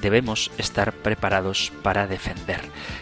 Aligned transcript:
debemos 0.00 0.50
estar 0.58 0.92
preparados 0.92 1.72
para 1.82 2.06
defender. 2.06 2.60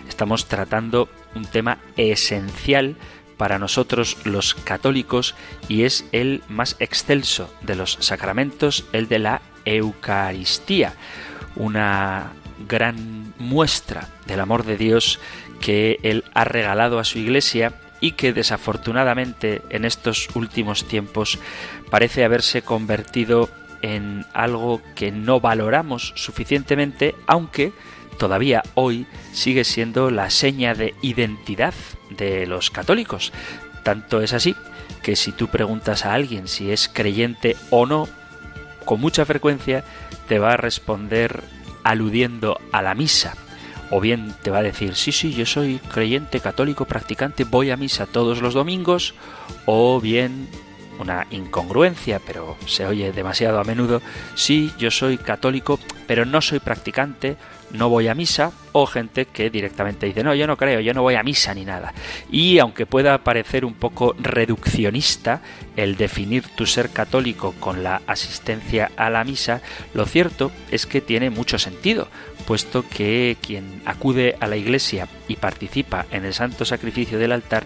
Estamos 0.08 0.46
tratando 0.46 1.08
un 1.34 1.44
tema 1.44 1.78
esencial 1.96 2.96
para 3.36 3.58
nosotros 3.58 4.16
los 4.24 4.54
católicos 4.54 5.34
y 5.68 5.82
es 5.82 6.06
el 6.12 6.42
más 6.48 6.76
excelso 6.78 7.52
de 7.62 7.74
los 7.74 7.98
sacramentos, 8.00 8.86
el 8.92 9.08
de 9.08 9.18
la 9.18 9.42
Eucaristía, 9.64 10.94
una 11.56 12.32
gran 12.68 13.34
muestra 13.38 14.08
del 14.26 14.40
amor 14.40 14.64
de 14.64 14.76
Dios 14.76 15.18
que 15.60 15.98
Él 16.02 16.24
ha 16.34 16.44
regalado 16.44 16.98
a 16.98 17.04
su 17.04 17.18
Iglesia 17.18 17.74
y 18.00 18.12
que 18.12 18.32
desafortunadamente 18.32 19.62
en 19.70 19.84
estos 19.84 20.28
últimos 20.34 20.86
tiempos 20.86 21.38
parece 21.90 22.24
haberse 22.24 22.62
convertido 22.62 23.48
en 23.84 24.24
algo 24.32 24.80
que 24.94 25.12
no 25.12 25.40
valoramos 25.40 26.14
suficientemente, 26.16 27.14
aunque 27.26 27.72
todavía 28.18 28.62
hoy 28.74 29.06
sigue 29.32 29.64
siendo 29.64 30.10
la 30.10 30.30
seña 30.30 30.74
de 30.74 30.94
identidad 31.02 31.74
de 32.08 32.46
los 32.46 32.70
católicos. 32.70 33.30
Tanto 33.82 34.22
es 34.22 34.32
así 34.32 34.56
que 35.02 35.16
si 35.16 35.32
tú 35.32 35.48
preguntas 35.48 36.06
a 36.06 36.14
alguien 36.14 36.48
si 36.48 36.70
es 36.70 36.88
creyente 36.88 37.56
o 37.68 37.84
no, 37.84 38.08
con 38.86 39.00
mucha 39.00 39.26
frecuencia 39.26 39.84
te 40.28 40.38
va 40.38 40.54
a 40.54 40.56
responder 40.56 41.42
aludiendo 41.82 42.58
a 42.72 42.80
la 42.80 42.94
misa. 42.94 43.34
O 43.90 44.00
bien 44.00 44.34
te 44.42 44.50
va 44.50 44.58
a 44.58 44.62
decir, 44.62 44.94
sí, 44.94 45.12
sí, 45.12 45.34
yo 45.34 45.44
soy 45.44 45.78
creyente 45.78 46.40
católico 46.40 46.86
practicante, 46.86 47.44
voy 47.44 47.70
a 47.70 47.76
misa 47.76 48.06
todos 48.06 48.40
los 48.40 48.54
domingos. 48.54 49.14
O 49.66 50.00
bien 50.00 50.48
una 50.98 51.26
incongruencia, 51.30 52.20
pero 52.24 52.56
se 52.66 52.86
oye 52.86 53.12
demasiado 53.12 53.58
a 53.58 53.64
menudo, 53.64 54.02
sí, 54.34 54.72
yo 54.78 54.90
soy 54.90 55.18
católico, 55.18 55.78
pero 56.06 56.24
no 56.24 56.40
soy 56.40 56.60
practicante, 56.60 57.36
no 57.72 57.88
voy 57.88 58.08
a 58.08 58.14
misa, 58.14 58.52
o 58.72 58.86
gente 58.86 59.26
que 59.26 59.50
directamente 59.50 60.06
dice, 60.06 60.22
no, 60.22 60.34
yo 60.34 60.46
no 60.46 60.56
creo, 60.56 60.80
yo 60.80 60.94
no 60.94 61.02
voy 61.02 61.16
a 61.16 61.22
misa 61.22 61.54
ni 61.54 61.64
nada. 61.64 61.92
Y 62.30 62.58
aunque 62.58 62.86
pueda 62.86 63.18
parecer 63.18 63.64
un 63.64 63.74
poco 63.74 64.14
reduccionista 64.18 65.42
el 65.76 65.96
definir 65.96 66.46
tu 66.48 66.66
ser 66.66 66.90
católico 66.90 67.54
con 67.58 67.82
la 67.82 68.02
asistencia 68.06 68.90
a 68.96 69.10
la 69.10 69.24
misa, 69.24 69.60
lo 69.92 70.06
cierto 70.06 70.52
es 70.70 70.86
que 70.86 71.00
tiene 71.00 71.30
mucho 71.30 71.58
sentido, 71.58 72.08
puesto 72.46 72.84
que 72.88 73.36
quien 73.40 73.82
acude 73.84 74.36
a 74.40 74.46
la 74.46 74.56
iglesia 74.56 75.08
y 75.26 75.36
participa 75.36 76.06
en 76.10 76.24
el 76.24 76.34
santo 76.34 76.64
sacrificio 76.64 77.18
del 77.18 77.32
altar, 77.32 77.64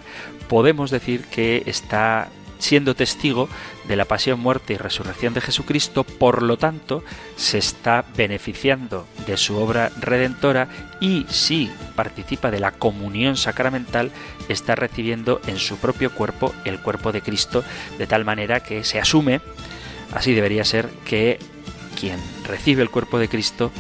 podemos 0.48 0.90
decir 0.90 1.24
que 1.24 1.62
está 1.66 2.28
siendo 2.58 2.94
testigo 2.94 3.48
de 3.86 3.96
la 3.96 4.04
pasión, 4.04 4.40
muerte 4.40 4.74
y 4.74 4.76
resurrección 4.76 5.34
de 5.34 5.40
Jesucristo, 5.40 6.04
por 6.04 6.42
lo 6.42 6.56
tanto, 6.56 7.02
se 7.36 7.58
está 7.58 8.04
beneficiando 8.16 9.06
de 9.26 9.36
su 9.36 9.56
obra 9.56 9.90
redentora 10.00 10.68
y 11.00 11.26
si 11.28 11.70
participa 11.94 12.50
de 12.50 12.60
la 12.60 12.72
comunión 12.72 13.36
sacramental, 13.36 14.10
está 14.48 14.74
recibiendo 14.74 15.40
en 15.46 15.58
su 15.58 15.78
propio 15.78 16.12
cuerpo 16.12 16.54
el 16.64 16.80
cuerpo 16.80 17.12
de 17.12 17.22
Cristo, 17.22 17.64
de 17.98 18.06
tal 18.06 18.24
manera 18.24 18.60
que 18.60 18.84
se 18.84 19.00
asume, 19.00 19.40
así 20.12 20.34
debería 20.34 20.64
ser, 20.64 20.88
que 21.04 21.38
quien 21.98 22.18
recibe 22.44 22.82
el 22.82 22.90
cuerpo 22.90 23.18
de 23.18 23.28
Cristo 23.28 23.72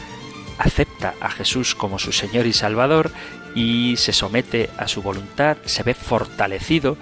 acepta 0.58 1.14
a 1.20 1.30
Jesús 1.30 1.74
como 1.74 1.98
su 1.98 2.12
Señor 2.12 2.46
y 2.46 2.52
Salvador 2.52 3.12
y 3.54 3.94
se 3.96 4.12
somete 4.12 4.70
a 4.76 4.88
su 4.88 5.02
voluntad, 5.02 5.56
se 5.64 5.82
ve 5.82 5.94
fortalecido 5.94 6.96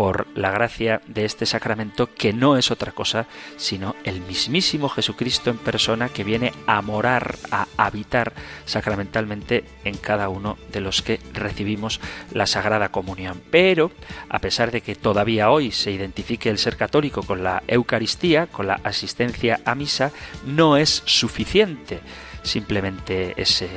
por 0.00 0.26
la 0.34 0.50
gracia 0.50 1.02
de 1.08 1.26
este 1.26 1.44
sacramento 1.44 2.08
que 2.14 2.32
no 2.32 2.56
es 2.56 2.70
otra 2.70 2.90
cosa 2.90 3.26
sino 3.58 3.94
el 4.04 4.22
mismísimo 4.22 4.88
Jesucristo 4.88 5.50
en 5.50 5.58
persona 5.58 6.08
que 6.08 6.24
viene 6.24 6.54
a 6.66 6.80
morar, 6.80 7.36
a 7.50 7.66
habitar 7.76 8.32
sacramentalmente 8.64 9.62
en 9.84 9.98
cada 9.98 10.30
uno 10.30 10.56
de 10.72 10.80
los 10.80 11.02
que 11.02 11.20
recibimos 11.34 12.00
la 12.32 12.46
Sagrada 12.46 12.88
Comunión. 12.88 13.42
Pero, 13.50 13.90
a 14.30 14.38
pesar 14.38 14.70
de 14.70 14.80
que 14.80 14.94
todavía 14.94 15.50
hoy 15.50 15.70
se 15.70 15.90
identifique 15.90 16.48
el 16.48 16.56
ser 16.56 16.78
católico 16.78 17.22
con 17.22 17.44
la 17.44 17.62
Eucaristía, 17.68 18.46
con 18.46 18.68
la 18.68 18.80
asistencia 18.82 19.60
a 19.66 19.74
misa, 19.74 20.12
no 20.46 20.78
es 20.78 21.02
suficiente 21.04 22.00
simplemente 22.42 23.34
ese 23.36 23.68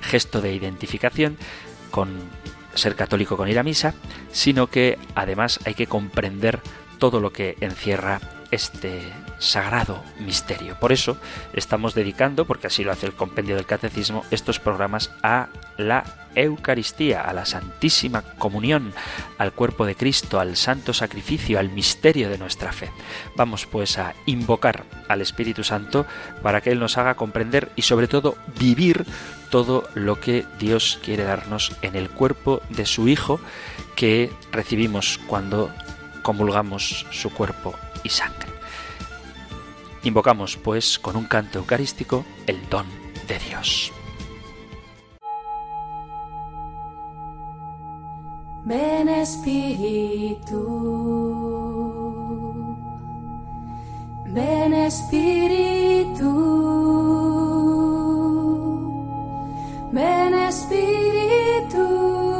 gesto 0.00 0.40
de 0.40 0.54
identificación 0.54 1.36
con 1.90 2.20
ser 2.74 2.94
católico 2.94 3.36
con 3.36 3.48
ir 3.48 3.58
a 3.58 3.62
misa, 3.62 3.94
sino 4.30 4.66
que 4.66 4.98
además 5.14 5.60
hay 5.64 5.74
que 5.74 5.86
comprender 5.86 6.60
todo 6.98 7.20
lo 7.20 7.32
que 7.32 7.56
encierra 7.60 8.20
este 8.52 9.12
sagrado 9.38 10.04
misterio. 10.20 10.78
Por 10.78 10.92
eso 10.92 11.16
estamos 11.54 11.94
dedicando, 11.94 12.44
porque 12.44 12.68
así 12.68 12.84
lo 12.84 12.92
hace 12.92 13.06
el 13.06 13.14
compendio 13.14 13.56
del 13.56 13.66
catecismo, 13.66 14.24
estos 14.30 14.60
programas 14.60 15.10
a 15.22 15.48
la 15.78 16.04
Eucaristía, 16.34 17.22
a 17.22 17.32
la 17.32 17.46
Santísima 17.46 18.22
Comunión, 18.22 18.92
al 19.38 19.52
cuerpo 19.52 19.84
de 19.86 19.96
Cristo, 19.96 20.38
al 20.38 20.56
santo 20.56 20.92
sacrificio, 20.92 21.58
al 21.58 21.70
misterio 21.70 22.28
de 22.28 22.38
nuestra 22.38 22.72
fe. 22.72 22.90
Vamos 23.36 23.66
pues 23.66 23.98
a 23.98 24.14
invocar 24.26 24.84
al 25.08 25.22
Espíritu 25.22 25.64
Santo 25.64 26.06
para 26.42 26.60
que 26.60 26.70
Él 26.70 26.78
nos 26.78 26.98
haga 26.98 27.16
comprender 27.16 27.72
y 27.74 27.82
sobre 27.82 28.06
todo 28.06 28.36
vivir 28.60 29.06
todo 29.50 29.88
lo 29.94 30.20
que 30.20 30.46
Dios 30.58 31.00
quiere 31.02 31.24
darnos 31.24 31.72
en 31.80 31.96
el 31.96 32.10
cuerpo 32.10 32.62
de 32.68 32.86
su 32.86 33.08
Hijo 33.08 33.40
que 33.96 34.30
recibimos 34.52 35.18
cuando 35.26 35.70
comulgamos 36.22 37.06
su 37.10 37.30
cuerpo 37.30 37.74
sangre. 38.08 38.52
Invocamos, 40.04 40.56
pues, 40.56 40.98
con 40.98 41.16
un 41.16 41.26
canto 41.26 41.58
eucarístico 41.58 42.24
el 42.46 42.68
don 42.68 42.86
de 43.28 43.38
Dios. 43.38 43.92
Ven 48.64 49.08
Espíritu, 49.08 50.62
ven 54.26 54.72
Espíritu, 54.72 56.30
ven 59.92 60.34
Espíritu. 60.34 62.31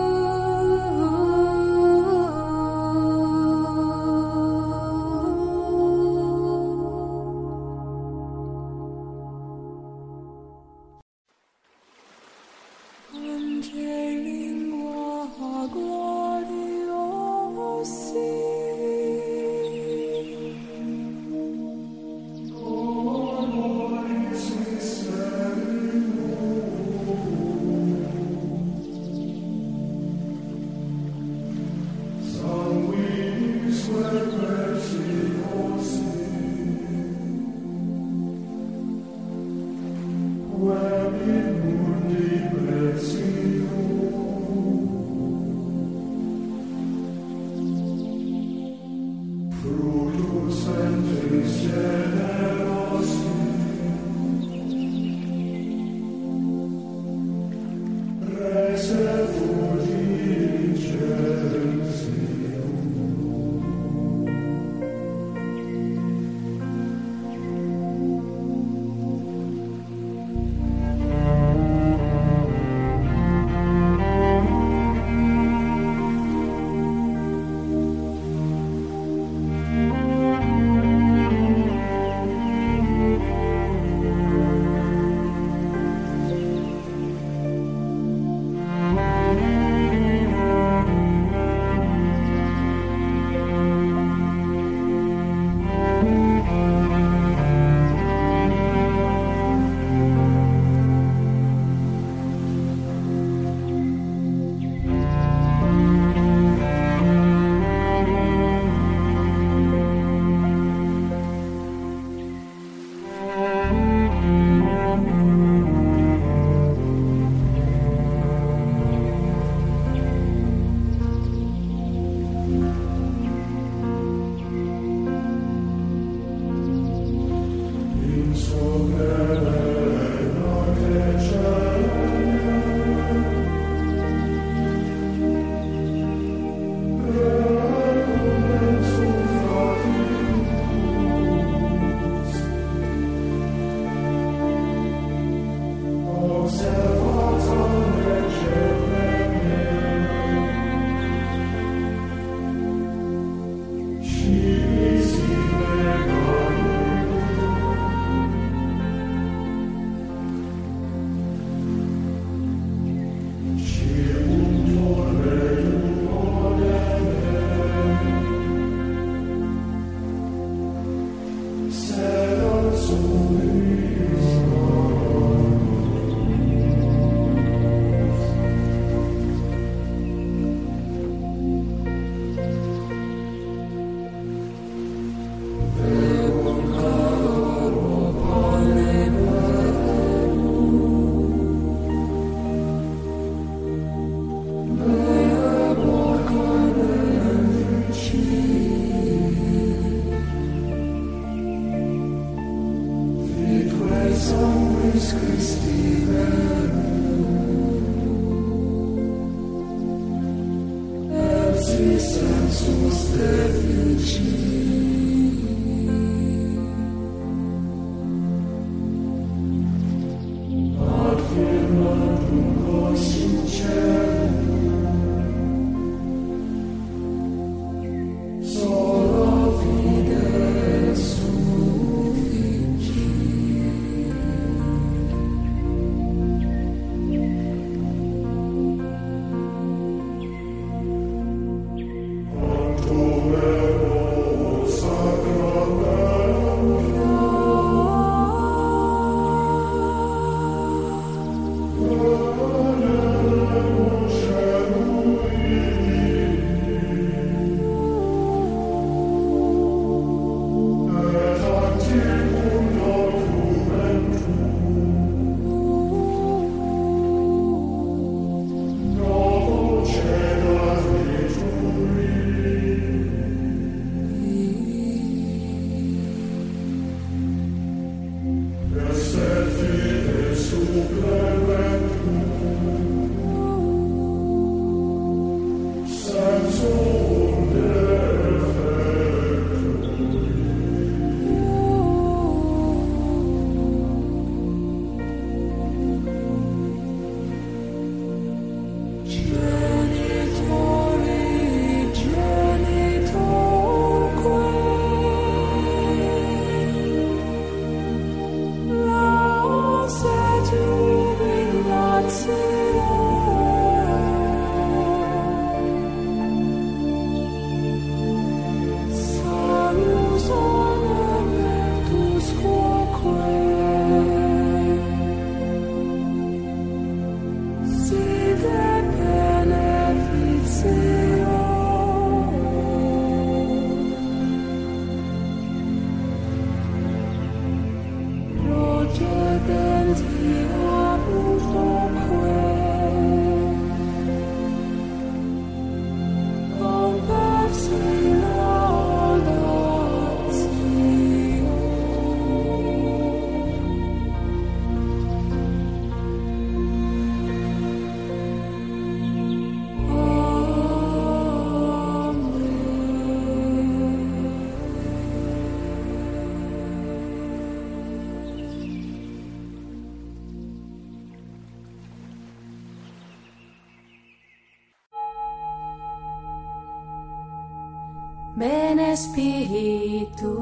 Espíritu, 378.92 380.32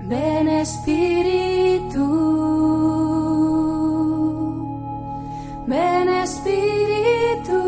ven 0.00 0.48
Espíritu, 0.48 2.06
ven 5.66 6.08
Espíritu. 6.08 7.60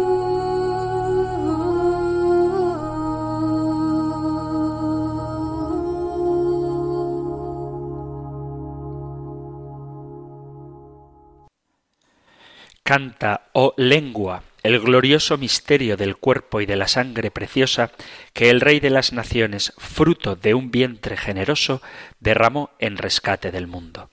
Canta, 12.82 13.50
oh 13.52 13.74
lengua, 13.76 14.47
el 14.62 14.80
glorioso 14.80 15.38
misterio 15.38 15.96
del 15.96 16.16
cuerpo 16.16 16.60
y 16.60 16.66
de 16.66 16.76
la 16.76 16.88
sangre 16.88 17.30
preciosa 17.30 17.92
que 18.32 18.50
el 18.50 18.60
Rey 18.60 18.80
de 18.80 18.90
las 18.90 19.12
Naciones, 19.12 19.72
fruto 19.78 20.36
de 20.36 20.54
un 20.54 20.70
vientre 20.70 21.16
generoso, 21.16 21.80
derramó 22.20 22.70
en 22.78 22.96
rescate 22.96 23.50
del 23.50 23.66
mundo. 23.66 24.10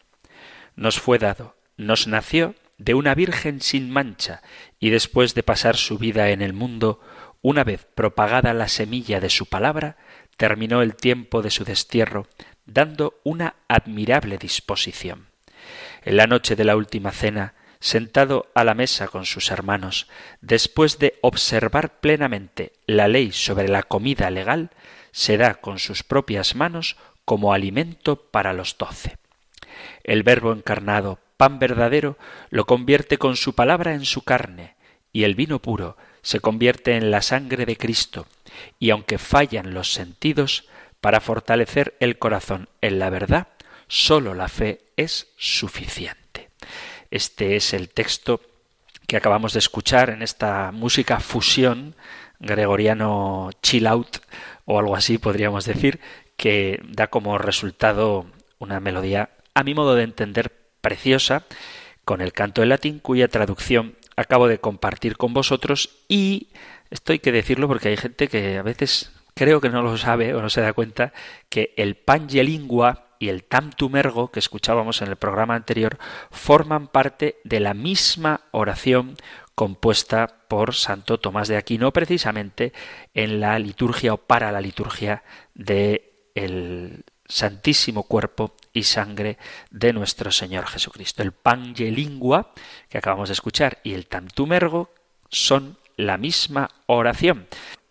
Nos 0.75 0.99
fue 0.99 1.17
dado, 1.17 1.55
nos 1.77 2.07
nació 2.07 2.55
de 2.77 2.93
una 2.93 3.15
Virgen 3.15 3.61
sin 3.61 3.89
mancha, 3.89 4.41
y 4.79 4.89
después 4.89 5.33
de 5.33 5.43
pasar 5.43 5.77
su 5.77 5.97
vida 5.97 6.29
en 6.29 6.41
el 6.41 6.53
mundo, 6.53 6.99
una 7.41 7.63
vez 7.63 7.87
propagada 7.95 8.53
la 8.53 8.67
semilla 8.67 9.19
de 9.19 9.29
su 9.29 9.45
palabra, 9.45 9.97
terminó 10.37 10.81
el 10.81 10.95
tiempo 10.95 11.41
de 11.41 11.51
su 11.51 11.63
destierro, 11.63 12.27
dando 12.65 13.19
una 13.23 13.55
admirable 13.67 14.37
disposición. 14.37 15.27
En 16.03 16.17
la 16.17 16.27
noche 16.27 16.55
de 16.55 16.65
la 16.65 16.75
última 16.75 17.11
cena, 17.11 17.53
sentado 17.85 18.47
a 18.55 18.63
la 18.63 18.73
mesa 18.73 19.07
con 19.07 19.27
sus 19.27 19.51
hermanos, 19.51 20.07
después 20.41 20.97
de 20.97 21.19
observar 21.21 21.99
plenamente 21.99 22.73
la 22.87 23.07
ley 23.07 23.31
sobre 23.31 23.67
la 23.67 23.83
comida 23.83 24.31
legal, 24.31 24.71
se 25.11 25.37
da 25.37 25.53
con 25.61 25.77
sus 25.77 26.01
propias 26.01 26.55
manos 26.55 26.97
como 27.25 27.53
alimento 27.53 28.15
para 28.15 28.53
los 28.53 28.79
doce. 28.79 29.17
El 30.03 30.23
Verbo 30.23 30.51
encarnado, 30.51 31.19
pan 31.37 31.59
verdadero, 31.59 32.17
lo 32.49 32.65
convierte 32.65 33.19
con 33.19 33.35
su 33.35 33.53
palabra 33.53 33.93
en 33.93 34.05
su 34.05 34.23
carne, 34.23 34.73
y 35.13 35.23
el 35.23 35.35
vino 35.35 35.61
puro 35.61 35.95
se 36.23 36.39
convierte 36.39 36.97
en 36.97 37.11
la 37.11 37.21
sangre 37.21 37.67
de 37.67 37.77
Cristo, 37.77 38.25
y 38.79 38.89
aunque 38.89 39.19
fallan 39.19 39.75
los 39.75 39.93
sentidos, 39.93 40.67
para 41.01 41.21
fortalecer 41.21 41.95
el 41.99 42.17
corazón 42.17 42.67
en 42.81 42.97
la 42.97 43.11
verdad, 43.11 43.49
sólo 43.87 44.33
la 44.33 44.47
fe 44.47 44.81
es 44.97 45.27
suficiente. 45.37 46.24
Este 47.11 47.55
es 47.55 47.73
el 47.73 47.89
texto 47.89 48.41
que 49.07 49.17
acabamos 49.17 49.53
de 49.53 49.59
escuchar 49.59 50.09
en 50.09 50.21
esta 50.21 50.71
música 50.71 51.19
fusión 51.19 51.95
gregoriano 52.39 53.49
chill 53.61 53.87
out 53.87 54.17
o 54.65 54.79
algo 54.79 54.95
así 54.95 55.17
podríamos 55.17 55.65
decir 55.65 55.99
que 56.37 56.81
da 56.83 57.07
como 57.07 57.37
resultado 57.37 58.25
una 58.59 58.79
melodía 58.79 59.29
a 59.53 59.63
mi 59.63 59.73
modo 59.73 59.95
de 59.95 60.03
entender 60.03 60.51
preciosa 60.81 61.43
con 62.03 62.21
el 62.21 62.33
canto 62.33 62.61
en 62.61 62.69
latín 62.69 62.99
cuya 62.99 63.27
traducción 63.27 63.95
acabo 64.15 64.47
de 64.47 64.59
compartir 64.59 65.17
con 65.17 65.33
vosotros 65.33 65.89
y 66.07 66.49
esto 66.89 67.13
hay 67.13 67.19
que 67.19 67.31
decirlo 67.31 67.67
porque 67.67 67.89
hay 67.89 67.97
gente 67.97 68.27
que 68.27 68.57
a 68.57 68.63
veces 68.63 69.11
creo 69.33 69.61
que 69.61 69.69
no 69.69 69.81
lo 69.81 69.97
sabe 69.97 70.33
o 70.33 70.41
no 70.41 70.49
se 70.49 70.61
da 70.61 70.73
cuenta 70.73 71.13
que 71.49 71.73
el 71.77 71.95
pangelingua 71.95 73.04
y 73.25 73.29
el 73.29 73.43
Tamtum 73.43 73.95
Ergo 73.95 74.29
que 74.29 74.37
escuchábamos 74.37 75.01
en 75.01 75.07
el 75.07 75.15
programa 75.15 75.55
anterior 75.55 75.97
forman 76.29 76.87
parte 76.87 77.39
de 77.43 77.59
la 77.59 77.73
misma 77.73 78.41
oración 78.51 79.17
compuesta 79.55 80.45
por 80.47 80.75
Santo 80.75 81.19
Tomás 81.19 81.47
de 81.47 81.57
Aquino 81.57 81.91
precisamente 81.91 82.71
en 83.15 83.39
la 83.39 83.57
liturgia 83.57 84.13
o 84.13 84.17
para 84.17 84.51
la 84.51 84.61
liturgia 84.61 85.23
de 85.55 86.29
el 86.35 87.03
santísimo 87.27 88.03
cuerpo 88.03 88.53
y 88.73 88.83
sangre 88.83 89.39
de 89.71 89.91
nuestro 89.91 90.31
Señor 90.31 90.67
Jesucristo. 90.67 91.23
El 91.23 91.31
Pangelingua 91.31 92.51
que 92.89 92.99
acabamos 92.99 93.29
de 93.29 93.33
escuchar 93.33 93.79
y 93.83 93.93
el 93.93 94.05
Tamtum 94.05 94.53
Ergo 94.53 94.93
son 95.29 95.79
la 95.97 96.17
misma 96.17 96.69
oración. 96.85 97.47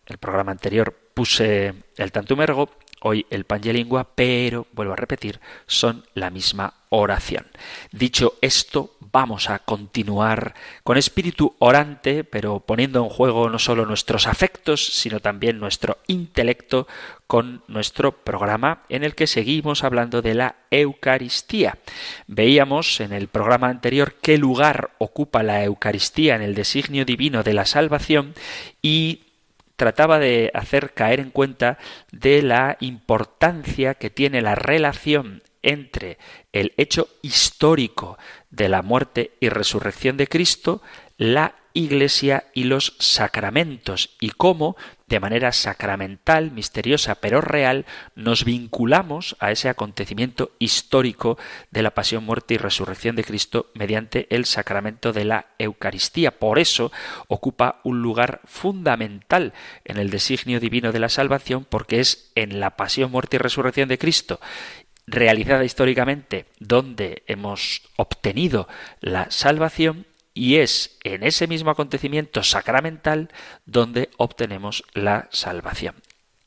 El 0.07 0.19
programa 0.19 0.53
anterior 0.53 0.95
puse 1.15 1.75
el 1.97 2.13
tantum 2.13 2.41
ergo, 2.43 2.69
hoy 3.05 3.27
el 3.31 3.45
pan 3.45 3.61
y 3.63 3.73
lengua, 3.73 4.09
pero, 4.15 4.67
vuelvo 4.73 4.95
a 4.95 4.97
repetir, 4.97 5.39
son 5.67 6.05
la 6.15 6.31
misma 6.31 6.75
oración. 6.89 7.47
Dicho 7.93 8.35
esto, 8.41 8.97
vamos 9.13 9.51
a 9.51 9.59
continuar 9.59 10.55
con 10.83 10.97
espíritu 10.97 11.55
orante, 11.59 12.25
pero 12.25 12.61
poniendo 12.61 13.03
en 13.03 13.11
juego 13.11 13.51
no 13.51 13.59
solo 13.59 13.85
nuestros 13.85 14.27
afectos, 14.27 14.85
sino 14.85 15.21
también 15.21 15.61
nuestro 15.61 15.99
intelecto 16.07 16.89
con 17.27 17.63
nuestro 17.69 18.13
programa 18.13 18.83
en 18.89 19.05
el 19.05 19.15
que 19.15 19.27
seguimos 19.27 19.85
hablando 19.85 20.23
de 20.23 20.35
la 20.35 20.57
Eucaristía. 20.71 21.79
Veíamos 22.27 23.01
en 23.01 23.13
el 23.13 23.29
programa 23.29 23.69
anterior 23.69 24.15
qué 24.23 24.39
lugar 24.39 24.93
ocupa 24.99 25.43
la 25.43 25.63
Eucaristía 25.63 26.37
en 26.37 26.43
el 26.43 26.55
designio 26.55 27.05
divino 27.05 27.43
de 27.43 27.55
la 27.55 27.67
salvación 27.67 28.35
y 28.83 29.24
trataba 29.77 30.19
de 30.19 30.51
hacer 30.55 30.95
caer 30.95 31.21
en 31.21 31.31
cuenta 31.31 31.79
de 32.13 32.43
la 32.43 32.77
importancia 32.81 33.95
que 33.95 34.11
tiene 34.11 34.43
la 34.43 34.55
relación 34.55 35.43
entre 35.63 36.19
el 36.53 36.75
hecho 36.77 37.09
histórico 37.23 38.19
de 38.51 38.69
la 38.69 38.83
muerte 38.83 39.33
y 39.41 39.49
resurrección 39.49 40.17
de 40.17 40.29
Cristo, 40.29 40.83
la 41.17 41.57
Iglesia 41.73 42.45
y 42.55 42.65
los 42.65 42.95
sacramentos 43.01 44.11
y 44.21 44.31
cómo, 44.31 44.77
de 45.07 45.21
manera 45.21 45.53
sacramental, 45.53 46.51
misteriosa 46.51 47.17
pero 47.17 47.41
real, 47.41 47.85
nos 48.15 48.45
vinculamos 48.45 49.37
a 49.39 49.51
ese 49.51 49.69
acontecimiento 49.69 50.53
histórico 50.59 51.39
de 51.71 51.83
la 51.83 51.93
pasión, 51.93 52.25
muerte 52.25 52.55
y 52.55 52.57
resurrección 52.57 53.17
de 53.17 53.25
Cristo 53.25 53.71
mediante 53.75 54.27
el 54.35 54.47
sacramento 54.47 55.13
de 55.13 55.25
la 55.25 55.47
Eucaristía. 55.59 56.39
Por 56.39 56.59
eso 56.59 56.91
ocupa 57.29 57.81
un 57.85 58.03
lugar 58.03 58.41
fundamental 58.45 59.53
en 59.85 59.99
el 59.99 60.11
designio 60.11 60.61
divino 60.61 60.93
de 60.93 61.01
la 61.01 61.09
salvación, 61.09 61.67
porque 61.69 62.01
es 62.01 62.31
en 62.35 62.61
la 62.61 62.77
pasión, 62.77 63.11
muerte 63.11 63.37
y 63.37 63.39
resurrección 63.39 63.89
de 63.89 63.99
Cristo 63.99 64.41
realizada 65.07 65.65
históricamente 65.65 66.47
donde 66.59 67.25
hemos 67.27 67.83
obtenido 67.97 68.69
la 69.01 69.31
salvación 69.31 70.07
y 70.35 70.57
es 70.57 70.99
en 71.05 71.23
ese 71.23 71.47
mismo 71.47 71.71
acontecimiento 71.71 72.43
sacramental 72.43 73.31
donde 73.65 74.11
obtenemos 74.17 74.83
la 74.93 75.29
salvación. 75.31 75.95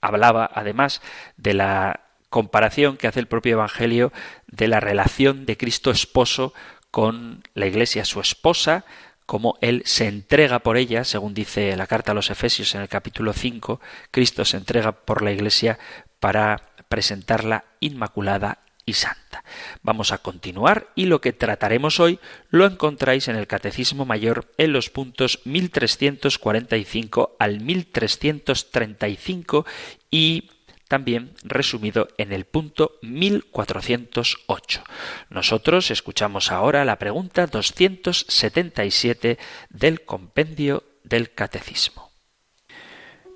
Hablaba 0.02 0.50
además 0.54 1.02
de 1.38 1.54
la 1.54 2.02
comparación 2.30 2.98
que 2.98 3.08
hace 3.08 3.22
el 3.22 3.28
propio 3.28 3.54
Evangelio 3.54 4.12
de 4.48 4.68
la 4.68 4.82
relación 4.82 5.46
de 5.46 5.58
Cristo 5.58 5.90
esposo 5.90 6.54
con 6.92 7.44
la 7.54 7.66
Iglesia, 7.66 8.06
su 8.06 8.20
esposa, 8.20 8.86
como 9.26 9.58
Él 9.62 9.84
se 9.86 10.08
entrega 10.08 10.60
por 10.60 10.78
ella, 10.78 11.04
según 11.04 11.34
dice 11.34 11.76
la 11.76 11.88
carta 11.88 12.12
a 12.12 12.16
los 12.16 12.30
Efesios 12.30 12.76
en 12.76 12.82
el 12.82 12.90
capítulo 12.90 13.34
5, 13.34 13.82
Cristo 14.12 14.46
se 14.46 14.58
entrega 14.58 14.92
por 14.92 15.22
la 15.22 15.32
Iglesia 15.32 15.80
para 16.20 16.62
presentarla 16.90 17.66
inmaculada 17.80 18.60
y 18.88 18.94
santa. 18.94 19.44
Vamos 19.84 20.12
a 20.12 20.18
continuar 20.18 20.88
y 20.96 21.06
lo 21.06 21.22
que 21.22 21.34
trataremos 21.34 22.00
hoy 22.00 22.20
lo 22.50 22.66
encontráis 22.66 23.28
en 23.28 23.36
el 23.36 23.46
Catecismo 23.46 24.06
Mayor 24.06 24.52
en 24.58 24.74
los 24.74 24.90
puntos 24.90 25.42
1345 25.44 27.36
al 27.38 27.60
1335 27.60 29.68
y 30.10 30.50
también 30.88 31.36
resumido 31.44 32.08
en 32.18 32.32
el 32.32 32.46
punto 32.46 32.94
1408. 33.02 34.84
Nosotros 35.30 35.92
escuchamos 35.92 36.52
ahora 36.52 36.86
la 36.86 36.98
pregunta 36.98 37.46
277 37.46 39.38
del 39.70 40.06
compendio 40.06 40.86
del 41.04 41.34
Catecismo. 41.34 42.10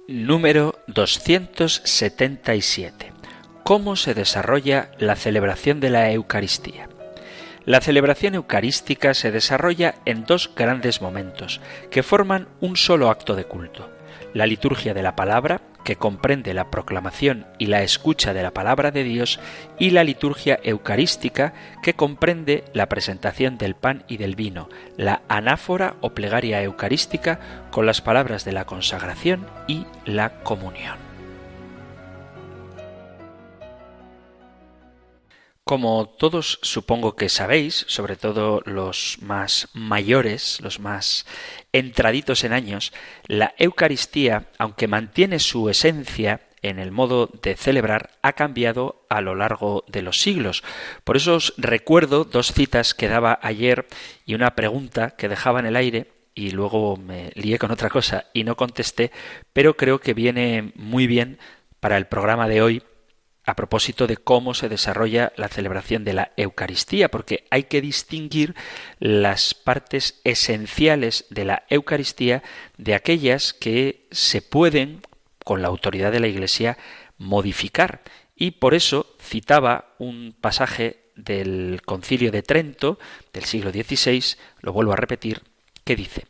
Número 0.08 0.79
277 0.88 3.21
cómo 3.63 3.96
se 3.96 4.13
desarrolla 4.13 4.91
la 4.98 5.15
celebración 5.15 5.80
de 5.80 5.89
la 5.89 6.12
Eucaristía. 6.12 6.89
La 7.65 7.80
celebración 7.80 8.34
eucarística 8.34 9.13
se 9.13 9.32
desarrolla 9.32 9.96
en 10.06 10.25
dos 10.25 10.50
grandes 10.56 11.01
momentos, 11.01 11.62
que 11.91 12.01
forman 12.01 12.48
un 12.60 12.75
solo 12.75 13.10
acto 13.10 13.36
de 13.36 13.46
culto. 13.46 13.89
La 14.34 14.48
liturgia 14.48 14.94
de 14.96 15.03
la 15.03 15.15
palabra, 15.15 15.62
que 15.84 15.96
comprende 15.96 16.53
la 16.53 16.72
proclamación 16.72 17.46
y 17.60 17.68
la 17.68 17.84
escucha 17.84 18.34
de 18.34 18.41
la 18.41 18.51
palabra 18.51 18.89
de 18.91 19.03
Dios, 19.03 19.39
y 19.77 19.91
la 19.91 20.03
liturgia 20.03 20.60
eucarística, 20.63 21.53
que 21.84 21.94
comprende 21.94 22.63
la 22.74 22.89
presentación 22.89 23.60
del 23.60 23.75
pan 23.75 24.03
y 24.08 24.18
del 24.18 24.36
vino, 24.36 24.70
la 24.98 25.22
anáfora 25.27 25.96
o 26.01 26.12
plegaria 26.12 26.63
eucarística 26.63 27.39
con 27.70 27.86
las 27.86 28.01
palabras 28.01 28.44
de 28.44 28.53
la 28.53 28.65
consagración 28.65 29.46
y 29.68 29.86
la 30.06 30.41
comunión. 30.44 31.11
Como 35.72 36.06
todos 36.06 36.60
supongo 36.63 37.16
que 37.16 37.30
sabéis, 37.30 37.86
sobre 37.88 38.18
todo 38.18 38.62
los 38.66 39.20
más 39.22 39.70
mayores, 39.72 40.60
los 40.60 40.82
más 40.82 41.25
entraditos 41.72 42.44
en 42.44 42.51
años, 42.51 42.92
la 43.25 43.56
Eucaristía, 43.58 44.50
aunque 44.58 44.90
mantiene 44.90 45.40
su 45.40 45.70
esencia 45.70 46.42
en 46.62 46.78
el 46.78 46.92
modo 46.92 47.30
de 47.42 47.56
celebrar, 47.56 48.10
ha 48.22 48.34
cambiado 48.34 49.06
a 49.08 49.22
lo 49.22 49.34
largo 49.34 49.86
de 49.88 50.01
los 50.01 50.20
siglos. 50.20 50.62
Por 51.06 51.16
eso 51.16 51.36
os 51.36 51.54
recuerdo 51.56 52.25
dos 52.25 52.51
citas 52.51 52.94
que 52.94 53.08
daba 53.08 53.40
ayer 53.42 53.88
y 54.25 54.34
una 54.34 54.56
pregunta 54.56 55.12
que 55.12 55.30
dejaba 55.30 55.62
en 55.62 55.68
el 55.68 55.78
aire 55.78 56.12
y 56.36 56.51
luego 56.51 56.98
me 56.98 57.32
lié 57.36 57.58
con 57.58 57.72
otra 57.72 57.90
cosa 57.90 58.25
y 58.34 58.44
no 58.44 58.58
contesté, 58.58 59.13
pero 59.54 59.78
creo 59.78 60.01
que 60.01 60.13
viene 60.13 60.74
muy 60.75 61.08
bien 61.08 61.40
para 61.80 61.96
el 61.96 62.08
programa 62.08 62.50
de 62.50 62.62
hoy 62.62 62.84
a 63.51 63.55
propósito 63.55 64.08
de 64.08 64.15
cómo 64.15 64.53
se 64.53 64.70
desarrolla 64.70 65.34
la 65.36 65.50
celebración 65.50 66.05
de 66.05 66.13
la 66.13 66.31
Eucaristía, 66.38 67.12
porque 67.12 67.46
hay 67.50 67.63
que 67.63 67.81
distinguir 67.81 68.55
las 69.00 69.53
partes 69.53 70.22
esenciales 70.24 71.25
de 71.29 71.46
la 71.46 71.63
Eucaristía 71.70 72.43
de 72.77 72.96
aquellas 72.96 73.53
que 73.53 74.08
se 74.12 74.41
pueden, 74.41 75.01
con 75.43 75.62
la 75.62 75.67
autoridad 75.67 76.13
de 76.13 76.22
la 76.22 76.27
Iglesia, 76.27 76.77
modificar. 77.17 78.01
Y 78.36 78.51
por 78.51 78.74
eso 78.74 79.15
citaba 79.22 79.96
un 80.00 80.34
pasaje 80.39 81.12
del 81.15 81.81
Concilio 81.86 82.31
de 82.31 82.43
Trento 82.43 83.00
del 83.34 83.43
siglo 83.43 83.72
XVI, 83.72 84.38
lo 84.62 84.72
vuelvo 84.72 84.93
a 84.93 84.96
repetir, 84.96 85.41
que 85.84 85.96
dice 85.96 86.25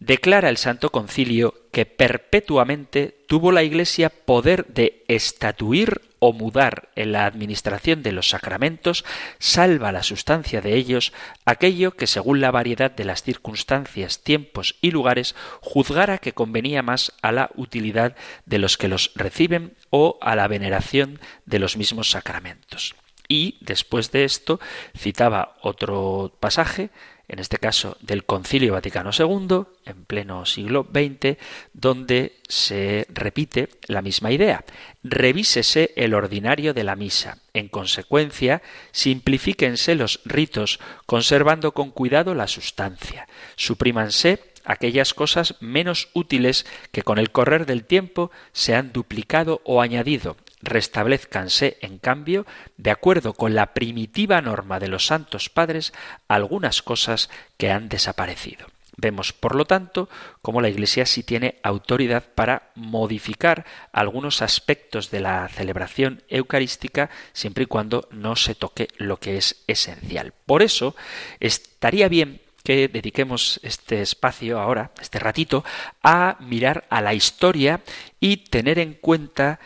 Declara 0.00 0.48
el 0.48 0.56
Santo 0.56 0.90
Concilio 0.90 1.54
que 1.70 1.86
perpetuamente 1.86 3.24
tuvo 3.28 3.52
la 3.52 3.62
Iglesia 3.62 4.10
poder 4.10 4.66
de 4.66 5.04
estatuir 5.08 6.00
o 6.26 6.32
mudar 6.32 6.88
en 6.96 7.12
la 7.12 7.26
administración 7.26 8.02
de 8.02 8.10
los 8.10 8.30
sacramentos, 8.30 9.04
salva 9.38 9.92
la 9.92 10.02
sustancia 10.02 10.62
de 10.62 10.74
ellos 10.74 11.12
aquello 11.44 11.90
que 11.90 12.06
según 12.06 12.40
la 12.40 12.50
variedad 12.50 12.90
de 12.90 13.04
las 13.04 13.22
circunstancias, 13.22 14.20
tiempos 14.22 14.76
y 14.80 14.90
lugares 14.90 15.34
juzgara 15.60 16.16
que 16.16 16.32
convenía 16.32 16.80
más 16.82 17.12
a 17.20 17.30
la 17.30 17.50
utilidad 17.56 18.16
de 18.46 18.58
los 18.58 18.78
que 18.78 18.88
los 18.88 19.10
reciben 19.14 19.74
o 19.90 20.18
a 20.22 20.34
la 20.34 20.48
veneración 20.48 21.20
de 21.44 21.58
los 21.58 21.76
mismos 21.76 22.08
sacramentos. 22.08 22.94
Y 23.28 23.58
después 23.60 24.10
de 24.10 24.24
esto 24.24 24.60
citaba 24.96 25.56
otro 25.60 26.34
pasaje 26.40 26.88
en 27.28 27.38
este 27.38 27.58
caso 27.58 27.96
del 28.00 28.24
Concilio 28.24 28.72
Vaticano 28.72 29.10
II, 29.16 29.64
en 29.86 30.04
pleno 30.04 30.44
siglo 30.46 30.86
XX, 30.92 31.38
donde 31.72 32.36
se 32.48 33.06
repite 33.08 33.68
la 33.86 34.02
misma 34.02 34.32
idea. 34.32 34.64
Revísese 35.02 35.92
el 35.96 36.14
ordinario 36.14 36.74
de 36.74 36.84
la 36.84 36.96
misa. 36.96 37.38
En 37.54 37.68
consecuencia, 37.68 38.62
simplifíquense 38.92 39.94
los 39.94 40.20
ritos, 40.24 40.80
conservando 41.06 41.72
con 41.72 41.90
cuidado 41.90 42.34
la 42.34 42.46
sustancia. 42.46 43.26
Suprímanse 43.56 44.40
aquellas 44.64 45.14
cosas 45.14 45.56
menos 45.60 46.08
útiles 46.14 46.66
que 46.90 47.02
con 47.02 47.18
el 47.18 47.30
correr 47.30 47.66
del 47.66 47.84
tiempo 47.84 48.30
se 48.52 48.74
han 48.74 48.92
duplicado 48.92 49.60
o 49.64 49.80
añadido, 49.80 50.36
restablezcanse, 50.64 51.78
en 51.80 51.98
cambio, 51.98 52.46
de 52.76 52.90
acuerdo 52.90 53.34
con 53.34 53.54
la 53.54 53.74
primitiva 53.74 54.40
norma 54.40 54.80
de 54.80 54.88
los 54.88 55.06
santos 55.06 55.48
padres, 55.48 55.92
algunas 56.28 56.82
cosas 56.82 57.30
que 57.56 57.70
han 57.70 57.88
desaparecido. 57.88 58.66
Vemos, 58.96 59.32
por 59.32 59.56
lo 59.56 59.64
tanto, 59.64 60.08
cómo 60.40 60.60
la 60.60 60.68
Iglesia 60.68 61.04
sí 61.04 61.24
tiene 61.24 61.58
autoridad 61.62 62.24
para 62.34 62.70
modificar 62.76 63.64
algunos 63.92 64.40
aspectos 64.40 65.10
de 65.10 65.20
la 65.20 65.48
celebración 65.48 66.22
eucarística 66.28 67.10
siempre 67.32 67.64
y 67.64 67.66
cuando 67.66 68.08
no 68.12 68.36
se 68.36 68.54
toque 68.54 68.88
lo 68.96 69.18
que 69.18 69.36
es 69.36 69.64
esencial. 69.66 70.32
Por 70.46 70.62
eso, 70.62 70.94
estaría 71.40 72.08
bien 72.08 72.40
que 72.62 72.88
dediquemos 72.88 73.60
este 73.62 74.00
espacio 74.00 74.58
ahora, 74.58 74.92
este 75.00 75.18
ratito, 75.18 75.64
a 76.02 76.36
mirar 76.40 76.86
a 76.88 77.02
la 77.02 77.14
historia 77.14 77.82
y 78.20 78.38
tener 78.38 78.78
en 78.78 78.94
cuenta 78.94 79.60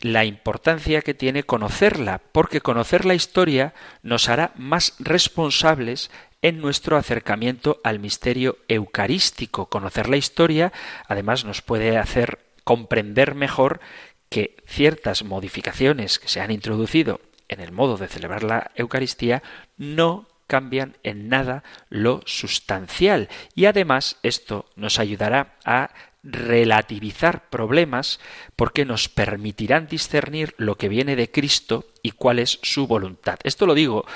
la 0.00 0.24
importancia 0.24 1.02
que 1.02 1.14
tiene 1.14 1.44
conocerla, 1.44 2.20
porque 2.32 2.60
conocer 2.60 3.04
la 3.04 3.14
historia 3.14 3.74
nos 4.02 4.28
hará 4.28 4.52
más 4.56 4.94
responsables 4.98 6.10
en 6.42 6.60
nuestro 6.60 6.96
acercamiento 6.96 7.80
al 7.84 8.00
misterio 8.00 8.58
eucarístico. 8.68 9.66
Conocer 9.66 10.08
la 10.08 10.16
historia, 10.16 10.72
además, 11.08 11.44
nos 11.44 11.62
puede 11.62 11.96
hacer 11.96 12.38
comprender 12.64 13.34
mejor 13.34 13.80
que 14.28 14.56
ciertas 14.66 15.22
modificaciones 15.22 16.18
que 16.18 16.28
se 16.28 16.40
han 16.40 16.50
introducido 16.50 17.20
en 17.48 17.60
el 17.60 17.72
modo 17.72 17.96
de 17.96 18.08
celebrar 18.08 18.42
la 18.42 18.72
Eucaristía 18.74 19.42
no 19.76 20.26
cambian 20.46 20.96
en 21.02 21.28
nada 21.28 21.62
lo 21.88 22.20
sustancial 22.26 23.28
y 23.54 23.66
además 23.66 24.18
esto 24.22 24.66
nos 24.76 24.98
ayudará 24.98 25.56
a 25.64 25.90
relativizar 26.24 27.48
problemas 27.50 28.18
porque 28.56 28.84
nos 28.84 29.08
permitirán 29.08 29.86
discernir 29.86 30.54
lo 30.56 30.76
que 30.76 30.88
viene 30.88 31.16
de 31.16 31.30
Cristo 31.30 31.86
y 32.02 32.12
cuál 32.12 32.38
es 32.38 32.58
su 32.62 32.86
voluntad. 32.86 33.38
Esto 33.44 33.66
lo 33.66 33.74
digo 33.74 34.06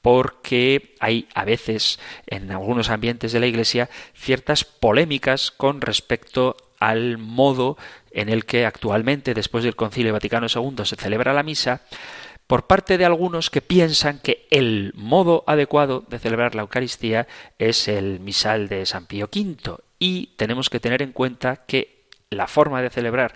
porque 0.00 0.94
hay 1.00 1.28
a 1.34 1.44
veces 1.44 1.98
en 2.26 2.50
algunos 2.50 2.88
ambientes 2.88 3.32
de 3.32 3.40
la 3.40 3.46
Iglesia 3.46 3.90
ciertas 4.14 4.64
polémicas 4.64 5.50
con 5.50 5.80
respecto 5.80 6.56
al 6.80 7.18
modo 7.18 7.76
en 8.10 8.28
el 8.28 8.44
que 8.44 8.64
actualmente, 8.64 9.34
después 9.34 9.64
del 9.64 9.76
Concilio 9.76 10.12
Vaticano 10.12 10.46
II, 10.52 10.84
se 10.84 10.96
celebra 10.96 11.32
la 11.32 11.42
misa, 11.42 11.82
por 12.46 12.66
parte 12.66 12.96
de 12.96 13.04
algunos 13.04 13.50
que 13.50 13.60
piensan 13.60 14.20
que 14.20 14.46
el 14.50 14.92
modo 14.94 15.44
adecuado 15.46 16.04
de 16.08 16.18
celebrar 16.18 16.54
la 16.54 16.62
Eucaristía 16.62 17.26
es 17.58 17.88
el 17.88 18.20
misal 18.20 18.68
de 18.68 18.86
San 18.86 19.06
Pío 19.06 19.28
V 19.30 19.87
y 19.98 20.34
tenemos 20.36 20.70
que 20.70 20.80
tener 20.80 21.02
en 21.02 21.12
cuenta 21.12 21.64
que 21.66 22.06
la 22.30 22.46
forma 22.46 22.82
de 22.82 22.90
celebrar 22.90 23.34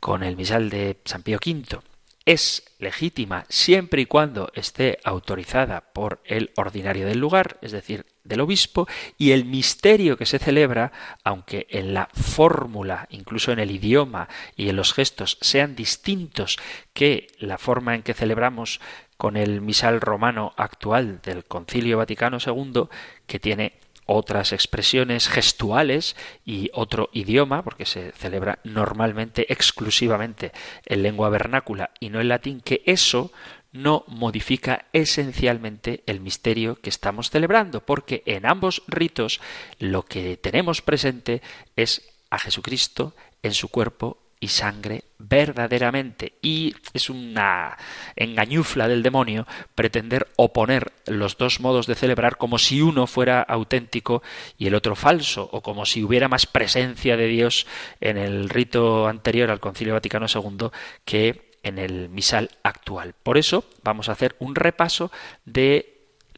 con 0.00 0.22
el 0.22 0.36
misal 0.36 0.70
de 0.70 0.98
San 1.04 1.22
Pío 1.22 1.38
V 1.44 1.80
es 2.26 2.64
legítima 2.78 3.44
siempre 3.48 4.02
y 4.02 4.06
cuando 4.06 4.50
esté 4.54 4.98
autorizada 5.04 5.92
por 5.92 6.22
el 6.24 6.52
ordinario 6.56 7.06
del 7.06 7.18
lugar, 7.18 7.58
es 7.60 7.72
decir, 7.72 8.06
del 8.24 8.40
obispo, 8.40 8.88
y 9.18 9.32
el 9.32 9.44
misterio 9.44 10.16
que 10.16 10.24
se 10.24 10.38
celebra, 10.38 10.92
aunque 11.22 11.66
en 11.68 11.92
la 11.92 12.08
fórmula, 12.14 13.06
incluso 13.10 13.52
en 13.52 13.58
el 13.58 13.70
idioma 13.70 14.28
y 14.56 14.70
en 14.70 14.76
los 14.76 14.94
gestos 14.94 15.36
sean 15.42 15.76
distintos 15.76 16.56
que 16.94 17.26
la 17.38 17.58
forma 17.58 17.94
en 17.94 18.02
que 18.02 18.14
celebramos 18.14 18.80
con 19.18 19.36
el 19.36 19.60
misal 19.60 20.00
romano 20.00 20.54
actual 20.56 21.20
del 21.22 21.44
Concilio 21.44 21.98
Vaticano 21.98 22.38
II, 22.44 22.88
que 23.26 23.38
tiene 23.38 23.74
otras 24.06 24.52
expresiones 24.52 25.28
gestuales 25.28 26.16
y 26.44 26.70
otro 26.74 27.10
idioma, 27.12 27.62
porque 27.62 27.86
se 27.86 28.12
celebra 28.12 28.58
normalmente 28.64 29.52
exclusivamente 29.52 30.52
en 30.86 31.02
lengua 31.02 31.28
vernácula 31.28 31.90
y 32.00 32.10
no 32.10 32.20
en 32.20 32.28
latín, 32.28 32.60
que 32.60 32.82
eso 32.86 33.32
no 33.72 34.04
modifica 34.06 34.86
esencialmente 34.92 36.04
el 36.06 36.20
misterio 36.20 36.76
que 36.76 36.90
estamos 36.90 37.30
celebrando, 37.30 37.80
porque 37.80 38.22
en 38.24 38.46
ambos 38.46 38.82
ritos 38.86 39.40
lo 39.78 40.04
que 40.04 40.36
tenemos 40.36 40.80
presente 40.80 41.42
es 41.74 42.08
a 42.30 42.38
Jesucristo 42.38 43.14
en 43.42 43.52
su 43.52 43.68
cuerpo 43.68 44.23
y 44.40 44.48
sangre 44.48 45.04
verdaderamente. 45.18 46.34
Y 46.42 46.74
es 46.92 47.10
una 47.10 47.76
engañufla 48.16 48.88
del 48.88 49.02
demonio 49.02 49.46
pretender 49.74 50.28
oponer 50.36 50.92
los 51.06 51.38
dos 51.38 51.60
modos 51.60 51.86
de 51.86 51.94
celebrar 51.94 52.36
como 52.36 52.58
si 52.58 52.82
uno 52.82 53.06
fuera 53.06 53.42
auténtico 53.42 54.22
y 54.58 54.66
el 54.66 54.74
otro 54.74 54.96
falso, 54.96 55.48
o 55.52 55.62
como 55.62 55.86
si 55.86 56.02
hubiera 56.02 56.28
más 56.28 56.46
presencia 56.46 57.16
de 57.16 57.26
Dios 57.26 57.66
en 58.00 58.16
el 58.16 58.48
rito 58.48 59.08
anterior 59.08 59.50
al 59.50 59.60
Concilio 59.60 59.94
Vaticano 59.94 60.26
II 60.32 60.68
que 61.04 61.52
en 61.62 61.78
el 61.78 62.08
misal 62.10 62.50
actual. 62.62 63.14
Por 63.22 63.38
eso 63.38 63.64
vamos 63.82 64.08
a 64.08 64.12
hacer 64.12 64.36
un 64.38 64.54
repaso 64.54 65.10
de 65.44 65.94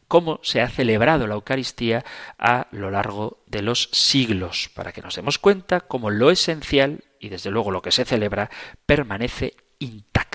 cómo 0.07 0.39
se 0.41 0.61
ha 0.61 0.69
celebrado 0.69 1.27
la 1.27 1.35
Eucaristía 1.35 2.05
a 2.39 2.67
lo 2.71 2.89
largo 2.89 3.43
de 3.45 3.61
los 3.61 3.89
siglos, 3.91 4.69
para 4.73 4.91
que 4.91 5.01
nos 5.01 5.15
demos 5.15 5.37
cuenta 5.37 5.81
cómo 5.81 6.09
lo 6.09 6.31
esencial 6.31 7.03
y 7.19 7.29
desde 7.29 7.51
luego 7.51 7.71
lo 7.71 7.81
que 7.81 7.91
se 7.91 8.05
celebra 8.05 8.49
permanece 8.85 9.55
intacto. 9.79 10.27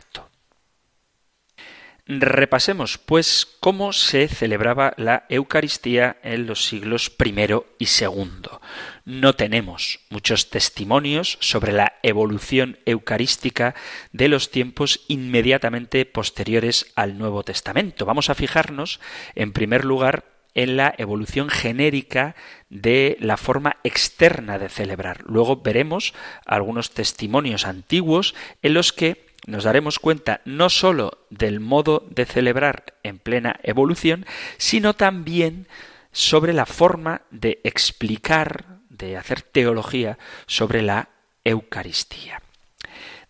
Repasemos, 2.05 2.99
pues, 2.99 3.47
cómo 3.61 3.93
se 3.93 4.27
celebraba 4.27 4.93
la 4.97 5.25
Eucaristía 5.29 6.17
en 6.25 6.47
los 6.47 6.65
siglos 6.65 7.13
I 7.25 7.31
y 7.79 7.87
II. 7.87 8.59
No 9.05 9.35
tenemos 9.35 10.01
muchos 10.11 10.51
testimonios 10.51 11.39
sobre 11.41 11.71
la 11.71 11.93
evolución 12.03 12.81
eucarística 12.87 13.77
de 14.11 14.27
los 14.27 14.51
tiempos 14.51 15.05
inmediatamente 15.07 16.05
posteriores 16.05 16.93
al 16.97 17.19
Nuevo 17.19 17.45
Testamento. 17.45 18.05
Vamos 18.05 18.31
a 18.31 18.35
fijarnos, 18.35 18.99
en 19.37 19.53
primer 19.53 19.85
lugar, 19.85 20.32
en 20.55 20.77
la 20.77 20.95
evolución 20.99 21.49
genérica 21.49 22.35
de 22.69 23.17
la 23.21 23.37
forma 23.37 23.77
externa 23.85 24.59
de 24.59 24.69
celebrar. 24.69 25.23
Luego 25.27 25.57
veremos 25.57 26.15
algunos 26.47 26.91
testimonios 26.91 27.67
antiguos 27.67 28.35
en 28.63 28.75
los 28.75 28.93
que 28.93 29.27
nos 29.47 29.65
daremos 29.65 29.99
cuenta 29.99 30.41
no 30.45 30.69
sólo 30.69 31.19
del 31.31 31.61
modo 31.61 32.07
de 32.11 32.27
celebrar 32.27 32.95
en 33.03 33.19
plena 33.19 33.59
evolución, 33.63 34.25
sino 34.57 34.95
también 34.95 35.67
sobre 36.13 36.53
la 36.53 36.67
forma 36.67 37.23
de 37.31 37.61
explicar, 37.65 38.79
de 38.89 39.17
hacer 39.17 39.43
teología 39.43 40.19
sobre 40.47 40.83
la 40.83 41.09
Eucaristía. 41.45 42.41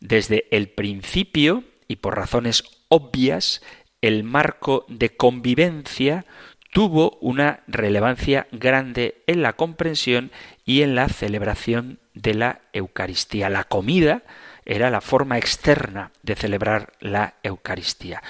Desde 0.01 0.47
el 0.51 0.69
principio, 0.69 1.65
y 1.89 1.97
por 1.97 2.17
razones 2.17 2.65
obvias, 2.89 3.63
el 4.03 4.25
marco 4.25 4.85
de 4.89 5.17
convivencia 5.17 6.27
tuvo 6.73 7.19
una 7.21 7.61
relevancia 7.69 8.47
grande 8.51 9.23
en 9.27 9.43
la 9.43 9.53
comprensión 9.53 10.33
y 10.65 10.81
en 10.81 10.95
la 10.95 11.09
celebración 11.09 12.01
de 12.15 12.35
la 12.35 12.63
Eucaristía. 12.73 13.51
La 13.51 13.65
comida 13.65 14.23
era 14.65 14.91
la 14.91 15.03
forma 15.03 15.37
externa 15.37 16.13
de 16.23 16.35
celebrar 16.35 16.95
la 17.01 17.35
Eucaristía. 17.43 18.23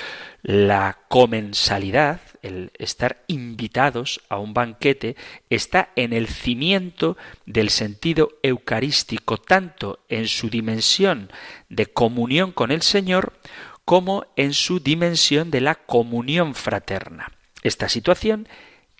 La 0.42 0.98
comensalidad, 1.08 2.20
el 2.42 2.72
estar 2.78 3.22
invitados 3.28 4.20
a 4.28 4.38
un 4.38 4.54
banquete, 4.54 5.14
está 5.48 5.90
en 5.94 6.12
el 6.12 6.26
cimiento 6.26 7.16
del 7.46 7.70
sentido 7.70 8.38
eucarístico, 8.42 9.36
tanto 9.36 10.00
en 10.08 10.26
su 10.26 10.50
dimensión 10.50 11.30
de 11.68 11.86
comunión 11.86 12.50
con 12.50 12.72
el 12.72 12.82
Señor, 12.82 13.34
como 13.84 14.26
en 14.34 14.52
su 14.52 14.80
dimensión 14.80 15.52
de 15.52 15.60
la 15.60 15.76
comunión 15.76 16.56
fraterna. 16.56 17.30
Esta 17.62 17.88
situación 17.88 18.48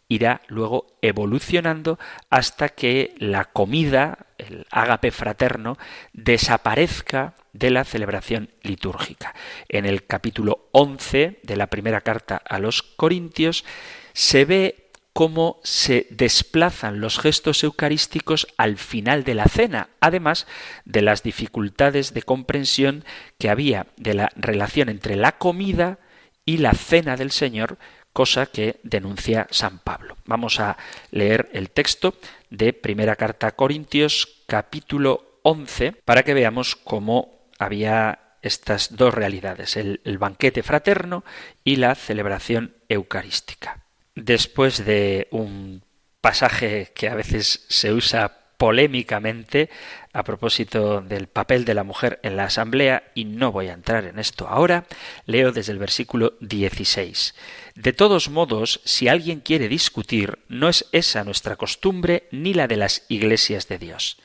irá 0.08 0.42
luego 0.48 0.86
evolucionando 1.00 1.98
hasta 2.28 2.68
que 2.68 3.14
la 3.18 3.46
comida, 3.46 4.26
el 4.38 4.66
ágape 4.70 5.10
fraterno, 5.10 5.78
desaparezca 6.12 7.34
de 7.52 7.70
la 7.70 7.84
celebración 7.84 8.50
litúrgica. 8.62 9.34
En 9.68 9.86
el 9.86 10.06
capítulo 10.06 10.68
11 10.72 11.40
de 11.42 11.56
la 11.56 11.68
primera 11.68 12.00
carta 12.00 12.36
a 12.36 12.58
los 12.58 12.82
Corintios 12.82 13.64
se 14.12 14.44
ve 14.44 14.90
cómo 15.12 15.60
se 15.62 16.06
desplazan 16.10 17.00
los 17.00 17.18
gestos 17.18 17.62
eucarísticos 17.64 18.46
al 18.56 18.78
final 18.78 19.24
de 19.24 19.34
la 19.34 19.46
cena, 19.46 19.90
además 20.00 20.46
de 20.84 21.02
las 21.02 21.22
dificultades 21.22 22.14
de 22.14 22.22
comprensión 22.22 23.04
que 23.38 23.50
había 23.50 23.86
de 23.96 24.14
la 24.14 24.30
relación 24.36 24.88
entre 24.88 25.16
la 25.16 25.32
comida 25.32 25.98
y 26.44 26.58
la 26.58 26.72
cena 26.72 27.16
del 27.16 27.30
Señor 27.30 27.78
cosa 28.12 28.46
que 28.46 28.80
denuncia 28.82 29.46
San 29.50 29.78
Pablo. 29.78 30.16
Vamos 30.26 30.60
a 30.60 30.76
leer 31.10 31.48
el 31.52 31.70
texto 31.70 32.14
de 32.50 32.72
Primera 32.72 33.16
Carta 33.16 33.48
a 33.48 33.52
Corintios 33.52 34.42
capítulo 34.46 35.38
11 35.42 35.92
para 36.04 36.22
que 36.22 36.34
veamos 36.34 36.76
cómo 36.76 37.48
había 37.58 38.36
estas 38.42 38.96
dos 38.96 39.14
realidades, 39.14 39.76
el, 39.76 40.00
el 40.04 40.18
banquete 40.18 40.62
fraterno 40.62 41.24
y 41.64 41.76
la 41.76 41.94
celebración 41.94 42.74
eucarística. 42.88 43.84
Después 44.14 44.84
de 44.84 45.28
un 45.30 45.82
pasaje 46.20 46.92
que 46.94 47.08
a 47.08 47.14
veces 47.14 47.64
se 47.68 47.92
usa 47.92 48.42
polémicamente 48.62 49.70
a 50.12 50.22
propósito 50.22 51.00
del 51.00 51.26
papel 51.26 51.64
de 51.64 51.74
la 51.74 51.82
mujer 51.82 52.20
en 52.22 52.36
la 52.36 52.44
asamblea, 52.44 53.10
y 53.12 53.24
no 53.24 53.50
voy 53.50 53.66
a 53.66 53.72
entrar 53.72 54.04
en 54.04 54.20
esto 54.20 54.46
ahora, 54.46 54.84
leo 55.26 55.50
desde 55.50 55.72
el 55.72 55.80
versículo 55.80 56.34
16. 56.38 57.34
De 57.74 57.92
todos 57.92 58.28
modos, 58.28 58.80
si 58.84 59.08
alguien 59.08 59.40
quiere 59.40 59.68
discutir, 59.68 60.38
no 60.48 60.68
es 60.68 60.86
esa 60.92 61.24
nuestra 61.24 61.56
costumbre 61.56 62.28
ni 62.30 62.52
la 62.52 62.68
de 62.68 62.76
las 62.76 63.04
iglesias 63.08 63.68
de 63.68 63.78
Dios. 63.78 64.18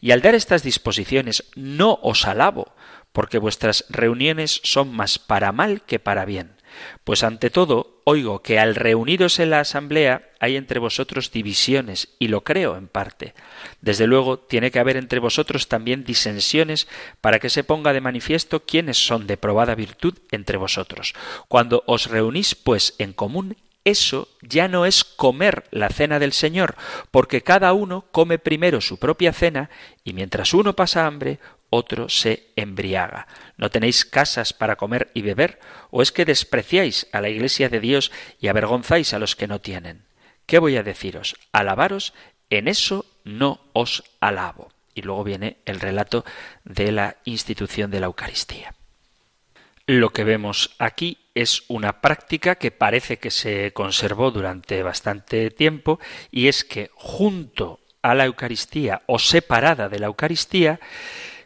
Y 0.00 0.12
al 0.12 0.22
dar 0.22 0.34
estas 0.34 0.62
disposiciones 0.62 1.44
no 1.54 1.98
os 2.02 2.26
alabo, 2.26 2.74
porque 3.12 3.38
vuestras 3.38 3.84
reuniones 3.90 4.60
son 4.64 4.94
más 4.94 5.18
para 5.18 5.52
mal 5.52 5.82
que 5.82 5.98
para 5.98 6.24
bien. 6.24 6.53
Pues 7.04 7.22
ante 7.22 7.50
todo, 7.50 8.00
oigo 8.04 8.42
que 8.42 8.58
al 8.58 8.74
reuniros 8.74 9.38
en 9.38 9.50
la 9.50 9.60
asamblea 9.60 10.30
hay 10.40 10.56
entre 10.56 10.78
vosotros 10.78 11.30
divisiones, 11.30 12.08
y 12.18 12.28
lo 12.28 12.42
creo 12.42 12.76
en 12.76 12.88
parte. 12.88 13.34
Desde 13.80 14.06
luego, 14.06 14.38
tiene 14.38 14.70
que 14.70 14.78
haber 14.78 14.96
entre 14.96 15.18
vosotros 15.18 15.68
también 15.68 16.04
disensiones 16.04 16.86
para 17.20 17.38
que 17.38 17.50
se 17.50 17.64
ponga 17.64 17.92
de 17.92 18.00
manifiesto 18.00 18.64
quiénes 18.64 19.06
son 19.06 19.26
de 19.26 19.36
probada 19.36 19.74
virtud 19.74 20.18
entre 20.30 20.56
vosotros. 20.56 21.14
Cuando 21.48 21.82
os 21.86 22.08
reunís, 22.08 22.54
pues, 22.54 22.94
en 22.98 23.12
común, 23.12 23.56
eso 23.84 24.28
ya 24.40 24.66
no 24.66 24.86
es 24.86 25.04
comer 25.04 25.64
la 25.70 25.90
cena 25.90 26.18
del 26.18 26.32
Señor, 26.32 26.74
porque 27.10 27.42
cada 27.42 27.74
uno 27.74 28.06
come 28.12 28.38
primero 28.38 28.80
su 28.80 28.98
propia 28.98 29.32
cena 29.32 29.68
y 30.04 30.14
mientras 30.14 30.54
uno 30.54 30.74
pasa 30.74 31.06
hambre, 31.06 31.38
otro 31.74 32.08
se 32.08 32.48
embriaga. 32.56 33.26
¿No 33.56 33.70
tenéis 33.70 34.04
casas 34.04 34.52
para 34.52 34.76
comer 34.76 35.10
y 35.14 35.22
beber? 35.22 35.58
¿O 35.90 36.02
es 36.02 36.12
que 36.12 36.24
despreciáis 36.24 37.08
a 37.12 37.20
la 37.20 37.28
Iglesia 37.28 37.68
de 37.68 37.80
Dios 37.80 38.12
y 38.40 38.48
avergonzáis 38.48 39.12
a 39.12 39.18
los 39.18 39.36
que 39.36 39.48
no 39.48 39.60
tienen? 39.60 40.04
¿Qué 40.46 40.58
voy 40.58 40.76
a 40.76 40.82
deciros? 40.82 41.36
Alabaros, 41.52 42.14
en 42.50 42.68
eso 42.68 43.06
no 43.24 43.60
os 43.72 44.04
alabo. 44.20 44.70
Y 44.94 45.02
luego 45.02 45.24
viene 45.24 45.56
el 45.64 45.80
relato 45.80 46.24
de 46.64 46.92
la 46.92 47.16
institución 47.24 47.90
de 47.90 48.00
la 48.00 48.06
Eucaristía. 48.06 48.74
Lo 49.86 50.10
que 50.10 50.24
vemos 50.24 50.74
aquí 50.78 51.18
es 51.34 51.64
una 51.68 52.00
práctica 52.00 52.54
que 52.54 52.70
parece 52.70 53.18
que 53.18 53.30
se 53.30 53.72
conservó 53.72 54.30
durante 54.30 54.82
bastante 54.82 55.50
tiempo 55.50 55.98
y 56.30 56.46
es 56.48 56.64
que 56.64 56.90
junto 56.94 57.80
a 58.00 58.14
la 58.14 58.26
Eucaristía 58.26 59.02
o 59.06 59.18
separada 59.18 59.88
de 59.88 59.98
la 59.98 60.06
Eucaristía, 60.06 60.78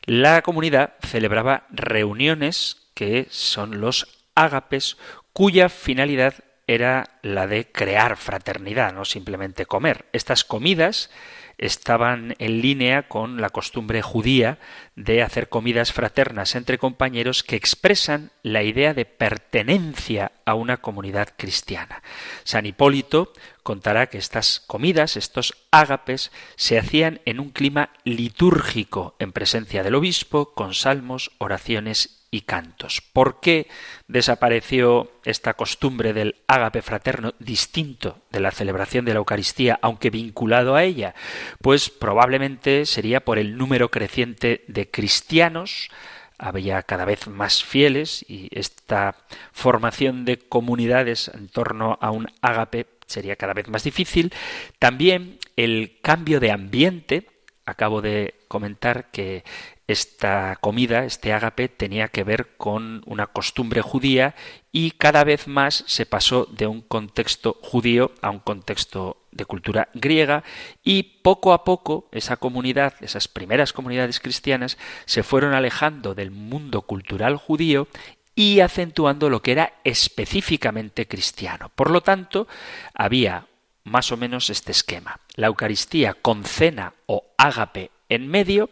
la 0.09 0.41
comunidad 0.41 0.95
celebraba 1.07 1.67
reuniones 1.69 2.89
que 2.95 3.27
son 3.29 3.83
los 3.83 4.09
ágapes, 4.35 4.97
cuya 5.35 5.69
finalidad 5.69 6.33
era 6.67 7.19
la 7.21 7.47
de 7.47 7.71
crear 7.71 8.17
fraternidad, 8.17 8.95
no 8.95 9.05
simplemente 9.05 9.67
comer. 9.67 10.07
Estas 10.15 10.45
comidas 10.45 11.11
estaban 11.59 12.37
en 12.39 12.63
línea 12.63 13.09
con 13.09 13.43
la 13.43 13.51
costumbre 13.51 14.01
judía 14.01 14.59
de 14.97 15.23
hacer 15.23 15.51
comidas 15.51 15.93
fraternas 15.93 16.55
entre 16.55 16.79
compañeros 16.79 17.43
que 17.43 17.57
expresan 17.57 18.31
la 18.43 18.63
idea 18.63 18.95
de 18.95 19.05
pertenencia 19.05 20.33
a 20.47 20.55
una 20.55 20.79
comunidad 20.79 21.29
cristiana. 21.37 22.03
San 22.45 22.65
Hipólito 22.65 23.35
contará 23.69 24.07
que 24.07 24.17
estas 24.17 24.61
comidas, 24.61 25.19
estos 25.19 25.53
ágapes, 25.71 26.33
se 26.57 26.79
hacían 26.79 27.21
en 27.27 27.39
un 27.39 27.51
clima 27.51 27.91
litúrgico, 28.03 29.15
en 29.19 29.31
presencia 29.31 29.83
del 29.83 29.95
obispo, 29.95 30.55
con 30.55 30.73
salmos, 30.73 31.33
oraciones 31.37 32.25
y 32.31 32.43
cantos. 32.43 33.03
¿Por 33.13 33.41
qué 33.41 33.69
desapareció 34.07 35.13
esta 35.23 35.53
costumbre 35.53 36.15
del 36.15 36.37
ágape 36.47 36.81
fraterno 36.81 37.35
distinto 37.41 38.21
de 38.31 38.41
la 38.41 38.53
celebración 38.53 39.05
de 39.05 39.13
la 39.13 39.19
Eucaristía, 39.19 39.79
aunque 39.83 40.09
vinculado 40.09 40.75
a 40.75 40.85
ella? 40.85 41.15
Pues 41.61 41.91
probablemente 41.91 42.87
sería 42.87 43.21
por 43.21 43.39
el 43.39 43.59
número 43.59 43.91
creciente 43.91 44.65
de 44.69 44.91
cristianos, 44.91 45.91
había 46.39 46.83
cada 46.83 47.05
vez 47.05 47.27
más 47.27 47.63
fieles 47.63 48.25
y 48.29 48.49
esta 48.53 49.17
formación 49.53 50.25
de 50.25 50.39
comunidades 50.39 51.29
en 51.35 51.49
torno 51.49 51.99
a 52.01 52.11
un 52.11 52.29
ágape 52.41 52.87
sería 53.07 53.37
cada 53.37 53.55
vez 53.55 53.69
más 53.69 53.85
difícil. 53.85 54.33
También 54.79 55.39
el 55.57 55.99
cambio 56.03 56.41
de 56.41 56.53
ambiente, 56.53 57.27
acabo 57.65 58.01
de 58.01 58.35
comentar 58.49 59.11
que 59.11 59.45
esta 59.89 60.57
comida, 60.61 61.05
este 61.05 61.33
ágape, 61.33 61.69
tenía 61.69 62.09
que 62.09 62.23
ver 62.23 62.57
con 62.57 63.03
una 63.07 63.27
costumbre 63.27 63.81
judía 63.81 64.35
y 64.71 64.93
cada 64.93 65.25
vez 65.25 65.49
más 65.49 65.83
se 65.87 66.05
pasó 66.05 66.45
de 66.45 66.67
un 66.67 66.83
contexto 66.83 67.59
judío 67.63 68.13
a 68.21 68.29
un 68.31 68.39
contexto 68.39 69.17
de 69.33 69.47
cultura 69.47 69.89
griega 69.95 70.45
y 70.85 71.03
poco 71.23 71.55
a 71.55 71.65
poco 71.65 72.09
esa 72.13 72.37
comunidad, 72.37 72.95
esas 73.01 73.29
primeras 73.29 73.73
comunidades 73.73 74.21
cristianas, 74.21 74.77
se 75.07 75.23
fueron 75.23 75.55
alejando 75.55 76.15
del 76.15 76.31
mundo 76.31 76.83
cultural 76.83 77.37
judío 77.37 77.89
y 78.35 78.61
acentuando 78.61 79.31
lo 79.31 79.41
que 79.41 79.53
era 79.53 79.73
específicamente 79.85 81.09
cristiano. 81.09 81.73
Por 81.75 81.91
lo 81.91 82.03
tanto, 82.03 82.47
había 82.93 83.47
más 83.85 84.13
o 84.13 84.19
menos 84.19 84.51
este 84.51 84.71
esquema. 84.71 85.19
La 85.35 85.47
Eucaristía 85.47 86.13
con 86.15 86.45
cena 86.45 86.93
o 87.07 87.25
ágape 87.39 87.91
en 88.09 88.29
medio, 88.29 88.71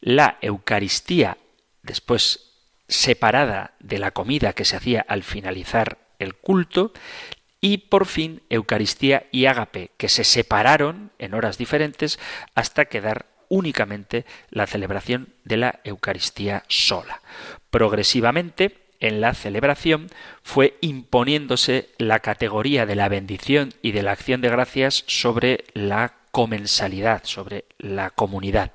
la 0.00 0.38
Eucaristía 0.40 1.38
después 1.82 2.48
separada 2.88 3.74
de 3.80 3.98
la 3.98 4.12
comida 4.12 4.52
que 4.52 4.64
se 4.64 4.76
hacía 4.76 5.04
al 5.06 5.22
finalizar 5.22 5.98
el 6.18 6.34
culto, 6.34 6.92
y 7.60 7.78
por 7.78 8.06
fin 8.06 8.42
Eucaristía 8.50 9.26
y 9.32 9.46
Ágape, 9.46 9.90
que 9.96 10.08
se 10.08 10.24
separaron 10.24 11.10
en 11.18 11.34
horas 11.34 11.58
diferentes 11.58 12.18
hasta 12.54 12.84
quedar 12.84 13.26
únicamente 13.48 14.24
la 14.50 14.66
celebración 14.66 15.34
de 15.44 15.56
la 15.56 15.80
Eucaristía 15.84 16.64
sola. 16.68 17.20
Progresivamente, 17.70 18.78
en 19.00 19.20
la 19.20 19.34
celebración 19.34 20.08
fue 20.42 20.76
imponiéndose 20.80 21.90
la 21.98 22.20
categoría 22.20 22.84
de 22.84 22.96
la 22.96 23.08
bendición 23.08 23.72
y 23.80 23.92
de 23.92 24.02
la 24.02 24.12
acción 24.12 24.40
de 24.40 24.50
gracias 24.50 25.04
sobre 25.06 25.64
la 25.72 26.17
comensalidad, 26.30 27.24
sobre 27.24 27.64
la 27.78 28.10
comunidad. 28.10 28.72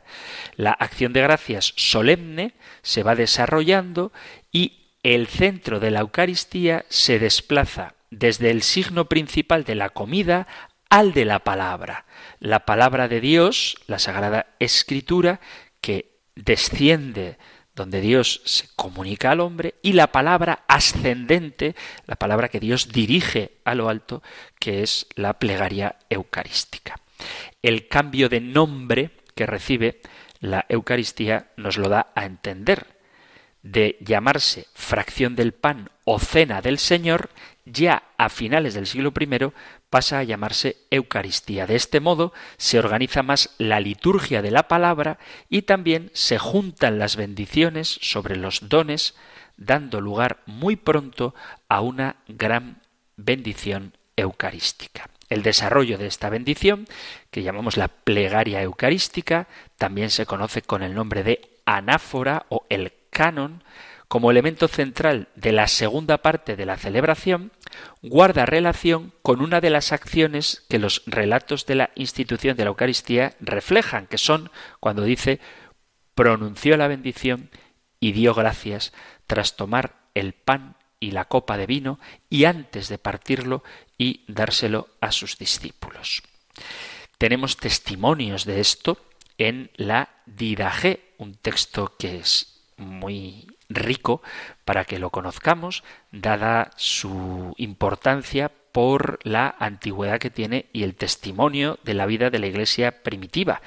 La 0.56 0.72
acción 0.72 1.14
de 1.14 1.22
gracias 1.22 1.74
solemne 1.76 2.54
se 2.82 3.04
va 3.04 3.16
desarrollando 3.16 4.12
y 4.52 4.84
el 5.04 5.28
centro 5.28 5.80
de 5.80 5.92
la 5.92 6.00
Eucaristía 6.00 6.86
se 6.90 7.20
desplaza 7.20 7.96
desde 8.10 8.52
el 8.52 8.62
signo 8.62 9.06
principal 9.06 9.64
de 9.64 9.76
la 9.76 9.90
comida 9.90 10.48
al 10.90 11.14
de 11.14 11.26
la 11.26 11.40
palabra. 11.40 12.06
La 12.40 12.66
palabra 12.66 13.08
de 13.08 13.20
Dios, 13.20 13.78
la 13.88 14.00
Sagrada 14.00 14.48
Escritura, 14.60 15.40
que 15.82 16.20
desciende 16.36 17.38
donde 17.76 18.02
Dios 18.02 18.42
se 18.46 18.68
comunica 18.76 19.32
al 19.32 19.40
hombre, 19.40 19.76
y 19.82 19.94
la 19.94 20.12
palabra 20.12 20.64
ascendente, 20.68 21.76
la 22.06 22.16
palabra 22.16 22.50
que 22.50 22.60
Dios 22.60 22.90
dirige 22.90 23.58
a 23.66 23.74
lo 23.74 23.90
alto, 23.90 24.22
que 24.60 24.84
es 24.84 25.08
la 25.16 25.40
plegaria 25.40 25.96
eucarística. 26.10 26.96
El 27.62 27.88
cambio 27.88 28.30
de 28.30 28.42
nombre 28.42 29.12
que 29.36 29.46
recibe 29.46 30.02
la 30.40 30.66
Eucaristía 30.70 31.52
nos 31.58 31.78
lo 31.78 31.90
da 31.90 32.12
a 32.16 32.26
entender. 32.26 32.88
De 33.62 33.98
llamarse 34.02 34.68
fracción 34.74 35.36
del 35.36 35.54
pan 35.54 35.90
o 36.04 36.20
cena 36.20 36.62
del 36.62 36.80
Señor, 36.80 37.30
ya 37.66 38.04
a 38.18 38.28
finales 38.28 38.74
del 38.74 38.88
siglo 38.88 39.14
I 39.18 39.52
pasa 39.90 40.20
a 40.20 40.24
llamarse 40.24 40.78
Eucaristía. 40.90 41.66
De 41.66 41.76
este 41.76 42.02
modo 42.02 42.34
se 42.58 42.78
organiza 42.78 43.24
más 43.24 43.56
la 43.58 43.80
liturgia 43.80 44.42
de 44.42 44.52
la 44.52 44.68
palabra 44.68 45.18
y 45.50 45.62
también 45.62 46.12
se 46.14 46.38
juntan 46.38 47.00
las 47.00 47.16
bendiciones 47.16 48.00
sobre 48.02 48.36
los 48.36 48.68
dones, 48.68 49.16
dando 49.56 50.02
lugar 50.02 50.42
muy 50.46 50.76
pronto 50.76 51.34
a 51.70 51.80
una 51.80 52.18
gran 52.28 52.82
bendición 53.16 53.94
eucarística. 54.18 55.10
El 55.34 55.42
desarrollo 55.42 55.98
de 55.98 56.06
esta 56.06 56.30
bendición, 56.30 56.86
que 57.32 57.42
llamamos 57.42 57.76
la 57.76 57.88
plegaria 57.88 58.62
eucarística, 58.62 59.48
también 59.78 60.12
se 60.12 60.28
conoce 60.28 60.62
con 60.62 60.84
el 60.84 60.94
nombre 60.94 61.24
de 61.24 61.58
anáfora 61.66 62.46
o 62.50 62.68
el 62.70 62.94
canon, 63.10 63.64
como 64.08 64.30
elemento 64.30 64.68
central 64.68 65.30
de 65.34 65.52
la 65.52 65.68
segunda 65.68 66.20
parte 66.20 66.56
de 66.56 66.68
la 66.68 66.78
celebración, 66.78 67.52
guarda 68.04 68.46
relación 68.46 69.12
con 69.24 69.42
una 69.42 69.60
de 69.60 69.72
las 69.72 69.92
acciones 69.92 70.66
que 70.70 70.78
los 70.78 71.02
relatos 71.08 71.66
de 71.66 71.76
la 71.78 71.90
institución 71.96 72.56
de 72.56 72.66
la 72.66 72.70
Eucaristía 72.70 73.34
reflejan, 73.40 74.06
que 74.06 74.20
son 74.20 74.52
cuando 74.80 75.02
dice 75.02 75.40
pronunció 76.14 76.78
la 76.78 76.88
bendición 76.88 77.50
y 78.00 78.12
dio 78.12 78.36
gracias 78.36 78.94
tras 79.26 79.56
tomar 79.56 79.96
el 80.14 80.34
pan 80.34 80.76
y 81.04 81.12
la 81.12 81.26
copa 81.26 81.58
de 81.58 81.66
vino 81.66 82.00
y 82.30 82.46
antes 82.46 82.88
de 82.88 82.98
partirlo 82.98 83.62
y 83.98 84.22
dárselo 84.28 84.88
a 85.02 85.12
sus 85.12 85.38
discípulos. 85.38 86.24
Tenemos 87.18 87.58
testimonios 87.58 88.46
de 88.46 88.62
esto 88.62 88.98
en 89.38 89.70
la 89.76 90.10
Didaje, 90.26 91.14
un 91.18 91.36
texto 91.36 91.98
que 92.00 92.20
es 92.20 92.64
muy 92.78 93.48
rico 93.68 94.22
para 94.64 94.86
que 94.86 94.98
lo 94.98 95.10
conozcamos, 95.10 95.84
dada 96.14 96.72
su 96.78 97.54
importancia 97.58 98.50
por 98.72 99.20
la 99.24 99.56
antigüedad 99.60 100.20
que 100.20 100.30
tiene 100.30 100.68
y 100.72 100.84
el 100.84 100.96
testimonio 100.96 101.80
de 101.84 101.96
la 101.96 102.06
vida 102.06 102.30
de 102.30 102.40
la 102.40 102.48
Iglesia 102.48 103.04
primitiva. 103.04 103.62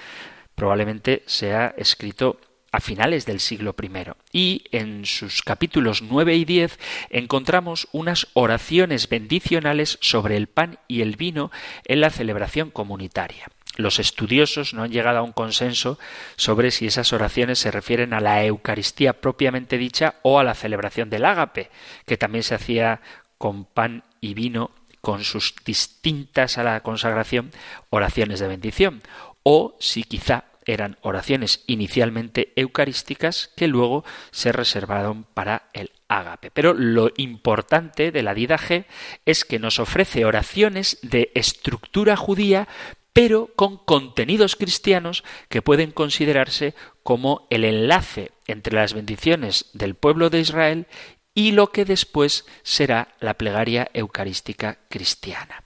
Probablemente 0.55 1.22
sea 1.27 1.75
escrito 1.77 2.40
a 2.76 2.80
finales 2.80 3.24
del 3.24 3.40
siglo 3.40 3.74
I. 3.80 3.88
Y 4.32 4.64
en 4.70 5.06
sus 5.06 5.42
capítulos 5.42 6.02
9 6.02 6.36
y 6.36 6.44
10 6.44 6.78
encontramos 7.08 7.88
unas 7.92 8.28
oraciones 8.34 9.08
bendicionales 9.08 9.96
sobre 10.02 10.36
el 10.36 10.46
pan 10.46 10.78
y 10.86 11.00
el 11.00 11.16
vino 11.16 11.50
en 11.86 12.02
la 12.02 12.10
celebración 12.10 12.70
comunitaria. 12.70 13.46
Los 13.76 13.98
estudiosos 13.98 14.74
no 14.74 14.82
han 14.82 14.90
llegado 14.90 15.18
a 15.18 15.22
un 15.22 15.32
consenso 15.32 15.98
sobre 16.36 16.70
si 16.70 16.86
esas 16.86 17.14
oraciones 17.14 17.58
se 17.58 17.70
refieren 17.70 18.12
a 18.12 18.20
la 18.20 18.44
Eucaristía 18.44 19.22
propiamente 19.22 19.78
dicha 19.78 20.16
o 20.22 20.38
a 20.38 20.44
la 20.44 20.54
celebración 20.54 21.08
del 21.08 21.24
ágape, 21.24 21.70
que 22.04 22.18
también 22.18 22.42
se 22.42 22.56
hacía 22.56 23.00
con 23.38 23.64
pan 23.64 24.04
y 24.20 24.34
vino 24.34 24.70
con 25.00 25.24
sus 25.24 25.54
distintas 25.64 26.58
a 26.58 26.62
la 26.62 26.80
consagración 26.80 27.52
oraciones 27.88 28.38
de 28.40 28.48
bendición, 28.48 29.02
o 29.42 29.76
si 29.78 30.02
quizá 30.02 30.44
eran 30.72 30.98
oraciones 31.00 31.62
inicialmente 31.66 32.52
eucarísticas 32.57 33.50
que 33.57 33.68
luego 33.68 34.05
se 34.31 34.52
reservaron 34.52 35.24
para 35.24 35.70
el 35.72 35.92
ágape. 36.09 36.50
Pero 36.50 36.74
lo 36.74 37.11
importante 37.16 38.12
de 38.12 38.22
la 38.22 38.35
G 38.35 38.85
es 39.24 39.44
que 39.44 39.59
nos 39.59 39.79
ofrece 39.79 40.24
oraciones 40.24 40.98
de 41.02 41.31
estructura 41.35 42.16
judía, 42.16 42.68
pero 43.12 43.50
con 43.57 43.79
contenidos 43.79 44.57
cristianos 44.57 45.24
que 45.48 45.62
pueden 45.62 45.90
considerarse 45.90 46.74
como 47.02 47.46
el 47.50 47.64
enlace 47.64 48.33
entre 48.46 48.74
las 48.74 48.92
bendiciones 48.92 49.70
del 49.72 49.94
pueblo 49.94 50.31
de 50.31 50.40
Israel 50.40 50.87
y 51.35 51.52
lo 51.52 51.68
que 51.68 51.85
después 51.85 52.46
será 52.62 53.14
la 53.20 53.35
plegaria 53.35 53.90
eucarística 53.94 54.79
cristiana. 54.88 55.62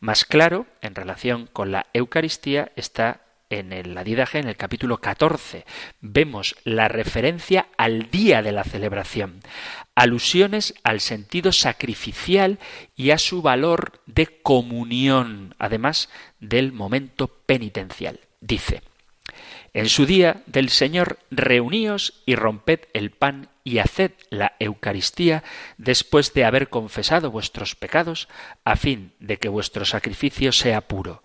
Más 0.00 0.24
claro, 0.24 0.66
en 0.80 0.94
relación 0.94 1.48
con 1.52 1.72
la 1.72 1.86
Eucaristía, 1.92 2.72
está 2.76 3.27
en 3.50 3.72
el 3.72 3.96
Adidaje, 3.96 4.38
en 4.38 4.48
el 4.48 4.56
capítulo 4.56 4.98
14, 4.98 5.64
vemos 6.00 6.56
la 6.64 6.88
referencia 6.88 7.68
al 7.76 8.10
día 8.10 8.42
de 8.42 8.52
la 8.52 8.64
celebración, 8.64 9.40
alusiones 9.94 10.74
al 10.84 11.00
sentido 11.00 11.52
sacrificial 11.52 12.58
y 12.96 13.10
a 13.10 13.18
su 13.18 13.42
valor 13.42 14.00
de 14.06 14.40
comunión, 14.42 15.54
además 15.58 16.08
del 16.40 16.72
momento 16.72 17.28
penitencial. 17.28 18.20
Dice, 18.40 18.82
en 19.74 19.88
su 19.88 20.06
día 20.06 20.42
del 20.46 20.70
Señor 20.70 21.18
reuníos 21.30 22.22
y 22.26 22.34
romped 22.34 22.80
el 22.94 23.10
pan 23.10 23.50
y 23.64 23.78
haced 23.78 24.12
la 24.30 24.54
Eucaristía 24.58 25.44
después 25.76 26.32
de 26.32 26.44
haber 26.44 26.68
confesado 26.68 27.30
vuestros 27.30 27.76
pecados, 27.76 28.28
a 28.64 28.76
fin 28.76 29.12
de 29.20 29.36
que 29.36 29.48
vuestro 29.48 29.84
sacrificio 29.84 30.52
sea 30.52 30.80
puro. 30.80 31.22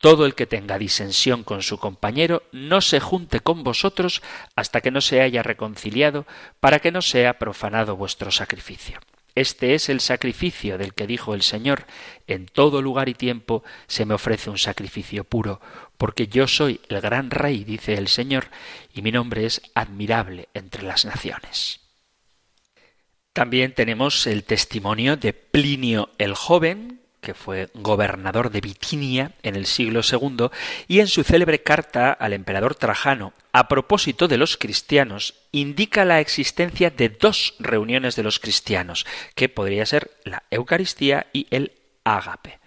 Todo 0.00 0.26
el 0.26 0.34
que 0.34 0.46
tenga 0.46 0.78
disensión 0.78 1.42
con 1.42 1.62
su 1.62 1.78
compañero 1.78 2.42
no 2.52 2.80
se 2.80 3.00
junte 3.00 3.40
con 3.40 3.64
vosotros 3.64 4.22
hasta 4.54 4.80
que 4.80 4.90
no 4.90 5.00
se 5.00 5.22
haya 5.22 5.42
reconciliado, 5.42 6.26
para 6.60 6.80
que 6.80 6.92
no 6.92 7.02
sea 7.02 7.38
profanado 7.38 7.96
vuestro 7.96 8.30
sacrificio. 8.30 9.00
Este 9.34 9.74
es 9.74 9.90
el 9.90 10.00
sacrificio 10.00 10.78
del 10.78 10.94
que 10.94 11.06
dijo 11.06 11.34
el 11.34 11.42
Señor, 11.42 11.84
en 12.26 12.46
todo 12.46 12.80
lugar 12.80 13.10
y 13.10 13.14
tiempo 13.14 13.62
se 13.86 14.06
me 14.06 14.14
ofrece 14.14 14.48
un 14.48 14.56
sacrificio 14.56 15.24
puro, 15.24 15.60
porque 15.98 16.26
yo 16.26 16.48
soy 16.48 16.80
el 16.88 17.02
gran 17.02 17.30
rey, 17.30 17.62
dice 17.62 17.94
el 17.94 18.08
Señor, 18.08 18.46
y 18.94 19.02
mi 19.02 19.12
nombre 19.12 19.44
es 19.44 19.60
admirable 19.74 20.48
entre 20.54 20.82
las 20.84 21.04
naciones. 21.04 21.80
También 23.34 23.74
tenemos 23.74 24.26
el 24.26 24.44
testimonio 24.44 25.18
de 25.18 25.34
Plinio 25.34 26.08
el 26.16 26.34
joven, 26.34 26.95
que 27.26 27.34
fue 27.34 27.70
gobernador 27.74 28.52
de 28.52 28.60
Bitinia 28.60 29.32
en 29.42 29.56
el 29.56 29.66
siglo 29.66 30.02
II, 30.08 30.46
y 30.86 31.00
en 31.00 31.08
su 31.08 31.24
célebre 31.24 31.60
carta 31.60 32.12
al 32.12 32.32
emperador 32.32 32.76
Trajano, 32.76 33.32
a 33.50 33.66
propósito 33.66 34.28
de 34.28 34.36
los 34.36 34.56
cristianos, 34.56 35.34
indica 35.50 36.04
la 36.04 36.20
existencia 36.20 36.88
de 36.90 37.08
dos 37.08 37.56
reuniones 37.58 38.14
de 38.14 38.22
los 38.22 38.38
cristianos, 38.38 39.06
que 39.34 39.48
podría 39.48 39.84
ser 39.86 40.12
la 40.22 40.44
Eucaristía 40.52 41.26
y 41.32 41.48
el 41.50 41.72
Ágape. 42.04 42.60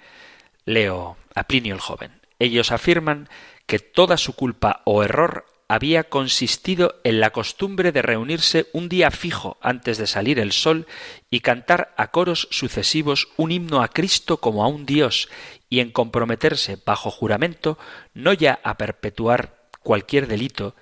Leo 0.66 1.16
a 1.36 1.44
Plinio 1.46 1.74
el 1.74 1.80
joven. 1.80 2.20
Ellos 2.38 2.74
afirman 2.74 3.30
que 3.66 3.80
toda 3.80 4.18
su 4.18 4.34
culpa 4.34 4.82
o 4.84 5.04
error 5.04 5.46
había 5.70 6.06
consistido 6.06 7.00
en 7.04 7.20
la 7.20 7.30
costumbre 7.30 7.92
de 7.92 8.02
reunirse 8.02 8.66
un 8.74 8.90
día 8.90 9.12
fijo 9.12 9.58
antes 9.62 10.00
de 10.00 10.08
salir 10.08 10.40
el 10.40 10.52
sol 10.52 10.88
y 11.30 11.42
cantar 11.42 11.94
a 11.96 12.10
coros 12.10 12.48
sucesivos 12.52 13.30
un 13.38 13.52
himno 13.52 13.82
a 13.82 13.88
Cristo 13.88 14.38
como 14.38 14.66
a 14.66 14.68
un 14.68 14.88
Dios 14.88 15.30
y 15.70 15.80
en 15.80 15.92
comprometerse 15.92 16.80
bajo 16.84 17.12
juramento 17.12 17.78
no 18.16 18.34
ya 18.34 18.60
a 18.64 18.78
perpetuar 18.78 19.70
cualquier 19.84 20.28
delito, 20.28 20.76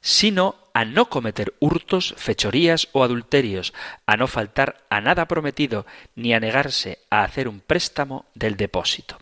sino 0.00 0.56
a 0.74 0.84
no 0.84 1.08
cometer 1.08 1.54
hurtos, 1.60 2.14
fechorías 2.18 2.88
o 2.92 3.04
adulterios, 3.04 3.72
a 4.04 4.16
no 4.16 4.26
faltar 4.26 4.84
a 4.90 5.00
nada 5.00 5.28
prometido, 5.28 5.86
ni 6.16 6.34
a 6.34 6.40
negarse 6.40 6.98
a 7.10 7.22
hacer 7.22 7.48
un 7.48 7.60
préstamo 7.60 8.26
del 8.34 8.56
depósito. 8.56 9.18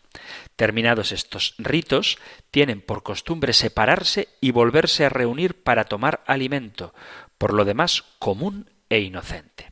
Terminados 0.57 1.13
estos 1.13 1.55
ritos, 1.59 2.19
tienen 2.51 2.81
por 2.81 3.03
costumbre 3.03 3.53
separarse 3.53 4.29
y 4.41 4.51
volverse 4.51 5.05
a 5.05 5.11
reunir 5.11 5.63
para 5.63 5.85
tomar 5.85 6.23
alimento, 6.27 6.95
por 7.39 7.53
lo 7.53 7.65
demás 7.65 8.05
común 8.19 8.71
e 8.89 9.01
inocente. 9.01 9.71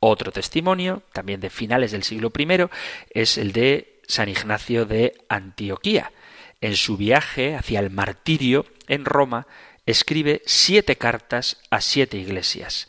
Otro 0.00 0.32
testimonio, 0.32 1.02
también 1.12 1.40
de 1.40 1.50
finales 1.50 1.92
del 1.92 2.02
siglo 2.02 2.32
I, 2.36 2.68
es 3.10 3.38
el 3.38 3.52
de 3.52 4.00
San 4.06 4.28
Ignacio 4.28 4.84
de 4.84 5.14
Antioquía. 5.28 6.12
En 6.60 6.76
su 6.76 6.96
viaje 6.96 7.54
hacia 7.54 7.80
el 7.80 7.90
martirio 7.90 8.66
en 8.88 9.04
Roma, 9.04 9.46
escribe 9.86 10.42
siete 10.46 10.96
cartas 10.96 11.58
a 11.70 11.80
siete 11.80 12.16
iglesias. 12.16 12.88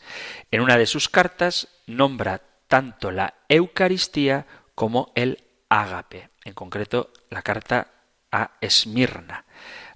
En 0.50 0.60
una 0.60 0.76
de 0.78 0.86
sus 0.86 1.08
cartas 1.08 1.68
nombra 1.86 2.42
tanto 2.68 3.10
la 3.10 3.34
Eucaristía 3.48 4.46
como 4.74 5.12
el 5.14 5.44
ágape, 5.68 6.28
en 6.46 6.54
concreto 6.54 7.10
la 7.28 7.42
carta 7.42 7.88
a 8.32 8.52
Esmirna, 8.60 9.44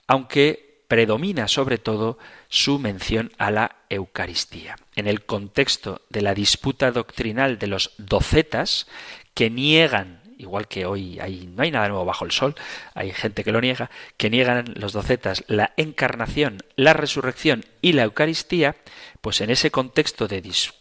aunque 0.07 0.85
predomina 0.89 1.47
sobre 1.47 1.79
todo 1.79 2.19
su 2.49 2.79
mención 2.81 3.31
a 3.39 3.51
la 3.51 3.77
Eucaristía. 3.89 4.77
En 4.97 5.07
el 5.07 5.25
contexto 5.25 6.03
de 6.11 6.23
la 6.23 6.35
disputa 6.35 6.91
doctrinal 6.91 7.59
de 7.59 7.69
los 7.69 7.93
docetas, 7.97 8.89
que 9.33 9.51
niegan, 9.51 10.21
igual 10.37 10.67
que 10.67 10.87
hoy 10.87 11.21
no 11.55 11.63
hay 11.63 11.71
nada 11.71 11.89
nuevo 11.89 12.05
bajo 12.05 12.25
el 12.25 12.33
sol, 12.33 12.57
hay 12.95 13.13
gente 13.13 13.45
que 13.45 13.53
lo 13.53 13.61
niega, 13.61 13.89
que 14.17 14.31
niegan 14.31 14.75
los 14.75 14.93
docetas 14.93 15.45
la 15.47 15.73
encarnación, 15.77 16.59
la 16.75 16.93
resurrección 16.93 17.65
y 17.81 17.93
la 17.93 18.03
Eucaristía, 18.03 18.77
pues 19.21 19.41
en 19.41 19.51
ese 19.51 19.71
contexto 19.71 20.27
de 20.27 20.41
disputa 20.41 20.80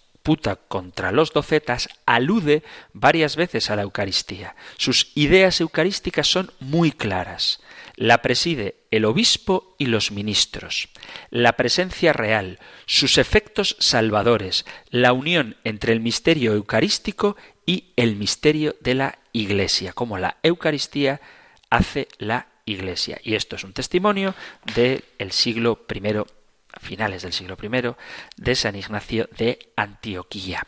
contra 0.67 1.11
los 1.11 1.33
docetas 1.33 1.89
alude 2.05 2.63
varias 2.93 3.35
veces 3.35 3.69
a 3.69 3.75
la 3.75 3.83
Eucaristía. 3.83 4.55
Sus 4.77 5.11
ideas 5.15 5.59
eucarísticas 5.61 6.27
son 6.27 6.51
muy 6.59 6.91
claras. 6.91 7.61
La 7.95 8.21
preside 8.21 8.75
el 8.91 9.05
obispo 9.05 9.75
y 9.77 9.87
los 9.87 10.11
ministros. 10.11 10.89
La 11.29 11.53
presencia 11.53 12.13
real, 12.13 12.59
sus 12.85 13.17
efectos 13.17 13.75
salvadores, 13.79 14.65
la 14.89 15.13
unión 15.13 15.57
entre 15.63 15.93
el 15.93 15.99
misterio 15.99 16.53
eucarístico 16.53 17.35
y 17.65 17.91
el 17.95 18.15
misterio 18.15 18.75
de 18.81 18.95
la 18.95 19.19
Iglesia, 19.33 19.93
como 19.93 20.17
la 20.17 20.37
Eucaristía 20.43 21.21
hace 21.69 22.07
la 22.19 22.47
Iglesia. 22.65 23.19
Y 23.23 23.35
esto 23.35 23.55
es 23.55 23.63
un 23.63 23.73
testimonio 23.73 24.35
del 24.75 25.31
siglo 25.31 25.85
I 25.93 26.38
finales 26.79 27.23
del 27.23 27.33
siglo 27.33 27.57
I, 27.61 27.95
de 28.37 28.55
San 28.55 28.75
Ignacio 28.75 29.29
de 29.37 29.71
Antioquía. 29.75 30.65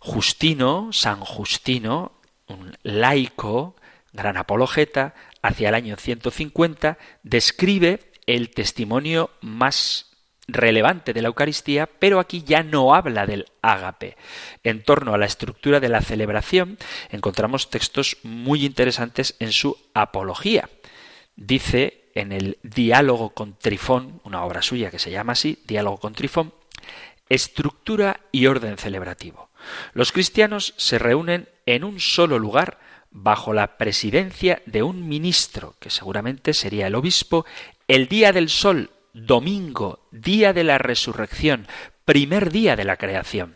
Justino, 0.00 0.90
San 0.92 1.20
Justino, 1.20 2.12
un 2.46 2.76
laico, 2.82 3.76
gran 4.12 4.36
apologeta, 4.36 5.14
hacia 5.42 5.68
el 5.68 5.74
año 5.74 5.96
150, 5.96 6.98
describe 7.22 8.12
el 8.26 8.50
testimonio 8.50 9.30
más 9.40 10.10
relevante 10.48 11.12
de 11.12 11.22
la 11.22 11.28
Eucaristía, 11.28 11.86
pero 11.86 12.18
aquí 12.18 12.42
ya 12.42 12.62
no 12.62 12.94
habla 12.94 13.26
del 13.26 13.46
ágape. 13.62 14.16
En 14.64 14.82
torno 14.82 15.14
a 15.14 15.18
la 15.18 15.26
estructura 15.26 15.80
de 15.80 15.88
la 15.88 16.00
celebración 16.00 16.78
encontramos 17.10 17.70
textos 17.70 18.16
muy 18.22 18.64
interesantes 18.64 19.36
en 19.38 19.52
su 19.52 19.76
apología. 19.94 20.68
Dice 21.36 22.10
en 22.14 22.32
el 22.32 22.58
Diálogo 22.62 23.30
con 23.30 23.56
Trifón, 23.56 24.20
una 24.24 24.44
obra 24.44 24.62
suya 24.62 24.90
que 24.90 24.98
se 24.98 25.10
llama 25.10 25.32
así, 25.32 25.62
Diálogo 25.66 25.98
con 25.98 26.14
Trifón, 26.14 26.52
estructura 27.28 28.20
y 28.32 28.46
orden 28.46 28.76
celebrativo. 28.76 29.50
Los 29.94 30.12
cristianos 30.12 30.74
se 30.76 30.98
reúnen 30.98 31.48
en 31.66 31.84
un 31.84 32.00
solo 32.00 32.38
lugar 32.38 32.78
bajo 33.10 33.52
la 33.52 33.76
presidencia 33.76 34.62
de 34.66 34.82
un 34.82 35.08
ministro, 35.08 35.74
que 35.80 35.90
seguramente 35.90 36.54
sería 36.54 36.86
el 36.86 36.94
obispo, 36.94 37.44
el 37.88 38.08
día 38.08 38.32
del 38.32 38.48
sol, 38.48 38.90
domingo, 39.12 40.06
día 40.10 40.52
de 40.52 40.64
la 40.64 40.78
resurrección, 40.78 41.66
primer 42.04 42.50
día 42.50 42.76
de 42.76 42.84
la 42.84 42.96
creación. 42.96 43.54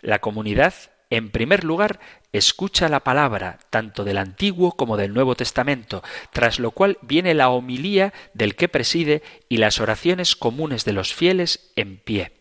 La 0.00 0.20
comunidad 0.20 0.74
en 1.16 1.30
primer 1.30 1.62
lugar, 1.62 2.00
escucha 2.32 2.88
la 2.88 3.00
palabra 3.00 3.60
tanto 3.70 4.02
del 4.02 4.18
Antiguo 4.18 4.72
como 4.72 4.96
del 4.96 5.14
Nuevo 5.14 5.36
Testamento, 5.36 6.02
tras 6.32 6.58
lo 6.58 6.72
cual 6.72 6.98
viene 7.02 7.34
la 7.34 7.50
homilía 7.50 8.12
del 8.32 8.56
que 8.56 8.68
preside 8.68 9.22
y 9.48 9.58
las 9.58 9.78
oraciones 9.78 10.34
comunes 10.34 10.84
de 10.84 10.92
los 10.92 11.14
fieles 11.14 11.70
en 11.76 11.98
pie, 11.98 12.32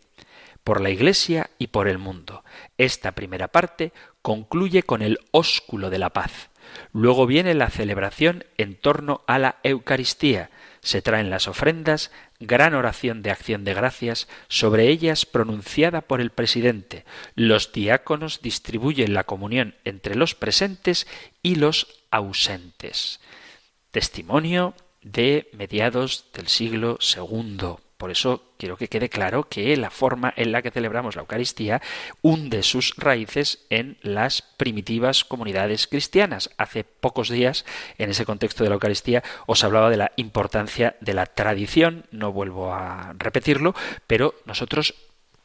por 0.64 0.82
la 0.82 0.90
Iglesia 0.90 1.52
y 1.60 1.68
por 1.68 1.88
el 1.88 2.00
mundo. 2.00 2.44
Esta 2.80 3.12
primera 3.12 3.50
parte 3.50 3.94
concluye 4.24 4.82
con 4.82 5.04
el 5.04 5.20
ósculo 5.30 5.92
de 5.92 6.00
la 6.00 6.10
paz. 6.10 6.50
Luego 6.92 7.28
viene 7.28 7.54
la 7.54 7.70
celebración 7.70 8.46
en 8.58 8.76
torno 8.76 9.22
a 9.28 9.38
la 9.38 9.58
Eucaristía, 9.62 10.50
se 10.82 11.04
traen 11.04 11.30
las 11.30 11.48
ofrendas, 11.48 12.12
gran 12.48 12.74
oración 12.74 13.22
de 13.22 13.32
acción 13.32 13.64
de 13.64 13.74
gracias, 13.74 14.28
sobre 14.48 14.90
ellas 14.90 15.26
pronunciada 15.26 16.02
por 16.02 16.22
el 16.22 16.30
presidente. 16.30 17.06
Los 17.36 17.72
diáconos 17.72 18.42
distribuyen 18.42 19.14
la 19.14 19.24
comunión 19.24 19.76
entre 19.84 20.16
los 20.16 20.36
presentes 20.36 21.08
y 21.42 21.56
los 21.56 21.88
ausentes. 22.12 23.20
Testimonio 23.92 24.76
de 25.02 25.50
mediados 25.54 26.26
del 26.34 26.48
siglo 26.48 26.98
II. 27.16 27.76
Por 28.04 28.12
eso 28.12 28.44
quiero 28.58 28.76
que 28.76 28.90
quede 28.90 29.08
claro 29.08 29.48
que 29.48 29.78
la 29.78 29.90
forma 29.90 30.34
en 30.36 30.52
la 30.52 30.62
que 30.62 30.72
celebramos 30.72 31.16
la 31.16 31.22
Eucaristía 31.22 31.82
hunde 32.22 32.62
sus 32.62 32.98
raíces 32.98 33.66
en 33.70 33.98
las 34.02 34.42
primitivas 34.42 35.24
comunidades 35.24 35.88
cristianas. 35.88 36.50
Hace 36.58 36.84
pocos 36.84 37.30
días, 37.30 37.64
en 37.98 38.10
ese 38.10 38.26
contexto 38.26 38.66
de 38.66 38.70
la 38.70 38.74
Eucaristía, 38.74 39.24
os 39.46 39.64
hablaba 39.64 39.90
de 39.90 39.96
la 39.96 40.12
importancia 40.18 40.98
de 41.00 41.14
la 41.14 41.28
tradición, 41.28 42.06
no 42.12 42.34
vuelvo 42.34 42.74
a 42.74 43.14
repetirlo, 43.18 43.74
pero 44.06 44.36
nosotros 44.44 44.96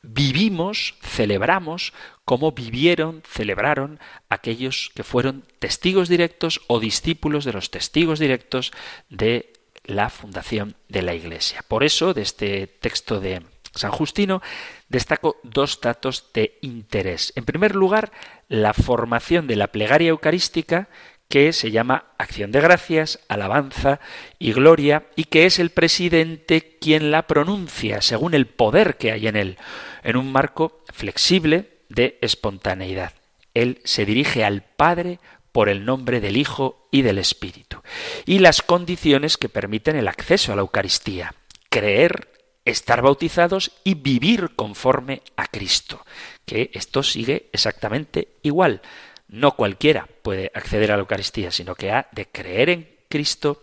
vivimos, 0.02 0.96
celebramos 1.00 1.92
como 2.24 2.50
vivieron, 2.50 3.22
celebraron 3.24 4.00
aquellos 4.30 4.90
que 4.96 5.04
fueron 5.04 5.44
testigos 5.60 6.08
directos 6.08 6.60
o 6.66 6.80
discípulos 6.80 7.44
de 7.44 7.52
los 7.52 7.70
testigos 7.70 8.18
directos 8.18 8.72
de 9.10 9.52
la 9.88 10.10
fundación 10.10 10.76
de 10.88 11.02
la 11.02 11.14
Iglesia. 11.14 11.64
Por 11.66 11.82
eso, 11.82 12.14
de 12.14 12.22
este 12.22 12.66
texto 12.68 13.18
de 13.18 13.42
San 13.74 13.90
Justino, 13.90 14.40
destaco 14.88 15.38
dos 15.42 15.80
datos 15.80 16.30
de 16.34 16.58
interés. 16.60 17.32
En 17.34 17.44
primer 17.44 17.74
lugar, 17.74 18.12
la 18.48 18.74
formación 18.74 19.46
de 19.48 19.56
la 19.56 19.68
plegaria 19.68 20.10
eucarística 20.10 20.88
que 21.28 21.52
se 21.52 21.70
llama 21.70 22.06
acción 22.18 22.52
de 22.52 22.60
gracias, 22.60 23.20
alabanza 23.28 24.00
y 24.38 24.52
gloria, 24.52 25.06
y 25.16 25.24
que 25.24 25.46
es 25.46 25.58
el 25.58 25.70
presidente 25.70 26.78
quien 26.80 27.10
la 27.10 27.26
pronuncia 27.26 28.00
según 28.00 28.34
el 28.34 28.46
poder 28.46 28.96
que 28.96 29.12
hay 29.12 29.26
en 29.26 29.36
él, 29.36 29.58
en 30.04 30.16
un 30.16 30.32
marco 30.32 30.82
flexible 30.92 31.70
de 31.88 32.18
espontaneidad. 32.20 33.12
Él 33.54 33.80
se 33.84 34.06
dirige 34.06 34.44
al 34.44 34.62
Padre 34.62 35.18
por 35.52 35.68
el 35.68 35.84
nombre 35.84 36.20
del 36.20 36.36
Hijo 36.36 36.88
y 36.90 37.02
del 37.02 37.18
Espíritu. 37.18 37.82
Y 38.26 38.38
las 38.38 38.62
condiciones 38.62 39.36
que 39.36 39.48
permiten 39.48 39.96
el 39.96 40.08
acceso 40.08 40.52
a 40.52 40.56
la 40.56 40.62
Eucaristía. 40.62 41.34
Creer, 41.70 42.32
estar 42.64 43.02
bautizados 43.02 43.72
y 43.84 43.94
vivir 43.94 44.54
conforme 44.54 45.22
a 45.36 45.46
Cristo. 45.46 46.04
Que 46.44 46.70
esto 46.74 47.02
sigue 47.02 47.48
exactamente 47.52 48.28
igual. 48.42 48.82
No 49.28 49.56
cualquiera 49.56 50.08
puede 50.22 50.50
acceder 50.54 50.92
a 50.92 50.96
la 50.96 51.00
Eucaristía, 51.00 51.50
sino 51.50 51.74
que 51.74 51.92
ha 51.92 52.08
de 52.12 52.26
creer 52.26 52.70
en 52.70 52.88
Cristo, 53.08 53.62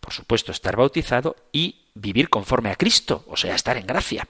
por 0.00 0.12
supuesto 0.12 0.52
estar 0.52 0.76
bautizado 0.76 1.36
y 1.52 1.86
vivir 1.94 2.28
conforme 2.28 2.70
a 2.70 2.76
Cristo, 2.76 3.24
o 3.28 3.36
sea, 3.36 3.54
estar 3.54 3.76
en 3.76 3.86
gracia. 3.86 4.26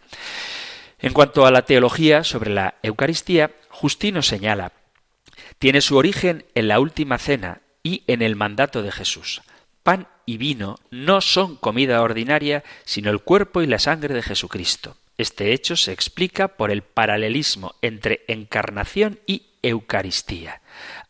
En 0.99 1.13
cuanto 1.13 1.47
a 1.47 1.51
la 1.51 1.65
teología 1.65 2.25
sobre 2.25 2.51
la 2.51 2.77
Eucaristía, 2.83 3.51
Justino 3.71 4.23
señala 4.23 4.73
tiene 5.63 5.81
su 5.81 5.97
origen 5.97 6.45
en 6.57 6.67
la 6.67 6.81
última 6.81 7.19
cena 7.19 7.61
y 7.85 8.03
en 8.09 8.21
el 8.21 8.35
mandato 8.35 8.83
de 8.83 8.91
Jesús. 8.91 9.43
Pan 9.85 10.09
y 10.27 10.37
vino 10.37 10.75
no 10.91 11.21
son 11.21 11.55
comida 11.55 12.03
ordinaria, 12.03 12.65
sino 12.85 13.13
el 13.13 13.21
cuerpo 13.21 13.63
y 13.63 13.69
la 13.69 13.79
sangre 13.79 14.13
de 14.13 14.23
Jesucristo. 14.23 14.97
Este 15.19 15.53
hecho 15.53 15.77
se 15.77 15.93
explica 15.93 16.49
por 16.49 16.73
el 16.73 16.83
paralelismo 16.83 17.77
entre 17.81 18.25
encarnación 18.27 19.21
y 19.25 19.51
Eucaristía. 19.63 20.63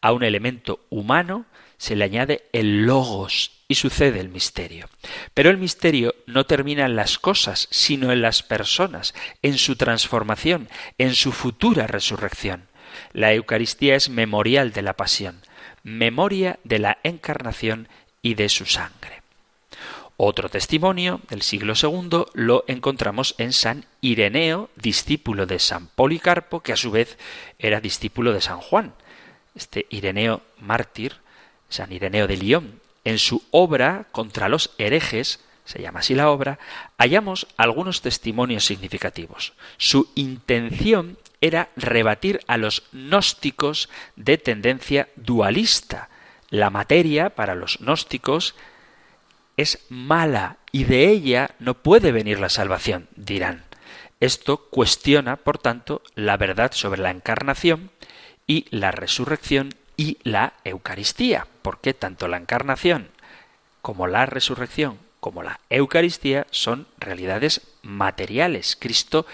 A 0.03 0.12
un 0.12 0.22
elemento 0.22 0.85
humano 0.91 1.47
se 1.79 1.97
le 1.97 2.05
añade 2.05 2.45
el 2.53 2.85
logos 2.85 3.53
y 3.68 3.76
sucede 3.76 4.20
el 4.20 4.29
misterio. 4.29 4.91
Pero 5.33 5.49
el 5.49 5.57
misterio 5.57 6.14
no 6.26 6.45
termina 6.45 6.85
en 6.85 6.95
las 6.95 7.18
cosas, 7.18 7.68
sino 7.70 8.12
en 8.12 8.20
las 8.20 8.43
personas, 8.43 9.14
en 9.41 9.57
su 9.57 9.76
transformación, 9.76 10.68
en 10.99 11.14
su 11.14 11.33
futura 11.33 11.87
resurrección. 11.87 12.68
La 13.13 13.33
Eucaristía 13.35 13.95
es 13.95 14.09
memorial 14.09 14.73
de 14.73 14.83
la 14.83 14.95
pasión, 14.95 15.41
memoria 15.83 16.59
de 16.65 16.79
la 16.79 16.99
encarnación 17.03 17.89
y 18.23 18.35
de 18.35 18.49
su 18.49 18.67
sangre. 18.67 19.23
Otro 20.17 20.49
testimonio 20.49 21.21
del 21.29 21.43
siglo 21.43 21.75
II 21.81 22.27
lo 22.35 22.65
encontramos 22.69 23.35
en 23.39 23.53
San 23.53 23.87
Ireneo, 24.01 24.71
discípulo 24.77 25.47
de 25.47 25.59
San 25.59 25.89
Policarpo, 25.89 26.61
que 26.61 26.73
a 26.73 26.77
su 26.77 26.91
vez 26.91 27.19
era 27.59 27.81
discípulo 27.81 28.33
de 28.33 28.41
San 28.41 28.59
Juan. 28.59 28.95
Este 29.55 29.87
Ireneo 29.91 30.43
mártir, 30.61 31.17
San 31.69 31.93
Ireneo 31.93 32.29
de 32.29 32.37
Lyon, 32.37 32.81
en 33.05 33.19
su 33.19 33.43
obra 33.51 34.07
contra 34.13 34.49
los 34.49 34.71
herejes, 34.79 35.41
se 35.65 35.81
llama 35.81 36.01
así 36.01 36.15
la 36.15 36.31
obra, 36.31 36.59
hallamos 36.99 37.47
algunos 37.57 38.03
testimonios 38.03 38.65
significativos. 38.65 39.53
Su 39.77 40.11
intención 40.15 41.19
era 41.41 41.71
rebatir 41.77 42.41
a 42.47 42.57
los 42.57 42.85
gnósticos 42.93 43.89
de 44.17 44.39
tendencia 44.39 45.09
dualista. 45.17 46.09
La 46.51 46.71
materia, 46.71 47.31
para 47.31 47.55
los 47.55 47.79
gnósticos, 47.79 48.55
es 49.57 49.85
mala 49.89 50.59
y 50.73 50.85
de 50.85 51.09
ella 51.09 51.55
no 51.59 51.75
puede 51.75 52.13
venir 52.13 52.41
la 52.41 52.49
salvación, 52.49 53.09
dirán. 53.17 53.65
Esto 54.21 54.69
cuestiona, 54.71 55.37
por 55.37 55.59
tanto, 55.59 56.03
la 56.15 56.37
verdad 56.37 56.73
sobre 56.73 57.01
la 57.01 57.11
encarnación 57.11 57.91
y 58.47 58.67
la 58.71 58.91
resurrección 58.93 59.75
y 59.97 60.19
la 60.23 60.55
Eucaristía, 60.65 61.47
porque 61.63 61.93
tanto 61.93 62.29
la 62.29 62.37
encarnación 62.37 63.09
como 63.83 64.07
la 64.07 64.27
resurrección 64.27 64.99
como 65.23 65.45
la 65.45 65.61
Eucaristía 65.70 66.49
son 66.51 66.89
realidades 66.99 67.61
materiales. 67.83 68.77
Cristo 68.77 69.25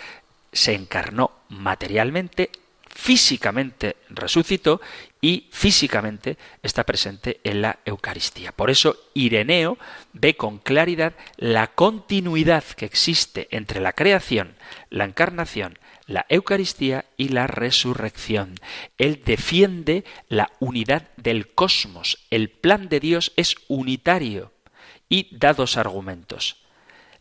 se 0.52 0.74
encarnó 0.74 1.30
materialmente, 1.48 2.50
físicamente 2.94 3.96
resucitó 4.10 4.82
y 5.22 5.46
físicamente 5.50 6.36
está 6.62 6.84
presente 6.84 7.40
en 7.42 7.62
la 7.62 7.78
Eucaristía. 7.86 8.52
Por 8.52 8.68
eso 8.68 8.98
Ireneo 9.14 9.78
ve 10.12 10.36
con 10.36 10.58
claridad 10.58 11.14
la 11.38 11.68
continuidad 11.68 12.64
que 12.64 12.84
existe 12.84 13.48
entre 13.50 13.80
la 13.80 13.94
creación, 13.94 14.56
la 14.90 15.06
encarnación, 15.06 15.78
la 16.06 16.26
Eucaristía 16.28 17.06
y 17.16 17.30
la 17.30 17.46
resurrección. 17.46 18.56
Él 18.98 19.22
defiende 19.24 20.04
la 20.28 20.50
unidad 20.60 21.08
del 21.16 21.48
cosmos. 21.48 22.18
El 22.30 22.50
plan 22.50 22.90
de 22.90 23.00
Dios 23.00 23.32
es 23.36 23.54
unitario 23.68 24.52
y 25.08 25.28
da 25.36 25.54
dos 25.54 25.76
argumentos. 25.76 26.56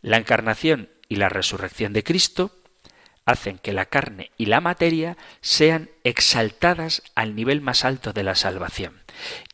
La 0.02 0.16
encarnación 0.16 0.90
y 1.08 1.16
la 1.16 1.28
resurrección 1.28 1.92
de 1.92 2.04
Cristo 2.04 2.52
hacen 3.24 3.58
que 3.58 3.72
la 3.72 3.86
carne 3.86 4.30
y 4.38 4.46
la 4.46 4.60
materia 4.60 5.18
sean 5.42 5.90
exaltadas 6.02 7.02
al 7.14 7.34
nivel 7.34 7.60
más 7.60 7.84
alto 7.84 8.12
de 8.12 8.22
la 8.22 8.34
salvación. 8.34 9.02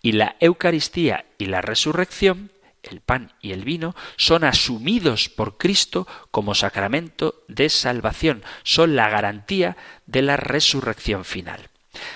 Y 0.00 0.12
la 0.12 0.36
Eucaristía 0.38 1.24
y 1.38 1.46
la 1.46 1.60
resurrección, 1.60 2.52
el 2.82 3.00
pan 3.00 3.32
y 3.40 3.52
el 3.52 3.64
vino, 3.64 3.96
son 4.16 4.44
asumidos 4.44 5.28
por 5.28 5.56
Cristo 5.56 6.06
como 6.30 6.54
sacramento 6.54 7.42
de 7.48 7.68
salvación, 7.68 8.44
son 8.62 8.94
la 8.94 9.08
garantía 9.08 9.76
de 10.06 10.22
la 10.22 10.36
resurrección 10.36 11.24
final. 11.24 11.68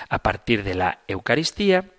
A 0.09 0.21
partir 0.21 0.63
de 0.63 0.75
la 0.75 1.01
Eucaristía, 1.09 1.91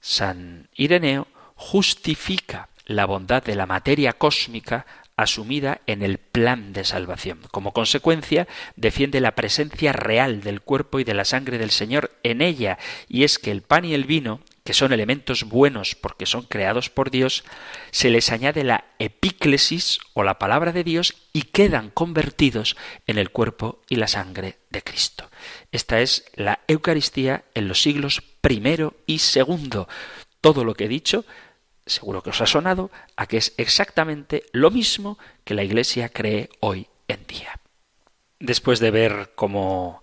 San 0.00 0.68
Ireneo 0.74 1.28
justifica 1.54 2.68
la 2.88 3.04
bondad 3.04 3.44
de 3.44 3.54
la 3.54 3.66
materia 3.66 4.14
cósmica 4.14 4.86
asumida 5.18 5.82
en 5.86 6.02
el 6.02 6.18
plan 6.18 6.72
de 6.72 6.84
salvación. 6.84 7.40
Como 7.50 7.72
consecuencia, 7.72 8.46
defiende 8.76 9.20
la 9.20 9.34
presencia 9.34 9.92
real 9.92 10.40
del 10.40 10.60
cuerpo 10.60 11.00
y 11.00 11.04
de 11.04 11.12
la 11.12 11.24
sangre 11.24 11.58
del 11.58 11.70
Señor 11.70 12.12
en 12.22 12.40
ella, 12.40 12.78
y 13.08 13.24
es 13.24 13.38
que 13.38 13.50
el 13.50 13.62
pan 13.62 13.84
y 13.84 13.94
el 13.94 14.04
vino, 14.04 14.40
que 14.64 14.74
son 14.74 14.92
elementos 14.92 15.44
buenos 15.44 15.96
porque 15.96 16.24
son 16.24 16.42
creados 16.42 16.88
por 16.88 17.10
Dios, 17.10 17.44
se 17.90 18.10
les 18.10 18.30
añade 18.30 18.62
la 18.62 18.84
epíclesis 19.00 19.98
o 20.14 20.22
la 20.22 20.38
palabra 20.38 20.72
de 20.72 20.84
Dios 20.84 21.14
y 21.32 21.42
quedan 21.42 21.90
convertidos 21.90 22.76
en 23.06 23.18
el 23.18 23.30
cuerpo 23.30 23.82
y 23.88 23.96
la 23.96 24.08
sangre 24.08 24.58
de 24.70 24.82
Cristo. 24.82 25.28
Esta 25.72 26.00
es 26.00 26.26
la 26.34 26.60
Eucaristía 26.68 27.44
en 27.54 27.66
los 27.66 27.82
siglos 27.82 28.22
primero 28.40 28.94
y 29.04 29.18
segundo. 29.18 29.88
Todo 30.40 30.64
lo 30.64 30.74
que 30.74 30.84
he 30.84 30.88
dicho 30.88 31.24
seguro 31.88 32.22
que 32.22 32.30
os 32.30 32.40
ha 32.40 32.46
sonado, 32.46 32.90
a 33.16 33.26
que 33.26 33.36
es 33.36 33.54
exactamente 33.56 34.44
lo 34.52 34.70
mismo 34.70 35.18
que 35.44 35.54
la 35.54 35.64
Iglesia 35.64 36.08
cree 36.08 36.50
hoy 36.60 36.88
en 37.08 37.26
día. 37.26 37.60
Después 38.40 38.78
de 38.80 38.90
ver 38.90 39.32
cómo 39.34 40.02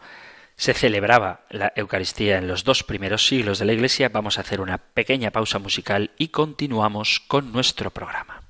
se 0.58 0.74
celebraba 0.74 1.42
la 1.50 1.74
Eucaristía 1.76 2.38
en 2.38 2.48
los 2.48 2.64
dos 2.64 2.84
primeros 2.84 3.28
siglos 3.28 3.60
de 3.60 3.66
la 3.66 3.74
Iglesia, 3.74 4.10
vamos 4.10 4.38
a 4.38 4.42
hacer 4.42 4.62
una 4.62 4.78
pequeña 4.78 5.32
pausa 5.32 5.60
musical 5.60 6.12
y 6.18 6.30
continuamos 6.30 7.20
con 7.20 7.52
nuestro 7.52 7.92
programa. 7.92 8.42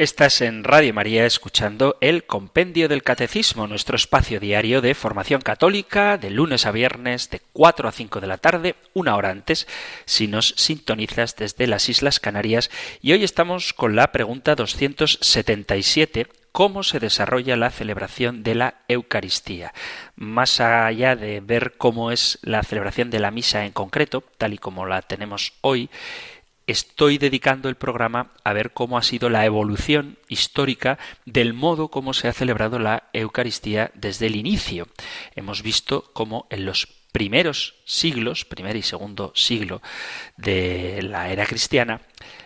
Estás 0.00 0.40
en 0.40 0.64
Radio 0.64 0.94
María 0.94 1.26
escuchando 1.26 1.98
el 2.00 2.24
Compendio 2.24 2.88
del 2.88 3.02
Catecismo, 3.02 3.66
nuestro 3.66 3.96
espacio 3.96 4.40
diario 4.40 4.80
de 4.80 4.94
formación 4.94 5.42
católica, 5.42 6.16
de 6.16 6.30
lunes 6.30 6.64
a 6.64 6.70
viernes, 6.70 7.28
de 7.28 7.42
4 7.52 7.86
a 7.86 7.92
5 7.92 8.18
de 8.22 8.26
la 8.26 8.38
tarde, 8.38 8.76
una 8.94 9.14
hora 9.14 9.28
antes, 9.28 9.68
si 10.06 10.26
nos 10.26 10.54
sintonizas 10.56 11.36
desde 11.36 11.66
las 11.66 11.90
Islas 11.90 12.18
Canarias. 12.18 12.70
Y 13.02 13.12
hoy 13.12 13.24
estamos 13.24 13.74
con 13.74 13.94
la 13.94 14.10
pregunta 14.10 14.54
277, 14.54 16.28
cómo 16.50 16.82
se 16.82 16.98
desarrolla 16.98 17.58
la 17.58 17.68
celebración 17.68 18.42
de 18.42 18.54
la 18.54 18.74
Eucaristía. 18.88 19.74
Más 20.16 20.62
allá 20.62 21.14
de 21.14 21.40
ver 21.40 21.74
cómo 21.76 22.10
es 22.10 22.38
la 22.40 22.62
celebración 22.62 23.10
de 23.10 23.20
la 23.20 23.30
misa 23.30 23.66
en 23.66 23.72
concreto, 23.72 24.24
tal 24.38 24.54
y 24.54 24.58
como 24.58 24.86
la 24.86 25.02
tenemos 25.02 25.52
hoy, 25.60 25.90
estoy 26.70 27.18
dedicando 27.18 27.68
el 27.68 27.74
programa 27.74 28.30
a 28.44 28.52
ver 28.52 28.72
cómo 28.72 28.96
ha 28.96 29.02
sido 29.02 29.28
la 29.28 29.44
evolución 29.44 30.18
histórica 30.28 30.98
del 31.26 31.52
modo 31.52 31.88
como 31.88 32.14
se 32.14 32.28
ha 32.28 32.32
celebrado 32.32 32.78
la 32.78 33.08
Eucaristía 33.12 33.90
desde 33.94 34.26
el 34.26 34.36
inicio. 34.36 34.86
Hemos 35.34 35.62
visto 35.62 36.10
cómo 36.12 36.46
en 36.50 36.64
los 36.64 36.86
primeros 37.12 37.74
siglos, 37.84 38.44
primer 38.44 38.76
y 38.76 38.82
segundo 38.82 39.32
siglo 39.34 39.82
de 40.36 41.02
la 41.02 41.30
era 41.30 41.44
cristiana, 41.44 42.02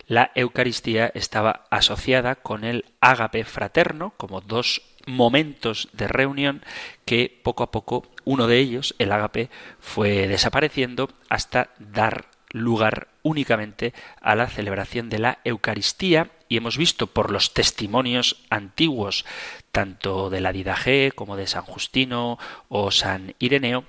la 0.06 0.32
Eucaristía 0.34 1.12
estaba 1.14 1.66
asociada 1.70 2.36
con 2.36 2.64
el 2.64 2.86
ágape 3.00 3.44
fraterno 3.44 4.14
como 4.16 4.40
dos 4.40 4.82
momentos 5.06 5.88
de 5.92 6.08
reunión 6.08 6.62
que 7.04 7.40
poco 7.42 7.62
a 7.62 7.70
poco 7.70 8.06
uno 8.24 8.46
de 8.46 8.58
ellos, 8.58 8.94
el 8.98 9.12
ágape, 9.12 9.50
fue 9.80 10.28
desapareciendo 10.28 11.10
hasta 11.28 11.70
dar 11.78 12.33
lugar 12.54 13.08
únicamente 13.22 13.92
a 14.20 14.34
la 14.34 14.48
celebración 14.48 15.10
de 15.10 15.18
la 15.18 15.38
Eucaristía 15.44 16.30
y 16.48 16.56
hemos 16.56 16.78
visto 16.78 17.08
por 17.08 17.30
los 17.30 17.52
testimonios 17.52 18.44
antiguos 18.48 19.26
tanto 19.72 20.30
de 20.30 20.40
la 20.40 20.52
Didagé 20.52 21.12
como 21.14 21.36
de 21.36 21.48
San 21.48 21.62
Justino 21.62 22.38
o 22.68 22.90
San 22.92 23.34
Ireneo 23.40 23.84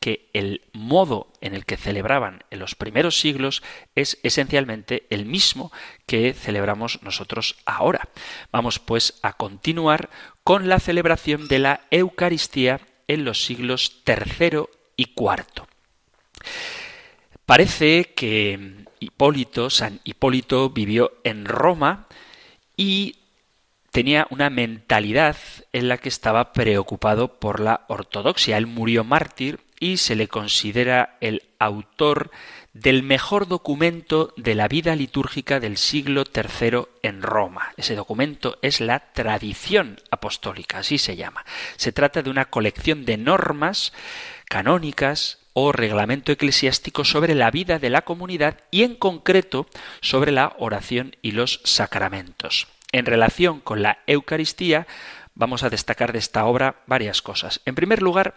que 0.00 0.28
el 0.32 0.62
modo 0.72 1.32
en 1.40 1.54
el 1.54 1.64
que 1.64 1.76
celebraban 1.76 2.44
en 2.50 2.58
los 2.58 2.74
primeros 2.74 3.18
siglos 3.20 3.62
es 3.94 4.18
esencialmente 4.22 5.06
el 5.10 5.24
mismo 5.24 5.72
que 6.06 6.34
celebramos 6.34 7.02
nosotros 7.02 7.56
ahora. 7.66 8.08
Vamos 8.52 8.78
pues 8.78 9.18
a 9.22 9.34
continuar 9.34 10.10
con 10.44 10.68
la 10.68 10.80
celebración 10.80 11.48
de 11.48 11.58
la 11.60 11.80
Eucaristía 11.90 12.80
en 13.06 13.24
los 13.24 13.44
siglos 13.44 14.02
III 14.06 14.64
y 14.96 15.14
IV. 15.16 15.66
Parece 17.48 18.12
que 18.14 18.84
Hipólito, 19.00 19.70
San 19.70 20.00
Hipólito, 20.04 20.68
vivió 20.68 21.12
en 21.24 21.46
Roma 21.46 22.06
y 22.76 23.20
tenía 23.90 24.26
una 24.28 24.50
mentalidad 24.50 25.34
en 25.72 25.88
la 25.88 25.96
que 25.96 26.10
estaba 26.10 26.52
preocupado 26.52 27.40
por 27.40 27.60
la 27.60 27.86
ortodoxia. 27.88 28.58
Él 28.58 28.66
murió 28.66 29.02
mártir 29.02 29.60
y 29.80 29.96
se 29.96 30.14
le 30.14 30.28
considera 30.28 31.16
el 31.22 31.42
autor 31.58 32.30
del 32.74 33.02
mejor 33.02 33.48
documento 33.48 34.34
de 34.36 34.54
la 34.54 34.68
vida 34.68 34.94
litúrgica 34.94 35.58
del 35.58 35.78
siglo 35.78 36.24
III 36.24 36.82
en 37.02 37.22
Roma. 37.22 37.72
Ese 37.78 37.94
documento 37.94 38.58
es 38.60 38.82
la 38.82 39.10
tradición 39.14 39.98
apostólica, 40.10 40.80
así 40.80 40.98
se 40.98 41.16
llama. 41.16 41.46
Se 41.76 41.92
trata 41.92 42.20
de 42.20 42.28
una 42.28 42.44
colección 42.44 43.06
de 43.06 43.16
normas 43.16 43.94
canónicas 44.50 45.38
o 45.60 45.72
reglamento 45.72 46.30
eclesiástico 46.30 47.04
sobre 47.04 47.34
la 47.34 47.50
vida 47.50 47.80
de 47.80 47.90
la 47.90 48.02
comunidad 48.02 48.60
y 48.70 48.84
en 48.84 48.94
concreto 48.94 49.66
sobre 50.00 50.30
la 50.30 50.54
oración 50.58 51.16
y 51.20 51.32
los 51.32 51.60
sacramentos. 51.64 52.68
En 52.92 53.06
relación 53.06 53.60
con 53.60 53.82
la 53.82 53.98
Eucaristía, 54.06 54.86
vamos 55.34 55.64
a 55.64 55.70
destacar 55.70 56.12
de 56.12 56.20
esta 56.20 56.44
obra 56.46 56.82
varias 56.86 57.22
cosas. 57.22 57.60
En 57.64 57.74
primer 57.74 58.02
lugar, 58.02 58.36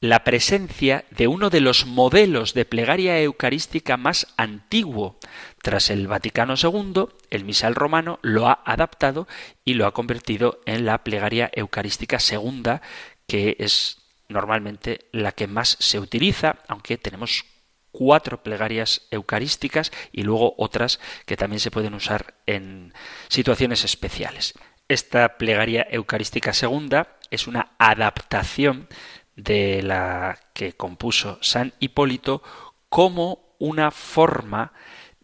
la 0.00 0.24
presencia 0.24 1.04
de 1.10 1.26
uno 1.26 1.50
de 1.50 1.60
los 1.60 1.84
modelos 1.84 2.54
de 2.54 2.64
plegaria 2.64 3.20
eucarística 3.20 3.98
más 3.98 4.32
antiguo. 4.38 5.18
Tras 5.62 5.90
el 5.90 6.06
Vaticano 6.06 6.54
II, 6.56 7.06
el 7.30 7.44
misal 7.44 7.74
romano 7.74 8.18
lo 8.22 8.48
ha 8.48 8.62
adaptado 8.64 9.28
y 9.64 9.74
lo 9.74 9.86
ha 9.86 9.92
convertido 9.92 10.60
en 10.64 10.86
la 10.86 11.04
plegaria 11.04 11.50
eucarística 11.54 12.18
segunda, 12.18 12.80
que 13.26 13.56
es 13.58 14.05
normalmente 14.28 15.08
la 15.12 15.32
que 15.32 15.46
más 15.46 15.76
se 15.80 15.98
utiliza, 15.98 16.56
aunque 16.68 16.98
tenemos 16.98 17.44
cuatro 17.90 18.42
plegarias 18.42 19.06
eucarísticas 19.10 19.90
y 20.12 20.22
luego 20.22 20.54
otras 20.58 21.00
que 21.24 21.36
también 21.36 21.60
se 21.60 21.70
pueden 21.70 21.94
usar 21.94 22.34
en 22.46 22.92
situaciones 23.28 23.84
especiales. 23.84 24.54
Esta 24.88 25.38
plegaria 25.38 25.86
eucarística 25.90 26.52
segunda 26.52 27.16
es 27.30 27.46
una 27.46 27.72
adaptación 27.78 28.88
de 29.34 29.82
la 29.82 30.38
que 30.52 30.74
compuso 30.74 31.38
San 31.42 31.72
Hipólito 31.80 32.42
como 32.88 33.56
una 33.58 33.90
forma 33.90 34.72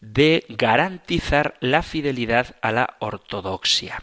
de 0.00 0.44
garantizar 0.48 1.56
la 1.60 1.82
fidelidad 1.82 2.56
a 2.60 2.72
la 2.72 2.96
ortodoxia, 2.98 4.02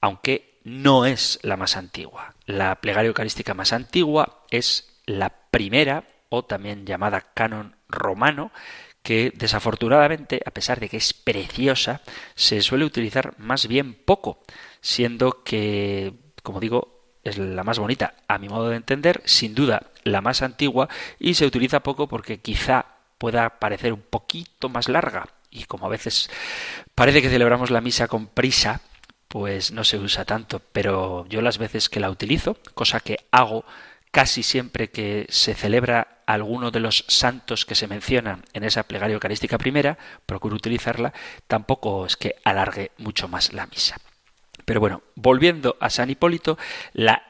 aunque 0.00 0.49
no 0.62 1.06
es 1.06 1.38
la 1.42 1.56
más 1.56 1.76
antigua. 1.76 2.34
La 2.46 2.80
plegaria 2.80 3.08
eucarística 3.08 3.54
más 3.54 3.72
antigua 3.72 4.44
es 4.50 4.88
la 5.06 5.30
primera, 5.50 6.04
o 6.28 6.44
también 6.44 6.86
llamada 6.86 7.32
canon 7.34 7.76
romano, 7.88 8.52
que 9.02 9.32
desafortunadamente, 9.34 10.42
a 10.44 10.50
pesar 10.50 10.78
de 10.80 10.88
que 10.88 10.98
es 10.98 11.14
preciosa, 11.14 12.02
se 12.34 12.60
suele 12.62 12.84
utilizar 12.84 13.34
más 13.38 13.66
bien 13.66 13.94
poco, 13.94 14.42
siendo 14.80 15.42
que, 15.42 16.14
como 16.42 16.60
digo, 16.60 17.00
es 17.24 17.38
la 17.38 17.64
más 17.64 17.78
bonita, 17.78 18.14
a 18.28 18.38
mi 18.38 18.48
modo 18.48 18.68
de 18.68 18.76
entender, 18.76 19.22
sin 19.24 19.54
duda 19.54 19.90
la 20.04 20.20
más 20.20 20.42
antigua, 20.42 20.88
y 21.18 21.34
se 21.34 21.46
utiliza 21.46 21.80
poco 21.80 22.08
porque 22.08 22.40
quizá 22.40 22.86
pueda 23.18 23.58
parecer 23.58 23.92
un 23.92 24.02
poquito 24.02 24.68
más 24.68 24.88
larga. 24.88 25.28
Y 25.50 25.64
como 25.64 25.86
a 25.86 25.90
veces 25.90 26.30
parece 26.94 27.20
que 27.20 27.28
celebramos 27.28 27.70
la 27.70 27.80
misa 27.80 28.06
con 28.06 28.28
prisa, 28.28 28.80
pues 29.30 29.70
no 29.70 29.84
se 29.84 29.96
usa 29.96 30.24
tanto, 30.24 30.60
pero 30.72 31.24
yo 31.28 31.40
las 31.40 31.56
veces 31.56 31.88
que 31.88 32.00
la 32.00 32.10
utilizo, 32.10 32.56
cosa 32.74 32.98
que 32.98 33.16
hago 33.30 33.64
casi 34.10 34.42
siempre 34.42 34.90
que 34.90 35.26
se 35.28 35.54
celebra 35.54 36.18
alguno 36.26 36.72
de 36.72 36.80
los 36.80 37.04
santos 37.06 37.64
que 37.64 37.76
se 37.76 37.86
mencionan 37.86 38.42
en 38.54 38.64
esa 38.64 38.82
plegaria 38.82 39.14
eucarística 39.14 39.56
primera, 39.56 39.96
procuro 40.26 40.56
utilizarla, 40.56 41.14
tampoco 41.46 42.06
es 42.06 42.16
que 42.16 42.34
alargue 42.42 42.90
mucho 42.98 43.28
más 43.28 43.52
la 43.52 43.68
misa. 43.68 43.98
Pero 44.64 44.80
bueno, 44.80 45.02
volviendo 45.14 45.76
a 45.78 45.90
San 45.90 46.10
Hipólito, 46.10 46.58
la 46.92 47.22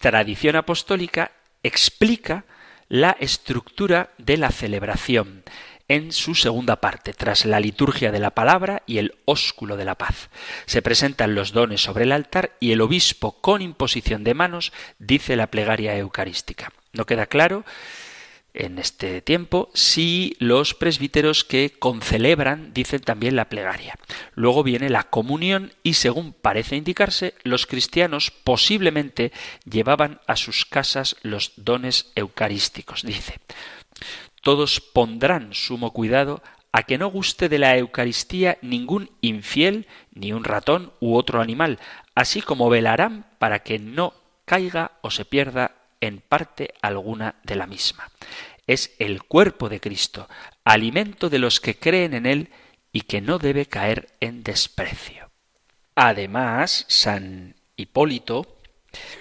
tradición 0.00 0.56
apostólica 0.56 1.32
explica 1.62 2.46
la 2.88 3.18
estructura 3.20 4.14
de 4.16 4.38
la 4.38 4.50
celebración 4.50 5.42
en 5.88 6.12
su 6.12 6.34
segunda 6.34 6.76
parte, 6.76 7.12
tras 7.12 7.44
la 7.44 7.60
liturgia 7.60 8.12
de 8.12 8.20
la 8.20 8.30
palabra 8.30 8.82
y 8.86 8.98
el 8.98 9.14
ósculo 9.24 9.76
de 9.76 9.86
la 9.86 9.96
paz. 9.96 10.28
Se 10.66 10.82
presentan 10.82 11.34
los 11.34 11.52
dones 11.52 11.82
sobre 11.82 12.04
el 12.04 12.12
altar 12.12 12.52
y 12.60 12.72
el 12.72 12.80
obispo, 12.80 13.40
con 13.40 13.62
imposición 13.62 14.22
de 14.22 14.34
manos, 14.34 14.72
dice 14.98 15.34
la 15.36 15.48
plegaria 15.48 15.96
eucarística. 15.96 16.72
No 16.92 17.06
queda 17.06 17.26
claro 17.26 17.64
en 18.54 18.78
este 18.78 19.22
tiempo 19.22 19.70
si 19.72 20.36
los 20.38 20.74
presbíteros 20.74 21.44
que 21.44 21.70
concelebran 21.78 22.74
dicen 22.74 23.00
también 23.00 23.36
la 23.36 23.48
plegaria. 23.48 23.94
Luego 24.34 24.62
viene 24.62 24.90
la 24.90 25.04
comunión 25.04 25.72
y 25.82 25.94
según 25.94 26.32
parece 26.32 26.76
indicarse, 26.76 27.34
los 27.44 27.66
cristianos 27.66 28.30
posiblemente 28.30 29.32
llevaban 29.64 30.20
a 30.26 30.36
sus 30.36 30.64
casas 30.64 31.16
los 31.22 31.52
dones 31.56 32.10
eucarísticos. 32.14 33.02
Dice, 33.02 33.38
todos 34.48 34.80
pondrán 34.80 35.52
sumo 35.52 35.92
cuidado 35.92 36.42
a 36.72 36.84
que 36.84 36.96
no 36.96 37.08
guste 37.08 37.50
de 37.50 37.58
la 37.58 37.76
Eucaristía 37.76 38.56
ningún 38.62 39.10
infiel, 39.20 39.86
ni 40.14 40.32
un 40.32 40.42
ratón 40.42 40.94
u 41.00 41.16
otro 41.16 41.42
animal, 41.42 41.78
así 42.14 42.40
como 42.40 42.70
velarán 42.70 43.26
para 43.38 43.58
que 43.58 43.78
no 43.78 44.14
caiga 44.46 44.92
o 45.02 45.10
se 45.10 45.26
pierda 45.26 45.72
en 46.00 46.22
parte 46.26 46.72
alguna 46.80 47.34
de 47.42 47.56
la 47.56 47.66
misma. 47.66 48.10
Es 48.66 48.94
el 48.98 49.22
cuerpo 49.22 49.68
de 49.68 49.80
Cristo, 49.80 50.30
alimento 50.64 51.28
de 51.28 51.40
los 51.40 51.60
que 51.60 51.76
creen 51.76 52.14
en 52.14 52.24
él 52.24 52.48
y 52.90 53.02
que 53.02 53.20
no 53.20 53.36
debe 53.38 53.66
caer 53.66 54.14
en 54.20 54.44
desprecio. 54.44 55.30
Además, 55.94 56.86
San 56.88 57.54
Hipólito 57.76 58.58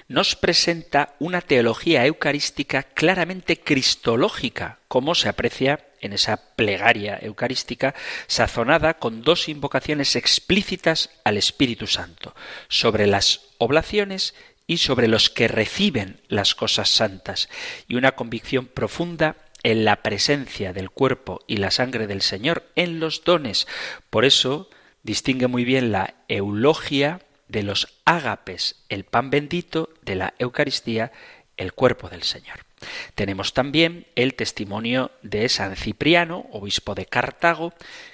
nos 0.07 0.35
presenta 0.35 1.15
una 1.19 1.41
teología 1.41 2.05
eucarística 2.05 2.83
claramente 2.83 3.59
cristológica, 3.59 4.79
como 4.87 5.15
se 5.15 5.29
aprecia 5.29 5.87
en 6.01 6.13
esa 6.13 6.55
plegaria 6.55 7.19
eucarística 7.21 7.95
sazonada 8.27 8.95
con 8.95 9.21
dos 9.21 9.49
invocaciones 9.49 10.15
explícitas 10.15 11.09
al 11.23 11.37
Espíritu 11.37 11.87
Santo, 11.87 12.35
sobre 12.69 13.07
las 13.07 13.41
oblaciones 13.57 14.33
y 14.67 14.77
sobre 14.77 15.07
los 15.07 15.29
que 15.29 15.47
reciben 15.47 16.21
las 16.27 16.55
cosas 16.55 16.89
santas, 16.89 17.49
y 17.87 17.95
una 17.95 18.13
convicción 18.13 18.65
profunda 18.67 19.37
en 19.63 19.85
la 19.85 20.03
presencia 20.03 20.73
del 20.73 20.89
cuerpo 20.89 21.41
y 21.47 21.57
la 21.57 21.71
sangre 21.71 22.07
del 22.07 22.21
Señor 22.21 22.63
en 22.75 22.99
los 22.99 23.23
dones. 23.23 23.67
Por 24.09 24.23
eso 24.23 24.69
distingue 25.03 25.47
muy 25.47 25.65
bien 25.65 25.91
la 25.91 26.15
eulogia 26.27 27.21
de 27.47 27.63
los 27.63 27.87
ágapes, 28.05 28.83
el 28.89 29.03
pan 29.05 29.29
bendito 29.29 29.89
de 30.03 30.15
la 30.15 30.33
Eucaristía, 30.37 31.11
el 31.55 31.73
cuerpo 31.73 32.09
del 32.09 32.23
Señor. 32.23 32.66
Tenemos 33.15 33.53
también 33.53 34.07
el 34.15 34.35
testimonio 34.35 35.11
de 35.21 35.49
San 35.49 35.75
Cipriano, 35.75 36.47
obispo 36.51 36.95
de 36.95 37.05
Cartago, 37.05 37.73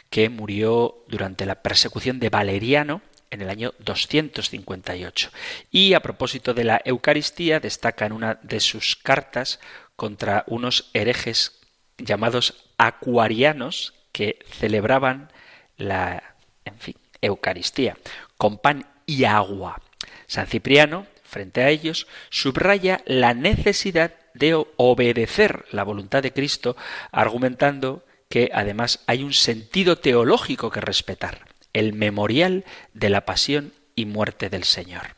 que 0.09 0.29
murió 0.29 1.03
durante 1.07 1.45
la 1.45 1.61
persecución 1.61 2.19
de 2.19 2.29
Valeriano 2.29 3.01
en 3.31 3.41
el 3.41 3.49
año 3.49 3.73
258. 3.79 5.31
Y 5.71 5.93
a 5.93 6.01
propósito 6.01 6.53
de 6.53 6.63
la 6.63 6.81
Eucaristía, 6.85 7.59
destaca 7.59 8.05
en 8.05 8.13
una 8.13 8.39
de 8.43 8.59
sus 8.59 8.95
cartas 8.95 9.59
contra 9.95 10.43
unos 10.47 10.89
herejes 10.93 11.59
llamados 11.97 12.69
acuarianos 12.77 13.93
que 14.11 14.39
celebraban 14.49 15.31
la 15.77 16.35
en 16.65 16.79
fin, 16.79 16.95
Eucaristía 17.21 17.97
con 18.37 18.57
pan 18.57 18.85
y 19.05 19.23
agua. 19.23 19.81
San 20.27 20.47
Cipriano, 20.47 21.07
frente 21.23 21.61
a 21.63 21.69
ellos, 21.69 22.07
subraya 22.29 23.01
la 23.05 23.33
necesidad 23.33 24.13
de 24.33 24.65
obedecer 24.77 25.65
la 25.71 25.83
voluntad 25.83 26.23
de 26.23 26.33
Cristo, 26.33 26.75
argumentando 27.11 28.03
que 28.29 28.49
además 28.53 29.01
hay 29.05 29.23
un 29.23 29.33
sentido 29.33 29.97
teológico 29.97 30.71
que 30.71 30.81
respetar 30.81 31.45
el 31.73 31.93
memorial 31.93 32.65
de 32.93 33.09
la 33.09 33.25
pasión 33.25 33.73
y 33.95 34.05
muerte 34.05 34.49
del 34.49 34.63
Señor. 34.63 35.15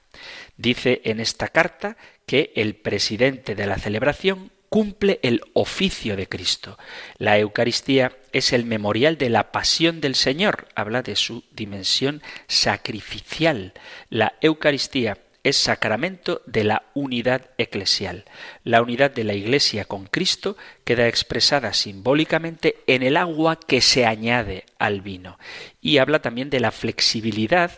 Dice 0.58 1.02
en 1.06 1.20
esta 1.20 1.50
carta 1.50 1.98
que 2.26 2.52
el 2.56 2.76
presidente 2.76 3.56
de 3.56 3.68
la 3.68 3.78
celebración 3.78 4.52
cumple 4.70 5.20
el 5.24 5.42
oficio 5.54 6.18
de 6.18 6.28
Cristo. 6.28 6.78
La 7.18 7.38
Eucaristía 7.38 8.18
es 8.34 8.52
el 8.52 8.66
memorial 8.66 9.18
de 9.18 9.30
la 9.30 9.52
pasión 9.52 10.02
del 10.02 10.16
Señor, 10.16 10.68
habla 10.76 11.02
de 11.02 11.16
su 11.16 11.44
dimensión 11.52 12.22
sacrificial. 12.48 13.74
La 14.10 14.34
Eucaristía 14.42 15.18
es 15.46 15.58
sacramento 15.58 16.42
de 16.48 16.64
la 16.64 16.84
unidad 16.96 17.52
eclesial. 17.60 18.26
La 18.64 18.82
unidad 18.82 19.12
de 19.12 19.24
la 19.24 19.36
Iglesia 19.36 19.86
con 19.86 20.08
Cristo 20.08 20.58
queda 20.84 21.08
expresada 21.08 21.72
simbólicamente 21.74 22.78
en 22.88 23.04
el 23.04 23.16
agua 23.16 23.60
que 23.60 23.80
se 23.80 24.08
añade 24.08 24.66
al 24.80 25.02
vino. 25.02 25.38
Y 25.82 26.00
habla 26.00 26.24
también 26.24 26.50
de 26.50 26.60
la 26.60 26.72
flexibilidad 26.72 27.72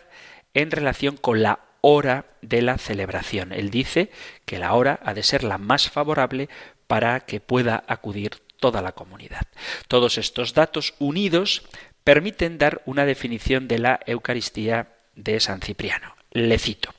en 0.54 0.70
relación 0.70 1.18
con 1.18 1.42
la 1.42 1.60
hora 1.82 2.24
de 2.40 2.62
la 2.62 2.78
celebración. 2.78 3.52
Él 3.52 3.68
dice 3.68 4.10
que 4.46 4.58
la 4.58 4.72
hora 4.72 4.98
ha 5.04 5.12
de 5.12 5.22
ser 5.22 5.44
la 5.44 5.58
más 5.58 5.90
favorable 5.90 6.48
para 6.86 7.20
que 7.20 7.40
pueda 7.40 7.84
acudir 7.86 8.38
toda 8.58 8.80
la 8.80 8.92
comunidad. 8.92 9.42
Todos 9.88 10.16
estos 10.16 10.54
datos 10.54 10.94
unidos 10.98 11.68
permiten 12.02 12.56
dar 12.56 12.80
una 12.86 13.04
definición 13.04 13.68
de 13.68 13.78
la 13.78 14.00
Eucaristía 14.06 14.96
de 15.16 15.38
San 15.38 15.60
Cipriano. 15.60 16.17
Le 16.30 16.58
cito. 16.58 16.94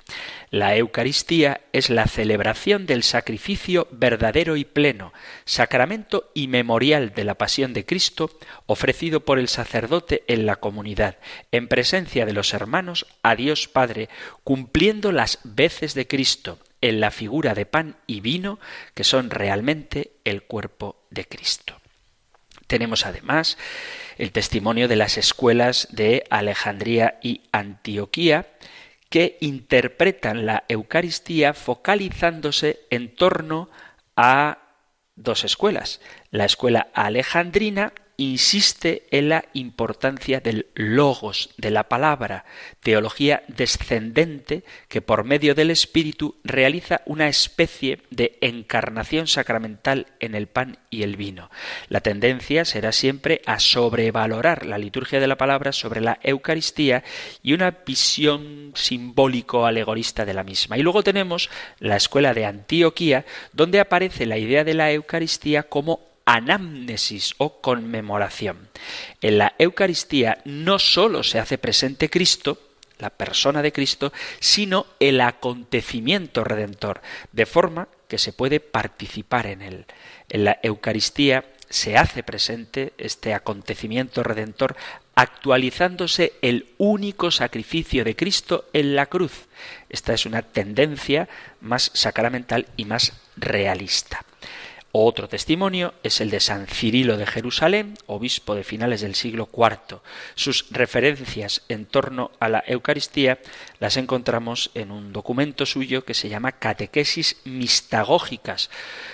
La 0.49 0.75
Eucaristía 0.75 1.61
es 1.73 1.91
la 1.91 2.07
celebración 2.07 2.87
del 2.87 3.03
sacrificio 3.03 3.87
verdadero 3.91 4.57
y 4.57 4.65
pleno, 4.65 5.13
sacramento 5.45 6.31
y 6.33 6.47
memorial 6.47 7.13
de 7.13 7.23
la 7.23 7.35
pasión 7.35 7.73
de 7.73 7.85
Cristo, 7.85 8.31
ofrecido 8.65 9.19
por 9.19 9.37
el 9.37 9.47
sacerdote 9.47 10.23
en 10.27 10.47
la 10.47 10.55
comunidad, 10.55 11.17
en 11.51 11.67
presencia 11.67 12.25
de 12.25 12.33
los 12.33 12.55
hermanos, 12.55 13.05
a 13.21 13.35
Dios 13.35 13.67
Padre, 13.67 14.09
cumpliendo 14.43 15.11
las 15.11 15.37
veces 15.43 15.93
de 15.93 16.07
Cristo, 16.07 16.57
en 16.81 16.99
la 16.99 17.11
figura 17.11 17.53
de 17.53 17.67
pan 17.67 17.97
y 18.07 18.21
vino, 18.21 18.59
que 18.95 19.03
son 19.03 19.29
realmente 19.29 20.13
el 20.23 20.43
cuerpo 20.43 21.03
de 21.11 21.25
Cristo. 21.25 21.79
Tenemos 22.65 23.05
además 23.05 23.57
el 24.17 24.31
testimonio 24.31 24.87
de 24.87 24.95
las 24.95 25.17
escuelas 25.17 25.87
de 25.91 26.23
Alejandría 26.29 27.19
y 27.21 27.41
Antioquía, 27.51 28.47
que 29.09 29.37
interpretan 29.41 30.45
la 30.45 30.63
Eucaristía 30.67 31.53
focalizándose 31.53 32.81
en 32.89 33.13
torno 33.13 33.69
a 34.15 34.59
dos 35.15 35.43
escuelas, 35.43 35.99
la 36.31 36.45
escuela 36.45 36.87
alejandrina 36.93 37.93
insiste 38.19 39.07
en 39.11 39.29
la 39.29 39.45
importancia 39.53 40.41
del 40.41 40.67
logos, 40.75 41.51
de 41.57 41.71
la 41.71 41.87
palabra, 41.87 42.43
teología 42.81 43.43
descendente 43.47 44.63
que 44.89 45.01
por 45.01 45.23
medio 45.23 45.55
del 45.55 45.71
Espíritu 45.71 46.35
realiza 46.43 47.01
una 47.05 47.29
especie 47.29 48.01
de 48.09 48.37
encarnación 48.41 49.27
sacramental 49.27 50.07
en 50.19 50.35
el 50.35 50.47
pan 50.47 50.79
y 50.89 51.03
el 51.03 51.15
vino. 51.15 51.49
La 51.87 52.01
tendencia 52.01 52.65
será 52.65 52.91
siempre 52.91 53.41
a 53.45 53.59
sobrevalorar 53.59 54.65
la 54.65 54.77
liturgia 54.77 55.21
de 55.21 55.27
la 55.27 55.37
palabra 55.37 55.71
sobre 55.71 56.01
la 56.01 56.19
Eucaristía 56.21 57.05
y 57.41 57.53
una 57.53 57.71
visión 57.85 58.73
simbólico-alegorista 58.75 60.25
de 60.25 60.33
la 60.33 60.43
misma. 60.43 60.77
Y 60.77 60.81
luego 60.81 61.03
tenemos 61.03 61.49
la 61.79 61.95
escuela 61.95 62.33
de 62.33 62.45
Antioquía, 62.45 63.25
donde 63.53 63.79
aparece 63.79 64.25
la 64.25 64.37
idea 64.37 64.65
de 64.65 64.73
la 64.73 64.91
Eucaristía 64.91 65.63
como 65.63 66.08
anamnesis 66.29 67.33
o 67.39 67.59
conmemoración. 67.59 68.69
En 69.19 69.39
la 69.39 69.55
Eucaristía 69.57 70.41
no 70.45 70.77
sólo 70.77 71.23
se 71.23 71.39
hace 71.39 71.57
presente 71.57 72.09
Cristo, 72.09 72.59
la 72.99 73.09
persona 73.09 73.63
de 73.63 73.71
Cristo, 73.71 74.13
sino 74.39 74.85
el 74.99 75.21
acontecimiento 75.21 76.43
redentor, 76.43 77.01
de 77.31 77.47
forma 77.47 77.87
que 78.07 78.19
se 78.19 78.31
puede 78.31 78.59
participar 78.59 79.47
en 79.47 79.63
él. 79.63 79.85
En 80.29 80.43
la 80.43 80.59
Eucaristía 80.61 81.45
se 81.67 81.97
hace 81.97 82.21
presente 82.21 82.93
este 82.99 83.33
acontecimiento 83.33 84.21
redentor 84.21 84.75
actualizándose 85.15 86.33
el 86.43 86.67
único 86.77 87.31
sacrificio 87.31 88.03
de 88.03 88.15
Cristo 88.15 88.69
en 88.73 88.95
la 88.95 89.07
cruz. 89.07 89.47
Esta 89.89 90.13
es 90.13 90.27
una 90.27 90.43
tendencia 90.43 91.27
más 91.59 91.91
sacramental 91.95 92.67
y 92.77 92.85
más 92.85 93.13
realista. 93.35 94.25
Otro 94.91 95.29
testimonio 95.29 95.93
es 96.01 96.19
el 96.19 96.31
de 96.31 96.39
San 96.39 96.65
Cirilo 96.65 97.15
de 97.15 97.27
Jerusalén, 97.27 97.95
obispo 98.07 98.55
de 98.55 98.63
finales 98.63 99.01
del 99.01 99.13
siglo 99.13 99.47
IV. 99.55 99.99
Sus 100.33 100.65
referencias 100.71 101.61
en 101.69 101.85
torno 101.85 102.31
a 102.39 102.49
la 102.49 102.63
Eucaristía 102.65 103.37
las 103.79 103.97
encontramos 103.97 104.71
en 104.73 104.89
un 104.89 105.13
documento 105.13 105.67
suyo 105.67 106.05
que 106.05 106.15
se 106.15 106.27
llama 106.27 106.53
Catequesis 106.53 107.37
Mistagógicas, 107.43 108.71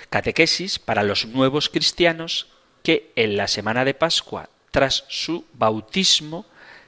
catequesis 0.08 0.78
para 0.78 1.02
los 1.02 1.26
nuevos 1.26 1.68
cristianos 1.68 2.46
que 2.82 3.12
en 3.14 3.36
la 3.36 3.46
semana 3.46 3.84
de 3.84 3.92
Pascua, 3.92 4.48
tras 4.70 5.04
su 5.08 5.44
bautismo, 5.52 6.46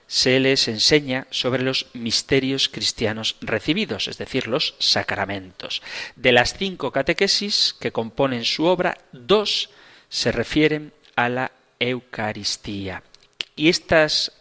se 0.08 0.40
les 0.40 0.66
enseña 0.68 1.26
sobre 1.30 1.62
los 1.62 1.86
misterios 1.92 2.68
cristianos 2.68 3.36
recibidos, 3.40 4.08
es 4.08 4.18
decir, 4.18 4.48
los 4.48 4.74
sacramentos. 4.78 5.82
De 6.16 6.32
las 6.32 6.56
cinco 6.56 6.90
catequesis 6.90 7.76
que 7.78 7.92
componen 7.92 8.44
su 8.44 8.64
obra, 8.64 8.98
dos 9.12 9.70
se 10.08 10.32
refieren 10.32 10.92
a 11.14 11.28
la 11.28 11.52
Eucaristía. 11.78 13.02
Y 13.54 13.68
estas 13.68 14.32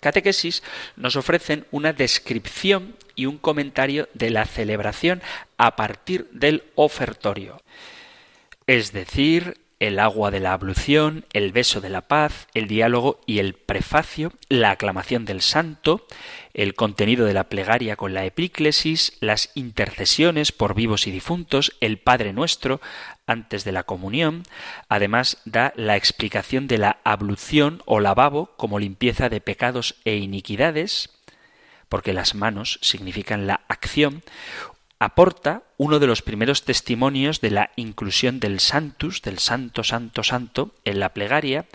catequesis 0.00 0.62
nos 0.96 1.16
ofrecen 1.16 1.64
una 1.70 1.92
descripción 1.92 2.96
y 3.14 3.26
un 3.26 3.38
comentario 3.38 4.08
de 4.14 4.30
la 4.30 4.44
celebración 4.44 5.22
a 5.56 5.76
partir 5.76 6.28
del 6.32 6.64
ofertorio, 6.74 7.62
es 8.66 8.92
decir, 8.92 9.63
el 9.80 9.98
agua 9.98 10.30
de 10.30 10.40
la 10.40 10.52
ablución, 10.52 11.26
el 11.32 11.52
beso 11.52 11.80
de 11.80 11.90
la 11.90 12.02
paz, 12.02 12.48
el 12.54 12.68
diálogo 12.68 13.20
y 13.26 13.38
el 13.38 13.54
prefacio, 13.54 14.32
la 14.48 14.70
aclamación 14.70 15.24
del 15.24 15.40
santo, 15.40 16.06
el 16.54 16.74
contenido 16.74 17.26
de 17.26 17.34
la 17.34 17.48
plegaria 17.48 17.96
con 17.96 18.14
la 18.14 18.24
epíclesis, 18.24 19.16
las 19.20 19.50
intercesiones 19.54 20.52
por 20.52 20.74
vivos 20.74 21.06
y 21.06 21.10
difuntos, 21.10 21.76
el 21.80 21.98
Padre 21.98 22.32
Nuestro 22.32 22.80
antes 23.26 23.64
de 23.64 23.72
la 23.72 23.84
comunión, 23.84 24.44
además 24.88 25.38
da 25.44 25.72
la 25.76 25.96
explicación 25.96 26.68
de 26.68 26.78
la 26.78 26.98
ablución 27.04 27.82
o 27.86 28.00
lavabo 28.00 28.54
como 28.56 28.78
limpieza 28.78 29.28
de 29.28 29.40
pecados 29.40 29.96
e 30.04 30.16
iniquidades, 30.16 31.10
porque 31.88 32.12
las 32.12 32.34
manos 32.34 32.78
significan 32.82 33.46
la 33.46 33.60
acción, 33.68 34.22
aporta 35.04 35.62
uno 35.76 35.98
de 35.98 36.06
los 36.06 36.22
primeros 36.22 36.64
testimonios 36.64 37.40
de 37.40 37.50
la 37.50 37.70
inclusión 37.76 38.40
del 38.40 38.58
santus, 38.60 39.20
del 39.20 39.38
santo, 39.38 39.84
santo, 39.84 40.22
santo, 40.22 40.72
en 40.84 40.98
la 40.98 41.12
plegaria. 41.12 41.66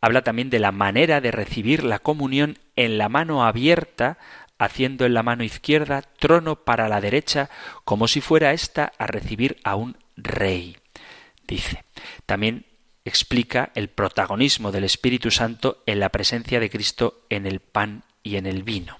Habla 0.00 0.22
también 0.22 0.50
de 0.50 0.60
la 0.60 0.72
manera 0.72 1.20
de 1.20 1.32
recibir 1.32 1.82
la 1.82 1.98
comunión 1.98 2.58
en 2.76 2.96
la 2.96 3.08
mano 3.08 3.44
abierta, 3.44 4.18
haciendo 4.58 5.04
en 5.04 5.14
la 5.14 5.24
mano 5.24 5.42
izquierda 5.42 6.02
trono 6.02 6.64
para 6.64 6.88
la 6.88 7.00
derecha, 7.00 7.50
como 7.84 8.06
si 8.06 8.20
fuera 8.20 8.52
ésta 8.52 8.92
a 8.98 9.06
recibir 9.06 9.58
a 9.64 9.74
un 9.74 9.96
rey. 10.16 10.76
Dice. 11.46 11.84
También 12.24 12.66
explica 13.04 13.70
el 13.74 13.88
protagonismo 13.88 14.70
del 14.70 14.84
Espíritu 14.84 15.30
Santo 15.30 15.82
en 15.86 16.00
la 16.00 16.10
presencia 16.10 16.60
de 16.60 16.70
Cristo 16.70 17.24
en 17.30 17.46
el 17.46 17.60
pan 17.60 18.04
y 18.22 18.36
en 18.36 18.46
el 18.46 18.62
vino. 18.62 18.96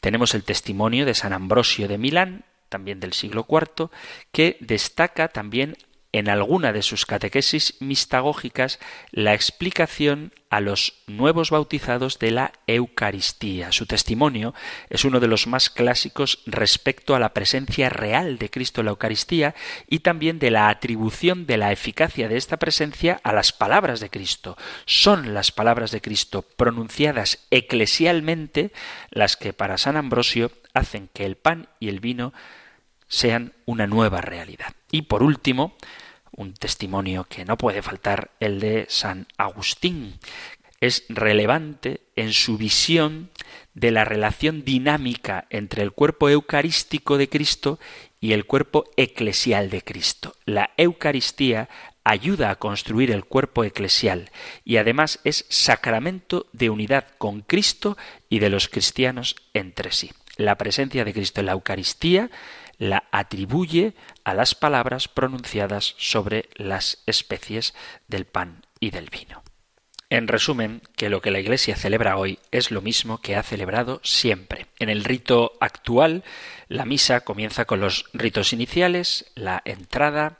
Tenemos 0.00 0.34
el 0.34 0.44
testimonio 0.44 1.04
de 1.06 1.14
San 1.14 1.32
Ambrosio 1.32 1.88
de 1.88 1.98
Milán, 1.98 2.44
también 2.68 3.00
del 3.00 3.12
siglo 3.12 3.46
IV, 3.48 3.90
que 4.32 4.56
destaca 4.60 5.28
también 5.28 5.76
en 6.12 6.28
alguna 6.28 6.72
de 6.72 6.82
sus 6.82 7.04
catequesis 7.04 7.74
mistagógicas 7.80 8.78
la 9.10 9.34
explicación 9.34 10.32
a 10.50 10.60
los 10.60 10.94
nuevos 11.06 11.50
bautizados 11.50 12.18
de 12.18 12.30
la 12.30 12.52
Eucaristía. 12.66 13.72
Su 13.72 13.84
testimonio 13.84 14.54
es 14.88 15.04
uno 15.04 15.20
de 15.20 15.28
los 15.28 15.46
más 15.46 15.68
clásicos 15.68 16.42
respecto 16.46 17.14
a 17.14 17.18
la 17.18 17.34
presencia 17.34 17.90
real 17.90 18.38
de 18.38 18.48
Cristo 18.48 18.80
en 18.80 18.86
la 18.86 18.92
Eucaristía 18.92 19.54
y 19.86 20.00
también 20.00 20.38
de 20.38 20.50
la 20.50 20.70
atribución 20.70 21.46
de 21.46 21.58
la 21.58 21.72
eficacia 21.72 22.28
de 22.28 22.38
esta 22.38 22.56
presencia 22.56 23.20
a 23.22 23.34
las 23.34 23.52
palabras 23.52 24.00
de 24.00 24.08
Cristo. 24.08 24.56
Son 24.86 25.34
las 25.34 25.52
palabras 25.52 25.90
de 25.90 26.00
Cristo 26.00 26.42
pronunciadas 26.56 27.46
eclesialmente 27.50 28.72
las 29.10 29.36
que 29.36 29.52
para 29.52 29.76
San 29.76 29.96
Ambrosio 29.96 30.50
hacen 30.72 31.10
que 31.12 31.26
el 31.26 31.36
pan 31.36 31.68
y 31.80 31.88
el 31.88 32.00
vino 32.00 32.32
sean 33.08 33.54
una 33.66 33.86
nueva 33.86 34.20
realidad. 34.20 34.74
Y 34.90 35.02
por 35.02 35.22
último, 35.22 35.76
un 36.32 36.54
testimonio 36.54 37.24
que 37.24 37.44
no 37.44 37.56
puede 37.58 37.82
faltar, 37.82 38.30
el 38.40 38.60
de 38.60 38.86
San 38.88 39.26
Agustín. 39.36 40.18
Es 40.80 41.04
relevante 41.08 42.02
en 42.14 42.32
su 42.32 42.56
visión 42.56 43.30
de 43.74 43.90
la 43.90 44.04
relación 44.04 44.64
dinámica 44.64 45.46
entre 45.50 45.82
el 45.82 45.90
cuerpo 45.90 46.28
eucarístico 46.28 47.18
de 47.18 47.28
Cristo 47.28 47.80
y 48.20 48.32
el 48.32 48.46
cuerpo 48.46 48.84
eclesial 48.96 49.70
de 49.70 49.82
Cristo. 49.82 50.34
La 50.44 50.70
Eucaristía 50.76 51.68
ayuda 52.04 52.50
a 52.50 52.56
construir 52.56 53.10
el 53.10 53.24
cuerpo 53.24 53.64
eclesial 53.64 54.30
y 54.64 54.76
además 54.76 55.20
es 55.24 55.44
sacramento 55.48 56.46
de 56.52 56.70
unidad 56.70 57.06
con 57.18 57.40
Cristo 57.40 57.98
y 58.28 58.38
de 58.38 58.50
los 58.50 58.68
cristianos 58.68 59.36
entre 59.54 59.92
sí. 59.92 60.12
La 60.36 60.56
presencia 60.56 61.04
de 61.04 61.12
Cristo 61.12 61.40
en 61.40 61.46
la 61.46 61.52
Eucaristía 61.52 62.30
la 62.78 63.04
atribuye 63.10 63.94
a 64.24 64.34
las 64.34 64.54
palabras 64.54 65.08
pronunciadas 65.08 65.94
sobre 65.98 66.48
las 66.54 67.02
especies 67.06 67.74
del 68.06 68.24
pan 68.24 68.64
y 68.80 68.90
del 68.90 69.10
vino. 69.10 69.42
En 70.10 70.26
resumen, 70.26 70.80
que 70.96 71.10
lo 71.10 71.20
que 71.20 71.30
la 71.30 71.40
Iglesia 71.40 71.76
celebra 71.76 72.16
hoy 72.16 72.38
es 72.50 72.70
lo 72.70 72.80
mismo 72.80 73.20
que 73.20 73.36
ha 73.36 73.42
celebrado 73.42 74.00
siempre. 74.02 74.66
En 74.78 74.88
el 74.88 75.04
rito 75.04 75.52
actual, 75.60 76.24
la 76.68 76.86
misa 76.86 77.20
comienza 77.20 77.66
con 77.66 77.80
los 77.80 78.06
ritos 78.14 78.54
iniciales, 78.54 79.30
la 79.34 79.60
entrada, 79.66 80.38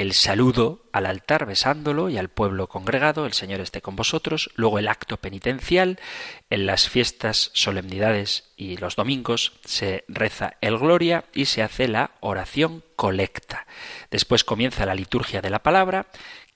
el 0.00 0.14
saludo 0.14 0.86
al 0.92 1.04
altar 1.04 1.44
besándolo 1.44 2.08
y 2.08 2.16
al 2.16 2.30
pueblo 2.30 2.68
congregado, 2.68 3.26
el 3.26 3.34
Señor 3.34 3.60
esté 3.60 3.82
con 3.82 3.96
vosotros, 3.96 4.48
luego 4.54 4.78
el 4.78 4.88
acto 4.88 5.18
penitencial, 5.18 6.00
en 6.48 6.64
las 6.64 6.88
fiestas, 6.88 7.50
solemnidades 7.52 8.50
y 8.56 8.78
los 8.78 8.96
domingos 8.96 9.52
se 9.62 10.06
reza 10.08 10.54
el 10.62 10.78
Gloria 10.78 11.26
y 11.34 11.44
se 11.44 11.62
hace 11.62 11.86
la 11.86 12.12
oración 12.20 12.82
colecta. 12.96 13.66
Después 14.10 14.42
comienza 14.42 14.86
la 14.86 14.94
liturgia 14.94 15.42
de 15.42 15.50
la 15.50 15.62
palabra 15.62 16.06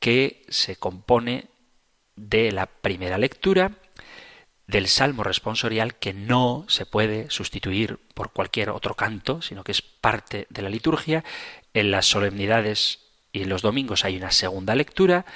que 0.01 0.47
se 0.49 0.77
compone 0.77 1.49
de 2.17 2.51
la 2.51 2.65
primera 2.65 3.19
lectura, 3.19 3.73
del 4.67 4.89
salmo 4.89 5.23
responsorial 5.23 5.97
que 5.97 6.15
no 6.15 6.65
se 6.69 6.87
puede 6.87 7.29
sustituir 7.29 7.99
por 8.15 8.33
cualquier 8.33 8.71
otro 8.71 8.95
canto, 8.95 9.43
sino 9.43 9.65
que 9.65 9.73
es 9.73 9.83
parte 9.83 10.47
de 10.49 10.63
la 10.63 10.71
liturgia, 10.71 11.25
en 11.75 11.91
las 11.91 12.07
solemnidades 12.07 13.04
y 13.35 13.45
los 13.45 13.63
domingos 13.63 14.05
hay 14.05 14.17
una 14.17 14.31
segunda 14.31 14.75
lectura 14.77 15.27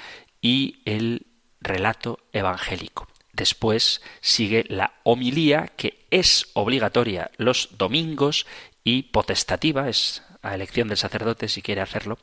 y 0.41 0.81
el 0.85 1.27
relato 1.59 2.19
evangélico. 2.31 3.07
Después 3.33 4.01
sigue 4.21 4.65
la 4.69 4.93
homilía, 5.03 5.67
que 5.75 6.07
es 6.09 6.49
obligatoria 6.53 7.29
los 7.37 7.77
domingos 7.77 8.47
y 8.85 9.03
potestativa, 9.03 9.89
es 9.89 10.23
a 10.41 10.55
elección 10.55 10.87
del 10.87 10.97
sacerdote 10.97 11.49
si 11.49 11.61
quiere 11.61 11.81
hacerlo, 11.81 12.17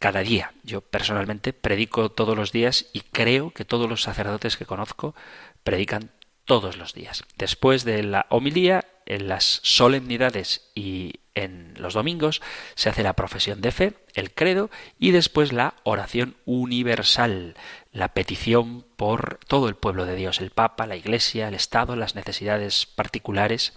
cada 0.00 0.20
día. 0.20 0.52
Yo 0.64 0.80
personalmente 0.80 1.52
predico 1.52 2.10
todos 2.10 2.36
los 2.36 2.50
días 2.50 2.86
y 2.92 3.00
creo 3.00 3.52
que 3.52 3.64
todos 3.64 3.88
los 3.88 4.02
sacerdotes 4.02 4.56
que 4.56 4.66
conozco 4.66 5.14
predican 5.62 6.10
todos 6.44 6.76
los 6.76 6.92
días. 6.92 7.24
Después 7.36 7.84
de 7.84 8.02
la 8.02 8.26
homilía, 8.30 8.84
en 9.08 9.26
las 9.26 9.60
solemnidades 9.62 10.70
y 10.74 11.14
en 11.34 11.74
los 11.78 11.94
domingos 11.94 12.42
se 12.74 12.88
hace 12.88 13.02
la 13.02 13.14
profesión 13.14 13.60
de 13.60 13.72
fe, 13.72 13.94
el 14.14 14.32
credo 14.32 14.70
y 14.98 15.12
después 15.12 15.52
la 15.52 15.74
oración 15.84 16.36
universal, 16.44 17.54
la 17.92 18.08
petición 18.08 18.84
por 18.96 19.38
todo 19.46 19.68
el 19.68 19.76
pueblo 19.76 20.04
de 20.04 20.14
Dios, 20.14 20.40
el 20.40 20.50
Papa, 20.50 20.86
la 20.86 20.96
Iglesia, 20.96 21.48
el 21.48 21.54
Estado, 21.54 21.96
las 21.96 22.14
necesidades 22.14 22.86
particulares. 22.86 23.72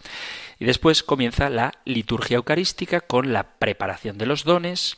Y 0.60 0.66
después 0.66 1.02
comienza 1.02 1.50
la 1.50 1.74
liturgia 1.86 2.38
eucarística 2.38 3.00
con 3.02 3.32
la 3.32 3.58
preparación 3.58 4.18
de 4.18 4.26
los 4.26 4.44
dones, 4.44 4.98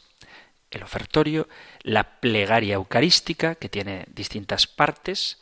el 0.72 0.84
ofertorio, 0.84 1.48
la 1.84 2.20
plegaria 2.20 2.76
eucarística, 2.76 3.56
que 3.56 3.70
tiene 3.70 4.06
distintas 4.08 4.66
partes, 4.66 5.40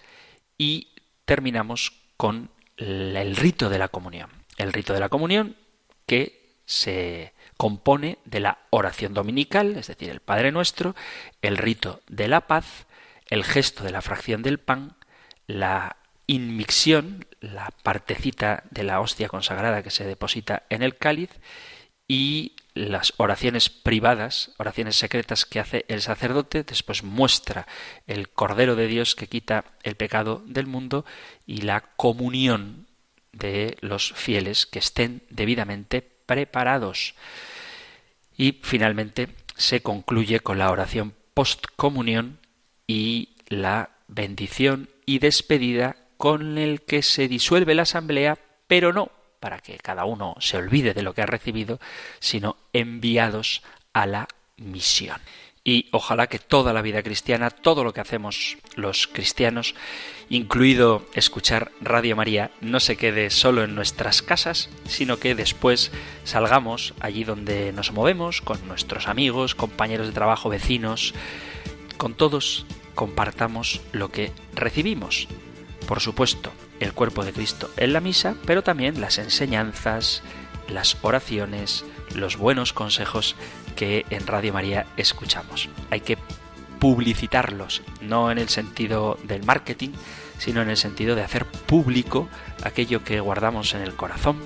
y 0.57 0.89
terminamos 1.25 1.93
con 2.17 2.51
el 2.77 3.35
rito 3.35 3.69
de 3.69 3.79
la 3.79 3.87
comunión. 3.87 4.40
El 4.57 4.73
rito 4.73 4.93
de 4.93 4.99
la 4.99 5.09
comunión 5.09 5.55
que 6.05 6.55
se 6.65 7.33
compone 7.57 8.17
de 8.25 8.39
la 8.39 8.59
oración 8.69 9.13
dominical, 9.13 9.77
es 9.77 9.87
decir, 9.87 10.09
el 10.09 10.19
Padre 10.19 10.51
Nuestro, 10.51 10.95
el 11.41 11.57
rito 11.57 12.01
de 12.07 12.27
la 12.27 12.47
paz, 12.47 12.85
el 13.27 13.43
gesto 13.43 13.83
de 13.83 13.91
la 13.91 14.01
fracción 14.01 14.41
del 14.41 14.59
pan, 14.59 14.95
la 15.47 15.97
inmixión, 16.27 17.25
la 17.39 17.69
partecita 17.83 18.63
de 18.71 18.83
la 18.83 19.01
hostia 19.01 19.27
consagrada 19.27 19.83
que 19.83 19.89
se 19.89 20.05
deposita 20.05 20.63
en 20.69 20.81
el 20.81 20.97
cáliz 20.97 21.29
y 22.07 22.55
las 22.73 23.13
oraciones 23.17 23.69
privadas, 23.69 24.53
oraciones 24.57 24.95
secretas 24.95 25.45
que 25.45 25.59
hace 25.59 25.85
el 25.87 26.01
sacerdote, 26.01 26.63
después 26.63 27.03
muestra 27.03 27.67
el 28.07 28.29
Cordero 28.29 28.75
de 28.75 28.87
Dios 28.87 29.15
que 29.15 29.27
quita 29.27 29.65
el 29.83 29.95
pecado 29.95 30.41
del 30.45 30.67
mundo 30.67 31.05
y 31.45 31.61
la 31.61 31.81
comunión 31.81 32.87
de 33.33 33.77
los 33.81 34.13
fieles 34.13 34.65
que 34.65 34.79
estén 34.79 35.23
debidamente 35.29 36.01
preparados. 36.01 37.15
Y 38.37 38.59
finalmente 38.63 39.29
se 39.55 39.81
concluye 39.81 40.39
con 40.39 40.57
la 40.57 40.71
oración 40.71 41.13
postcomunión 41.33 42.39
y 42.87 43.29
la 43.47 43.91
bendición 44.07 44.89
y 45.05 45.19
despedida 45.19 45.97
con 46.17 46.57
el 46.57 46.81
que 46.81 47.01
se 47.01 47.27
disuelve 47.27 47.75
la 47.75 47.83
asamblea, 47.83 48.37
pero 48.67 48.93
no 48.93 49.11
para 49.39 49.59
que 49.59 49.77
cada 49.77 50.05
uno 50.05 50.35
se 50.39 50.57
olvide 50.57 50.93
de 50.93 51.01
lo 51.01 51.15
que 51.15 51.23
ha 51.23 51.25
recibido, 51.25 51.79
sino 52.19 52.57
enviados 52.73 53.63
a 53.91 54.05
la 54.05 54.27
misión 54.57 55.19
y 55.63 55.87
ojalá 55.91 56.27
que 56.27 56.39
toda 56.39 56.73
la 56.73 56.81
vida 56.81 57.03
cristiana, 57.03 57.51
todo 57.51 57.83
lo 57.83 57.93
que 57.93 58.01
hacemos 58.01 58.57
los 58.75 59.07
cristianos, 59.07 59.75
incluido 60.29 61.05
escuchar 61.13 61.71
Radio 61.81 62.15
María, 62.15 62.51
no 62.61 62.79
se 62.79 62.97
quede 62.97 63.29
solo 63.29 63.63
en 63.63 63.75
nuestras 63.75 64.21
casas, 64.21 64.69
sino 64.87 65.19
que 65.19 65.35
después 65.35 65.91
salgamos 66.23 66.93
allí 66.99 67.23
donde 67.23 67.73
nos 67.73 67.91
movemos, 67.91 68.41
con 68.41 68.67
nuestros 68.67 69.07
amigos, 69.07 69.53
compañeros 69.53 70.07
de 70.07 70.13
trabajo, 70.13 70.49
vecinos, 70.49 71.13
con 71.97 72.15
todos 72.15 72.65
compartamos 72.95 73.81
lo 73.91 74.09
que 74.09 74.31
recibimos. 74.55 75.27
Por 75.87 75.99
supuesto, 75.99 76.51
el 76.79 76.93
cuerpo 76.93 77.23
de 77.23 77.33
Cristo 77.33 77.69
en 77.77 77.93
la 77.93 77.99
misa, 77.99 78.35
pero 78.45 78.63
también 78.63 78.99
las 78.99 79.19
enseñanzas, 79.19 80.23
las 80.67 80.97
oraciones, 81.03 81.85
los 82.15 82.37
buenos 82.37 82.73
consejos 82.73 83.35
que 83.75 84.05
en 84.09 84.27
Radio 84.27 84.53
María 84.53 84.85
escuchamos. 84.97 85.69
Hay 85.89 86.01
que 86.01 86.17
publicitarlos, 86.79 87.83
no 88.01 88.31
en 88.31 88.39
el 88.39 88.49
sentido 88.49 89.19
del 89.23 89.43
marketing, 89.43 89.91
sino 90.39 90.63
en 90.63 90.69
el 90.71 90.77
sentido 90.77 91.15
de 91.15 91.21
hacer 91.21 91.45
público 91.45 92.27
aquello 92.63 93.03
que 93.03 93.19
guardamos 93.19 93.75
en 93.75 93.81
el 93.81 93.93
corazón 93.93 94.39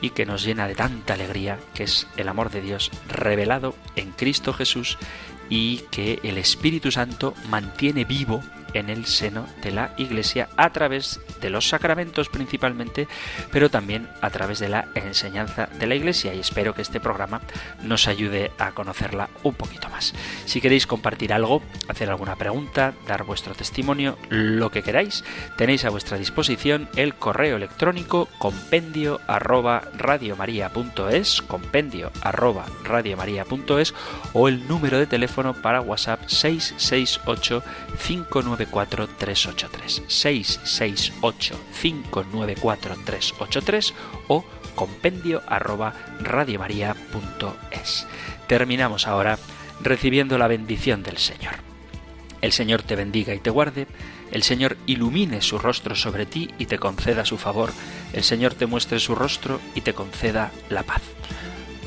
y 0.00 0.10
que 0.10 0.24
nos 0.24 0.44
llena 0.44 0.68
de 0.68 0.76
tanta 0.76 1.14
alegría, 1.14 1.58
que 1.74 1.82
es 1.82 2.06
el 2.16 2.28
amor 2.28 2.50
de 2.50 2.60
Dios 2.60 2.92
revelado 3.08 3.74
en 3.96 4.12
Cristo 4.12 4.52
Jesús 4.52 4.98
y 5.48 5.78
que 5.90 6.20
el 6.22 6.38
Espíritu 6.38 6.92
Santo 6.92 7.34
mantiene 7.48 8.04
vivo 8.04 8.40
en 8.74 8.90
el 8.90 9.06
seno 9.06 9.46
de 9.62 9.72
la 9.72 9.92
Iglesia 9.96 10.48
a 10.56 10.70
través 10.70 11.20
de 11.40 11.50
los 11.50 11.68
sacramentos 11.68 12.28
principalmente, 12.28 13.08
pero 13.52 13.70
también 13.70 14.08
a 14.20 14.30
través 14.30 14.58
de 14.58 14.68
la 14.68 14.88
enseñanza 14.94 15.66
de 15.66 15.86
la 15.86 15.94
Iglesia 15.94 16.34
y 16.34 16.40
espero 16.40 16.74
que 16.74 16.82
este 16.82 17.00
programa 17.00 17.40
nos 17.82 18.08
ayude 18.08 18.50
a 18.58 18.72
conocerla 18.72 19.30
un 19.42 19.54
poquito 19.54 19.88
más. 19.88 20.14
Si 20.46 20.60
queréis 20.60 20.86
compartir 20.86 21.32
algo, 21.32 21.62
hacer 21.88 22.10
alguna 22.10 22.36
pregunta, 22.36 22.94
dar 23.06 23.24
vuestro 23.24 23.54
testimonio, 23.54 24.18
lo 24.28 24.70
que 24.70 24.82
queráis, 24.82 25.24
tenéis 25.56 25.84
a 25.84 25.90
vuestra 25.90 26.18
disposición 26.18 26.88
el 26.96 27.14
correo 27.14 27.56
electrónico 27.56 28.28
compendio 28.38 29.20
arroba 29.26 29.82
radiomaria.es, 29.96 31.42
compendio 31.42 32.10
arroba 32.22 32.66
radiomaria.es 32.84 33.94
o 34.32 34.48
el 34.48 34.66
número 34.68 34.98
de 34.98 35.06
teléfono 35.06 35.54
para 35.54 35.80
WhatsApp 35.80 36.20
668 36.26 37.62
59 38.00 38.66
383 39.18 40.02
668 40.06 41.60
594 41.80 42.96
383 43.04 43.94
o 44.28 44.44
compendio 44.74 45.42
arroba 45.46 45.94
radiomaria.es. 46.20 48.06
Terminamos 48.46 49.06
ahora 49.06 49.38
recibiendo 49.82 50.38
la 50.38 50.48
bendición 50.48 51.02
del 51.02 51.18
Señor. 51.18 51.54
El 52.40 52.52
Señor 52.52 52.82
te 52.82 52.96
bendiga 52.96 53.34
y 53.34 53.38
te 53.38 53.50
guarde, 53.50 53.86
el 54.30 54.42
Señor 54.42 54.78
ilumine 54.86 55.42
su 55.42 55.58
rostro 55.58 55.94
sobre 55.94 56.24
ti 56.24 56.50
y 56.58 56.66
te 56.66 56.78
conceda 56.78 57.26
su 57.26 57.36
favor, 57.36 57.70
el 58.12 58.24
Señor 58.24 58.54
te 58.54 58.66
muestre 58.66 58.98
su 58.98 59.14
rostro 59.14 59.60
y 59.74 59.82
te 59.82 59.92
conceda 59.92 60.50
la 60.70 60.82
paz. 60.82 61.02